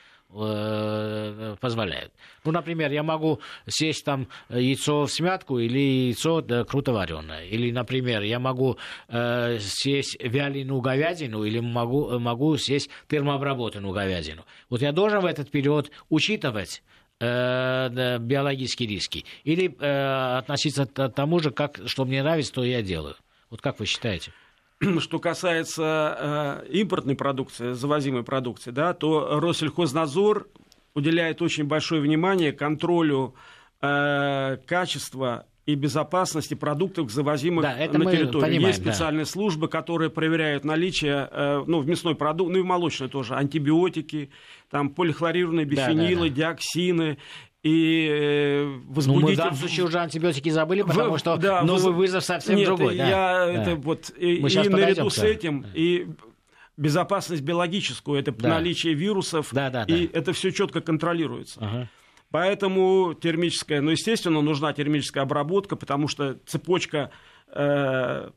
позволяют. 1.60 2.12
Ну, 2.44 2.52
например, 2.52 2.90
я 2.90 3.02
могу 3.02 3.40
съесть 3.66 4.04
там 4.04 4.28
яйцо 4.48 5.06
в 5.06 5.10
смятку 5.10 5.58
или 5.58 5.78
яйцо 6.08 6.40
да, 6.40 6.64
круто 6.64 6.92
вареное. 6.92 7.44
Или, 7.44 7.70
например, 7.70 8.22
я 8.22 8.38
могу 8.38 8.76
э, 9.08 9.58
съесть 9.60 10.16
вяленую 10.20 10.80
говядину 10.80 11.44
или 11.44 11.60
могу, 11.60 12.18
могу 12.18 12.56
съесть 12.56 12.90
термообработанную 13.08 13.94
говядину. 13.94 14.44
Вот 14.68 14.82
я 14.82 14.92
должен 14.92 15.20
в 15.20 15.26
этот 15.26 15.50
период 15.50 15.90
учитывать 16.08 16.82
э, 17.20 18.18
биологические 18.18 18.88
риски 18.88 19.24
или 19.44 19.74
э, 19.78 20.38
относиться 20.38 20.86
к 20.86 21.08
тому 21.10 21.38
же, 21.38 21.50
как, 21.50 21.80
что 21.86 22.04
мне 22.04 22.22
нравится, 22.22 22.52
то 22.52 22.64
я 22.64 22.82
делаю. 22.82 23.16
Вот 23.50 23.60
как 23.60 23.78
вы 23.78 23.86
считаете? 23.86 24.32
Что 24.98 25.18
касается 25.18 26.62
э, 26.66 26.68
импортной 26.70 27.14
продукции, 27.16 27.72
завозимой 27.72 28.22
продукции, 28.22 28.70
да, 28.70 28.94
то 28.94 29.40
Россельхознадзор 29.40 30.48
уделяет 30.94 31.42
очень 31.42 31.64
большое 31.64 32.00
внимание 32.00 32.52
контролю 32.52 33.34
э, 33.80 34.56
качества 34.66 35.46
и 35.66 35.74
безопасности 35.76 36.54
продуктов, 36.54 37.10
завозимых 37.10 37.62
да, 37.62 37.76
это 37.76 37.98
на 37.98 38.10
территорию. 38.10 38.40
Понимаем, 38.40 38.66
Есть 38.66 38.82
специальные 38.82 39.24
да. 39.24 39.30
службы, 39.30 39.68
которые 39.68 40.10
проверяют 40.10 40.64
наличие, 40.64 41.28
э, 41.30 41.64
ну, 41.66 41.80
в 41.80 41.86
мясной 41.86 42.14
продукт, 42.14 42.52
ну 42.52 42.58
и 42.58 42.62
в 42.62 42.66
молочной 42.66 43.08
тоже, 43.08 43.34
антибиотики, 43.34 44.30
там 44.70 44.90
полихлорированные 44.90 45.64
бифенилы, 45.64 46.28
да, 46.28 46.34
да, 46.34 46.42
да. 46.42 46.54
диоксины 46.54 47.18
и 47.64 48.08
э, 48.10 48.78
возбудитель... 48.88 49.22
Ну, 49.22 49.28
мы 49.28 49.34
в 49.34 49.36
данном 49.36 49.54
случае 49.54 49.86
уже 49.86 49.98
антибиотики 49.98 50.50
забыли, 50.50 50.82
потому 50.82 51.14
в, 51.14 51.18
что 51.18 51.36
да, 51.38 51.62
новый 51.62 51.92
воз... 51.92 51.96
вызов 51.96 52.24
совсем 52.24 52.56
Нет, 52.56 52.66
другой. 52.66 52.94
Я 52.94 53.06
да. 53.06 53.52
это 53.52 53.76
вот 53.76 54.12
и, 54.16 54.36
и 54.36 54.68
наряду 54.68 55.08
с 55.08 55.18
этим 55.18 55.64
и 55.74 56.08
безопасность 56.76 57.42
биологическую, 57.42 58.20
это 58.20 58.32
да. 58.32 58.50
наличие 58.50 58.92
вирусов, 58.92 59.48
да, 59.52 59.70
да, 59.70 59.84
и 59.84 60.06
да. 60.06 60.18
это 60.18 60.34
все 60.34 60.52
четко 60.52 60.82
контролируется. 60.82 61.58
Ага. 61.60 61.88
Поэтому 62.30 63.14
термическая, 63.14 63.80
ну, 63.80 63.92
естественно, 63.92 64.42
нужна 64.42 64.72
термическая 64.72 65.22
обработка, 65.22 65.76
потому 65.76 66.06
что 66.06 66.36
цепочка 66.46 66.98
э, 66.98 67.10
Э, 67.56 68.30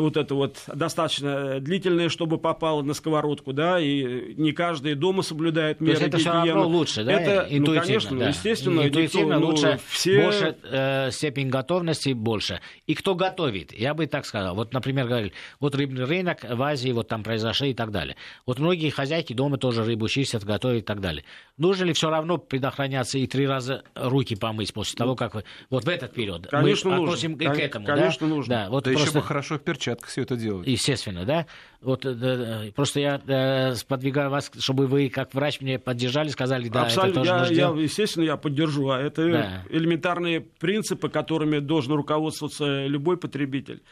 вот 0.00 0.16
это 0.16 0.34
вот 0.34 0.58
достаточно 0.66 1.60
длительное, 1.60 2.08
чтобы 2.08 2.38
попало 2.38 2.82
на 2.82 2.94
сковородку, 2.94 3.52
да, 3.52 3.80
и 3.80 4.34
не 4.34 4.52
каждый 4.52 4.94
дома 4.94 5.22
соблюдает 5.22 5.80
меры 5.80 5.96
То 5.96 6.04
есть 6.04 6.14
это 6.14 6.18
гигиены. 6.18 6.42
все 6.42 6.54
равно 6.54 6.68
лучше, 6.68 7.04
да? 7.04 7.12
Это, 7.12 7.48
ну, 7.50 7.80
конечно, 7.80 8.18
да. 8.18 8.28
естественно. 8.28 8.86
Интуитивно 8.86 9.34
никто, 9.34 9.46
лучше, 9.46 9.72
ну, 9.72 9.78
все... 9.88 10.22
больше 10.22 10.56
э, 10.64 11.10
степень 11.10 11.48
готовности 11.48 12.12
больше. 12.12 12.60
И 12.86 12.94
кто 12.94 13.14
готовит, 13.14 13.72
я 13.72 13.94
бы 13.94 14.06
так 14.06 14.26
сказал. 14.26 14.54
Вот, 14.54 14.72
например, 14.72 15.06
говорили, 15.06 15.32
вот 15.60 15.74
рыбный 15.74 16.04
рынок 16.04 16.38
в 16.48 16.62
Азии, 16.62 16.90
вот 16.90 17.08
там 17.08 17.22
произошли 17.22 17.70
и 17.70 17.74
так 17.74 17.90
далее. 17.90 18.16
Вот 18.46 18.58
многие 18.58 18.90
хозяйки 18.90 19.32
дома 19.32 19.58
тоже 19.58 19.84
рыбу 19.84 20.08
чистят, 20.08 20.44
готовят 20.44 20.82
и 20.82 20.86
так 20.86 21.00
далее. 21.00 21.24
Нужно 21.58 21.84
ли 21.84 21.92
все 21.92 22.10
равно 22.10 22.38
предохраняться 22.38 23.18
и 23.18 23.26
три 23.26 23.46
раза 23.46 23.84
руки 23.94 24.36
помыть 24.36 24.72
после 24.72 24.96
того, 24.96 25.16
как 25.16 25.34
вы... 25.34 25.44
Вот 25.70 25.84
в 25.84 25.88
этот 25.88 26.12
период. 26.12 26.46
Конечно, 26.48 26.90
Мы 26.90 26.96
нужно. 26.96 27.12
относим 27.12 27.38
к 27.38 27.42
этому, 27.42 27.86
Конечно, 27.86 28.26
да? 28.26 28.34
нужно. 28.34 28.54
Да, 28.54 28.70
вот 28.70 28.84
да 28.84 28.90
просто... 28.90 29.08
еще 29.08 29.18
бы 29.18 29.24
хорошо 29.24 29.58
в 29.58 29.62
перчатках 29.82 30.10
все 30.10 30.22
это 30.22 30.36
делать. 30.36 30.66
Естественно, 30.66 31.24
да. 31.24 31.46
Вот 31.80 32.02
да, 32.02 32.62
просто 32.74 33.00
я 33.00 33.18
да, 33.18 33.74
подвигаю 33.88 34.30
вас, 34.30 34.50
чтобы 34.58 34.86
вы, 34.86 35.08
как 35.08 35.34
врач, 35.34 35.60
мне 35.60 35.78
поддержали, 35.78 36.28
сказали, 36.28 36.68
да, 36.68 36.84
Абсолютно. 36.84 37.20
это 37.20 37.38
тоже 37.40 37.54
я, 37.54 37.68
я, 37.68 37.82
Естественно, 37.82 38.24
я 38.24 38.36
поддержу. 38.36 38.90
А 38.90 39.00
это 39.00 39.28
да. 39.30 39.64
элементарные 39.68 40.40
принципы, 40.40 41.08
которыми 41.08 41.58
должен 41.58 41.94
руководствоваться 41.94 42.86
любой 42.86 43.16
потребитель. 43.16 43.82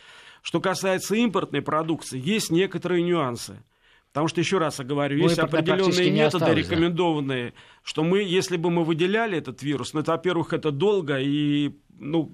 Что 0.42 0.60
касается 0.60 1.16
импортной 1.16 1.62
продукции, 1.62 2.20
есть 2.22 2.50
некоторые 2.50 3.02
нюансы. 3.02 3.62
Потому 4.12 4.26
что, 4.26 4.40
еще 4.40 4.58
раз 4.58 4.78
я 4.78 4.84
говорю, 4.84 5.18
ну, 5.18 5.24
есть 5.24 5.38
определенные 5.38 6.10
методы 6.10 6.44
осталось, 6.44 6.58
рекомендованные, 6.58 7.50
да. 7.50 7.54
что 7.84 8.02
мы, 8.02 8.22
если 8.22 8.56
бы 8.56 8.68
мы 8.70 8.82
выделяли 8.82 9.38
этот 9.38 9.62
вирус, 9.62 9.92
ну, 9.92 10.00
это, 10.00 10.12
во-первых, 10.12 10.52
это 10.52 10.72
долго, 10.72 11.20
и 11.20 11.76
ну, 11.96 12.32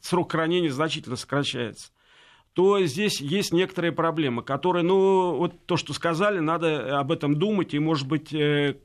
срок 0.00 0.32
хранения 0.32 0.70
значительно 0.70 1.16
сокращается 1.16 1.90
то 2.54 2.84
здесь 2.84 3.20
есть 3.20 3.52
некоторые 3.52 3.92
проблемы, 3.92 4.42
которые, 4.42 4.82
ну, 4.82 5.36
вот 5.36 5.66
то, 5.66 5.76
что 5.76 5.92
сказали, 5.92 6.40
надо 6.40 6.98
об 6.98 7.12
этом 7.12 7.36
думать, 7.36 7.74
и, 7.74 7.78
может 7.78 8.08
быть, 8.08 8.32
э, 8.34 8.76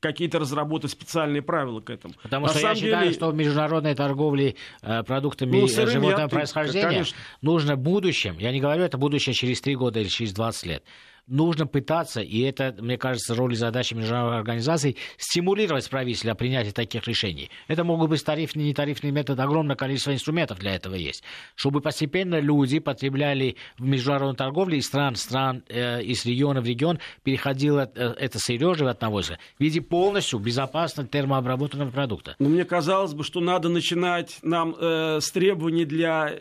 какие-то 0.00 0.38
разработать 0.38 0.90
специальные 0.90 1.42
правила 1.42 1.80
к 1.80 1.90
этому. 1.90 2.14
Потому 2.22 2.46
На 2.46 2.52
что 2.52 2.60
я 2.60 2.74
считаю, 2.74 3.04
деле... 3.04 3.14
что 3.14 3.30
в 3.30 3.34
международной 3.34 3.94
торговле 3.94 4.56
э, 4.82 5.02
продуктами 5.02 5.60
ну, 5.60 5.66
животного 5.66 6.20
я... 6.20 6.28
происхождения 6.28 6.88
Конечно. 6.88 7.16
нужно 7.40 7.76
в 7.76 7.78
будущем, 7.78 8.36
я 8.38 8.52
не 8.52 8.60
говорю 8.60 8.84
это 8.84 8.98
будущее 8.98 9.34
через 9.34 9.60
3 9.60 9.76
года 9.76 10.00
или 10.00 10.08
через 10.08 10.32
20 10.32 10.66
лет, 10.66 10.84
нужно 11.26 11.66
пытаться, 11.66 12.20
и 12.20 12.40
это, 12.40 12.74
мне 12.78 12.98
кажется, 12.98 13.34
роль 13.34 13.54
и 13.54 13.56
задача 13.56 13.94
международных 13.94 14.40
организаций, 14.40 14.96
стимулировать 15.16 15.88
правителя 15.88 16.32
о 16.32 16.34
принятии 16.34 16.70
таких 16.70 17.06
решений. 17.06 17.50
Это 17.68 17.84
могут 17.84 18.10
быть 18.10 18.24
тарифные 18.24 18.66
и 18.66 18.68
нетарифные 18.70 19.12
методы, 19.12 19.42
огромное 19.42 19.76
количество 19.76 20.12
инструментов 20.12 20.58
для 20.58 20.74
этого 20.74 20.94
есть. 20.94 21.22
Чтобы 21.54 21.80
постепенно 21.80 22.40
люди 22.40 22.78
потребляли 22.78 23.56
в 23.78 23.84
международной 23.84 24.36
торговле 24.36 24.78
из 24.78 24.86
стран, 24.86 25.16
стран, 25.16 25.62
э, 25.68 26.02
из 26.02 26.24
региона 26.24 26.60
в 26.60 26.66
регион, 26.66 26.98
переходило 27.22 27.90
э, 27.94 28.14
это 28.18 28.38
сырье 28.38 28.74
животноводство 28.74 29.38
в 29.58 29.60
виде 29.60 29.80
полностью 29.80 30.38
безопасного 30.38 31.08
термообработанного 31.08 31.90
продукта. 31.90 32.36
Но 32.38 32.48
мне 32.48 32.64
казалось 32.64 33.14
бы, 33.14 33.24
что 33.24 33.40
надо 33.40 33.68
начинать 33.68 34.38
нам 34.42 34.74
э, 34.78 35.20
с 35.20 35.30
требований 35.30 35.84
для 35.84 36.32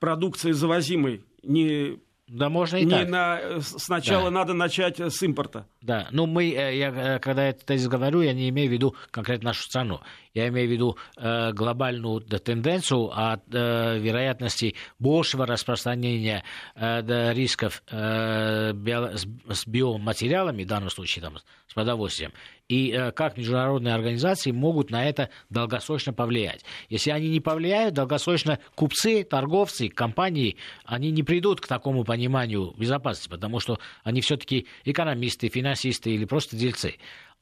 продукции 0.00 0.52
завозимой, 0.52 1.24
не 1.42 1.98
да, 2.26 2.48
можно 2.48 2.78
и 2.78 2.84
не 2.84 2.90
так. 2.90 3.08
На, 3.08 3.60
сначала 3.60 4.24
да. 4.24 4.30
надо 4.30 4.54
начать 4.54 4.98
с 4.98 5.22
импорта. 5.22 5.66
Да, 5.82 6.08
ну 6.10 6.24
мы, 6.24 6.50
э, 6.50 6.78
я, 6.78 6.88
э, 6.88 7.18
когда 7.18 7.46
я 7.46 7.52
тезис 7.52 7.86
говорю, 7.86 8.22
я 8.22 8.32
не 8.32 8.48
имею 8.48 8.70
в 8.70 8.72
виду 8.72 8.96
конкретно 9.10 9.50
нашу 9.50 9.62
страну. 9.64 10.00
Я 10.32 10.48
имею 10.48 10.68
в 10.68 10.72
виду 10.72 10.96
э, 11.18 11.52
глобальную 11.52 12.20
да, 12.20 12.38
тенденцию 12.38 13.10
от 13.12 13.42
э, 13.52 13.98
вероятности 13.98 14.74
большего 14.98 15.46
распространения 15.46 16.44
э, 16.74 17.02
да, 17.02 17.34
рисков 17.34 17.82
э, 17.90 18.72
био, 18.72 19.16
с, 19.16 19.26
с 19.50 19.66
биоматериалами, 19.66 20.64
в 20.64 20.66
данном 20.66 20.88
случае 20.88 21.22
там, 21.22 21.36
с 21.68 21.74
продовольствием, 21.74 22.32
и 22.68 22.90
э, 22.92 23.12
как 23.12 23.36
международные 23.36 23.94
организации 23.94 24.50
могут 24.50 24.90
на 24.90 25.06
это 25.06 25.30
долгосрочно 25.50 26.12
повлиять. 26.12 26.64
Если 26.88 27.10
они 27.10 27.28
не 27.28 27.40
повлияют, 27.40 27.94
долгосрочно 27.94 28.58
купцы, 28.74 29.24
торговцы, 29.24 29.88
компании, 29.88 30.56
они 30.84 31.10
не 31.10 31.22
придут 31.22 31.60
к 31.60 31.66
такому 31.66 32.04
пониманию 32.04 32.74
безопасности, 32.76 33.28
потому 33.28 33.60
что 33.60 33.78
они 34.02 34.20
все-таки 34.20 34.66
экономисты, 34.84 35.48
финансисты 35.48 36.10
или 36.10 36.24
просто 36.24 36.56
дельцы. 36.56 36.94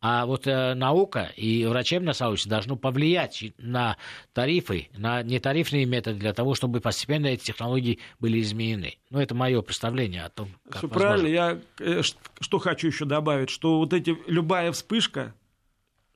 А 0.04 0.26
вот 0.26 0.48
э, 0.48 0.74
наука 0.74 1.32
и 1.36 1.64
врачебное 1.64 2.12
сообщество 2.12 2.50
должно 2.50 2.74
повлиять 2.74 3.44
на 3.56 3.96
тарифы, 4.32 4.88
на 4.96 5.22
нетарифные 5.22 5.86
методы 5.86 6.18
для 6.18 6.32
того, 6.32 6.56
чтобы 6.56 6.80
постепенно 6.80 7.28
эти 7.28 7.44
технологии 7.44 8.00
были 8.18 8.40
изменены. 8.40 8.98
Ну, 9.10 9.20
это 9.20 9.36
мое 9.36 9.62
представление 9.62 10.24
о 10.24 10.28
том, 10.28 10.48
как 10.68 10.78
Все 10.78 10.88
правильно. 10.88 11.28
Я 11.28 11.60
э, 11.78 12.02
что 12.40 12.58
хочу 12.58 12.88
еще 12.88 13.04
добавить, 13.04 13.48
что 13.48 13.78
вот 13.78 13.92
эти 13.92 14.16
любая 14.26 14.72
вспышка, 14.72 15.36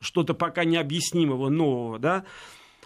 что-то 0.00 0.34
пока 0.34 0.64
необъяснимого, 0.64 1.48
нового, 1.48 2.00
да, 2.00 2.24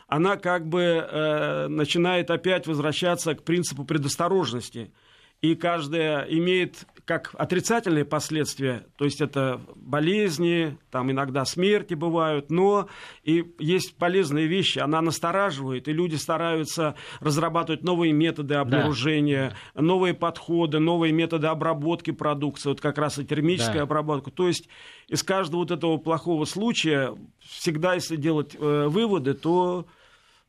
она 0.06 0.36
как 0.36 0.68
бы 0.68 0.82
э, 0.82 1.68
начинает 1.68 2.30
опять 2.30 2.66
возвращаться 2.66 3.34
к 3.34 3.42
принципу 3.42 3.84
предосторожности– 3.84 4.92
и 5.42 5.54
каждая 5.54 6.22
имеет 6.24 6.84
как 7.06 7.34
отрицательные 7.36 8.04
последствия, 8.04 8.86
то 8.96 9.04
есть 9.04 9.20
это 9.20 9.60
болезни, 9.74 10.78
там 10.90 11.10
иногда 11.10 11.44
смерти 11.44 11.94
бывают, 11.94 12.50
но 12.50 12.88
и 13.24 13.52
есть 13.58 13.96
полезные 13.96 14.46
вещи, 14.46 14.78
она 14.78 15.00
настораживает, 15.00 15.88
и 15.88 15.92
люди 15.92 16.14
стараются 16.16 16.94
разрабатывать 17.20 17.82
новые 17.82 18.12
методы 18.12 18.54
обнаружения, 18.54 19.56
да. 19.74 19.82
новые 19.82 20.14
подходы, 20.14 20.78
новые 20.78 21.12
методы 21.12 21.48
обработки 21.48 22.10
продукции, 22.10 22.68
вот 22.68 22.80
как 22.80 22.98
раз 22.98 23.18
и 23.18 23.24
термическая 23.24 23.78
да. 23.78 23.82
обработка. 23.82 24.30
То 24.30 24.46
есть 24.46 24.68
из 25.08 25.22
каждого 25.22 25.60
вот 25.60 25.70
этого 25.70 25.96
плохого 25.96 26.44
случая 26.44 27.16
всегда, 27.40 27.94
если 27.94 28.16
делать 28.16 28.54
э, 28.54 28.86
выводы, 28.88 29.34
то 29.34 29.86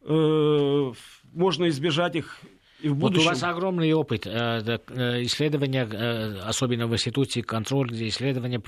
э, 0.03 0.93
можно 1.33 1.69
избежать 1.69 2.17
их 2.17 2.41
и 2.82 2.89
в 2.89 2.95
будущем... 2.95 3.23
Вот 3.23 3.27
у 3.27 3.29
вас 3.29 3.43
огромный 3.43 3.93
опыт 3.93 4.25
э, 4.25 4.29
э, 4.29 5.23
исследования, 5.23 5.86
э, 5.86 6.39
особенно 6.39 6.88
в 6.88 6.93
институте 6.93 7.43
контроль, 7.43 7.89
где 7.89 8.07
исследования... 8.07 8.61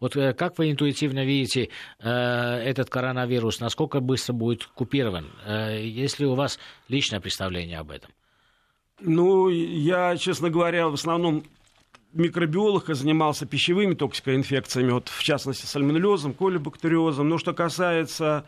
Вот 0.00 0.14
как 0.14 0.58
вы 0.58 0.72
интуитивно 0.72 1.24
видите 1.24 1.68
этот 2.00 2.90
коронавирус, 2.90 3.60
насколько 3.60 4.00
быстро 4.00 4.32
будет 4.32 4.64
купирован? 4.64 5.30
Есть 5.46 6.18
ли 6.18 6.26
у 6.26 6.34
вас 6.34 6.58
личное 6.88 7.20
представление 7.20 7.78
об 7.78 7.92
этом? 7.92 8.10
Ну, 9.00 9.48
я, 9.48 10.16
честно 10.16 10.50
говоря, 10.50 10.88
в 10.88 10.94
основном 10.94 11.44
микробиолог 12.12 12.90
и 12.90 12.94
занимался 12.94 13.46
пищевыми 13.46 13.94
токсикоинфекциями, 13.94 14.90
вот, 14.90 15.08
в 15.08 15.22
частности, 15.22 15.66
сальмонеллезом, 15.66 16.34
колибактериозом. 16.34 17.28
Но 17.28 17.38
что 17.38 17.52
касается 17.52 18.44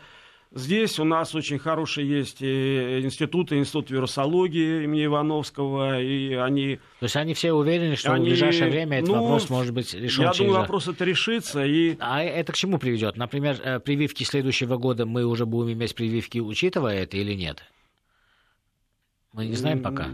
Здесь 0.51 0.99
у 0.99 1.03
нас 1.03 1.35
очень 1.35 1.59
хорошие 1.59 2.07
есть 2.07 2.41
институты, 2.41 3.57
институт 3.57 3.89
вирусологии 3.89 4.83
имени 4.83 5.05
Ивановского, 5.05 6.01
и 6.01 6.33
они... 6.33 6.77
То 6.99 7.05
есть 7.05 7.15
они 7.17 7.33
все 7.33 7.51
уверены, 7.51 7.97
что 7.97 8.13
они, 8.13 8.25
в 8.25 8.29
ближайшее 8.29 8.69
время 8.69 8.99
этот 8.99 9.09
ну, 9.09 9.21
вопрос 9.21 9.49
может 9.49 9.73
быть 9.73 9.93
решен 9.93 10.23
Я 10.23 10.31
через... 10.31 10.47
думаю, 10.47 10.61
вопрос 10.61 10.87
это 10.87 11.03
решится. 11.03 11.65
И... 11.65 11.97
А 11.99 12.23
это 12.23 12.53
к 12.53 12.55
чему 12.55 12.77
приведет? 12.77 13.17
Например, 13.17 13.59
э, 13.61 13.79
прививки 13.79 14.23
следующего 14.23 14.77
года 14.77 15.05
мы 15.05 15.25
уже 15.25 15.45
будем 15.45 15.73
иметь 15.73 15.93
прививки, 15.93 16.39
учитывая 16.39 17.03
это 17.03 17.17
или 17.17 17.33
нет? 17.33 17.63
Мы 19.33 19.47
не 19.47 19.55
знаем 19.55 19.81
пока. 19.81 20.07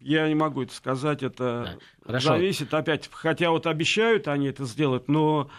Я 0.00 0.28
не 0.28 0.34
могу 0.34 0.62
это 0.62 0.74
сказать, 0.74 1.22
это 1.22 1.78
да. 2.06 2.20
зависит 2.20 2.74
опять. 2.74 3.08
Хотя 3.10 3.50
вот 3.50 3.66
обещают 3.66 4.28
они 4.28 4.48
это 4.48 4.64
сделать, 4.64 5.08
но 5.08 5.50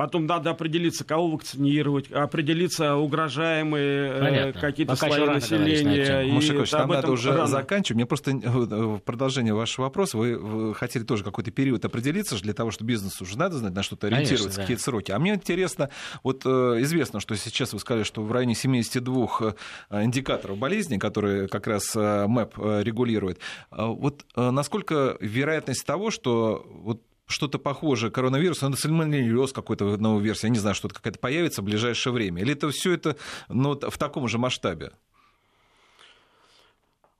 Потом 0.00 0.24
надо 0.24 0.48
определиться, 0.48 1.04
кого 1.04 1.28
вакцинировать, 1.28 2.10
определиться 2.10 2.96
угрожаемые 2.96 4.48
э, 4.48 4.52
какие-то 4.54 4.94
Пока 4.94 5.08
слои 5.08 5.26
населения. 5.26 6.22
И 6.22 6.32
Машикович, 6.32 6.72
нам 6.72 6.88
надо 6.88 7.12
уже 7.12 7.32
рано. 7.32 7.46
заканчивать. 7.46 7.96
Мне 7.96 8.06
просто 8.06 8.30
э, 8.30 8.36
в 8.48 9.00
продолжение 9.00 9.52
вашего 9.52 9.84
вопроса, 9.84 10.16
вы 10.16 10.74
хотели 10.74 11.04
тоже 11.04 11.22
какой-то 11.22 11.50
период 11.50 11.84
определиться 11.84 12.40
для 12.40 12.54
того, 12.54 12.70
что 12.70 12.82
бизнесу 12.82 13.24
уже 13.24 13.36
надо 13.36 13.58
знать, 13.58 13.74
на 13.74 13.82
что-то 13.82 14.06
ориентироваться, 14.06 14.44
Конечно, 14.44 14.62
какие-то 14.62 14.82
сроки. 14.82 15.12
А 15.12 15.18
мне 15.18 15.34
интересно, 15.34 15.90
вот 16.22 16.46
э, 16.46 16.48
известно, 16.78 17.20
что 17.20 17.36
сейчас 17.36 17.74
вы 17.74 17.78
сказали, 17.78 18.04
что 18.04 18.22
в 18.22 18.32
районе 18.32 18.54
72 18.54 19.54
индикаторов 19.90 20.56
болезни, 20.56 20.96
которые 20.96 21.46
как 21.46 21.66
раз 21.66 21.94
МЭП 21.94 22.56
регулирует, 22.56 23.38
вот 23.70 24.24
насколько 24.34 25.18
вероятность 25.20 25.84
того, 25.84 26.10
что 26.10 26.64
вот 26.66 27.02
что-то 27.30 27.58
похожее 27.58 28.10
коронавирусу, 28.10 28.68
это 28.68 28.76
сальмонеллез 28.76 29.52
какой-то 29.52 29.96
новой 29.96 30.22
версии, 30.22 30.46
я 30.46 30.50
не 30.50 30.58
знаю, 30.58 30.74
что-то 30.74 30.94
какая-то 30.94 31.18
появится 31.18 31.62
в 31.62 31.64
ближайшее 31.64 32.12
время? 32.12 32.42
Или 32.42 32.52
это 32.52 32.70
все 32.70 32.92
это 32.92 33.16
ну, 33.48 33.74
в 33.74 33.98
таком 33.98 34.28
же 34.28 34.38
масштабе? 34.38 34.92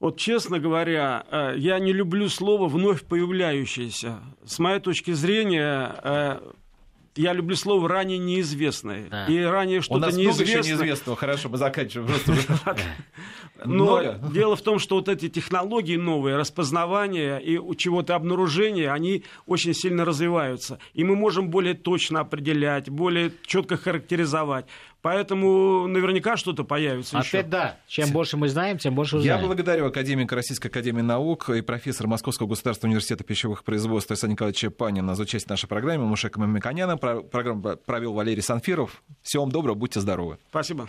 Вот 0.01 0.17
честно 0.17 0.59
говоря, 0.59 1.27
э, 1.31 1.55
я 1.59 1.79
не 1.79 1.93
люблю 1.93 2.31
слово 2.31 2.69
вновь 2.69 3.05
появляющееся. 3.05 4.21
С 4.47 4.59
моей 4.59 4.81
точки 4.81 5.13
зрения, 5.13 5.95
э, 6.03 6.41
я 7.17 7.33
люблю 7.33 7.57
слово 7.57 7.89
ранее 7.89 8.19
неизвестное. 8.19 9.09
Да. 9.11 9.27
И 9.27 9.39
ранее 9.43 9.81
что-то 9.81 10.07
неизвестное. 10.07 10.25
У 10.25 10.29
нас 10.29 10.39
много 10.39 10.61
еще 10.61 10.69
неизвестного. 10.69 11.17
Хорошо, 11.17 11.49
мы 11.49 11.59
заканчиваем. 11.59 12.11
Но 13.65 14.15
дело 14.33 14.57
в 14.57 14.63
том, 14.63 14.79
что 14.79 14.97
вот 14.97 15.09
эти 15.09 15.29
технологии 15.29 15.97
новые, 15.97 16.37
распознавание 16.37 17.43
и 17.43 17.77
чего-то 17.77 18.15
обнаружение, 18.15 18.91
они 18.91 19.25
очень 19.47 19.75
сильно 19.75 20.05
развиваются. 20.05 20.79
И 20.95 21.05
мы 21.05 21.17
можем 21.17 21.51
более 21.51 21.75
точно 21.75 22.21
определять, 22.21 22.89
более 22.89 23.33
четко 23.45 23.77
характеризовать. 23.77 24.67
Поэтому 25.03 25.87
наверняка 25.87 26.37
что-то 26.37 26.65
появится 26.65 27.19
Опять 27.19 27.33
еще. 27.33 27.43
да. 27.43 27.77
Чем 27.87 28.11
больше 28.11 28.37
мы 28.37 28.49
знаем, 28.49 28.79
тем 28.79 28.95
больше 28.95 29.17
узнаем. 29.17 29.41
Я 29.41 29.47
благодарю 29.47 29.87
академика 29.87 30.35
Российской 30.35 30.67
Академии 30.69 31.01
Наук 31.03 31.49
и 31.51 31.63
профессора 31.63 32.07
Московского 32.09 32.47
государственного 32.49 32.91
университета 32.93 33.25
пищевых 33.25 33.65
производств 33.65 34.11
Александра 34.11 34.35
Николаевича 34.35 34.71
Панина 34.71 35.15
за 35.15 35.23
участие 35.23 35.47
в 35.47 35.51
нашей 35.51 35.69
программе. 35.69 36.05
Мушека 36.05 36.39
Мамиконяна. 36.39 36.97
Программу 36.97 37.77
провел 37.77 38.13
Валерий 38.13 38.43
Санфиров. 38.43 39.03
Всего 39.23 39.45
вам 39.45 39.53
доброго, 39.53 39.75
будьте 39.75 40.01
здоровы. 40.01 40.39
Спасибо. 40.51 40.89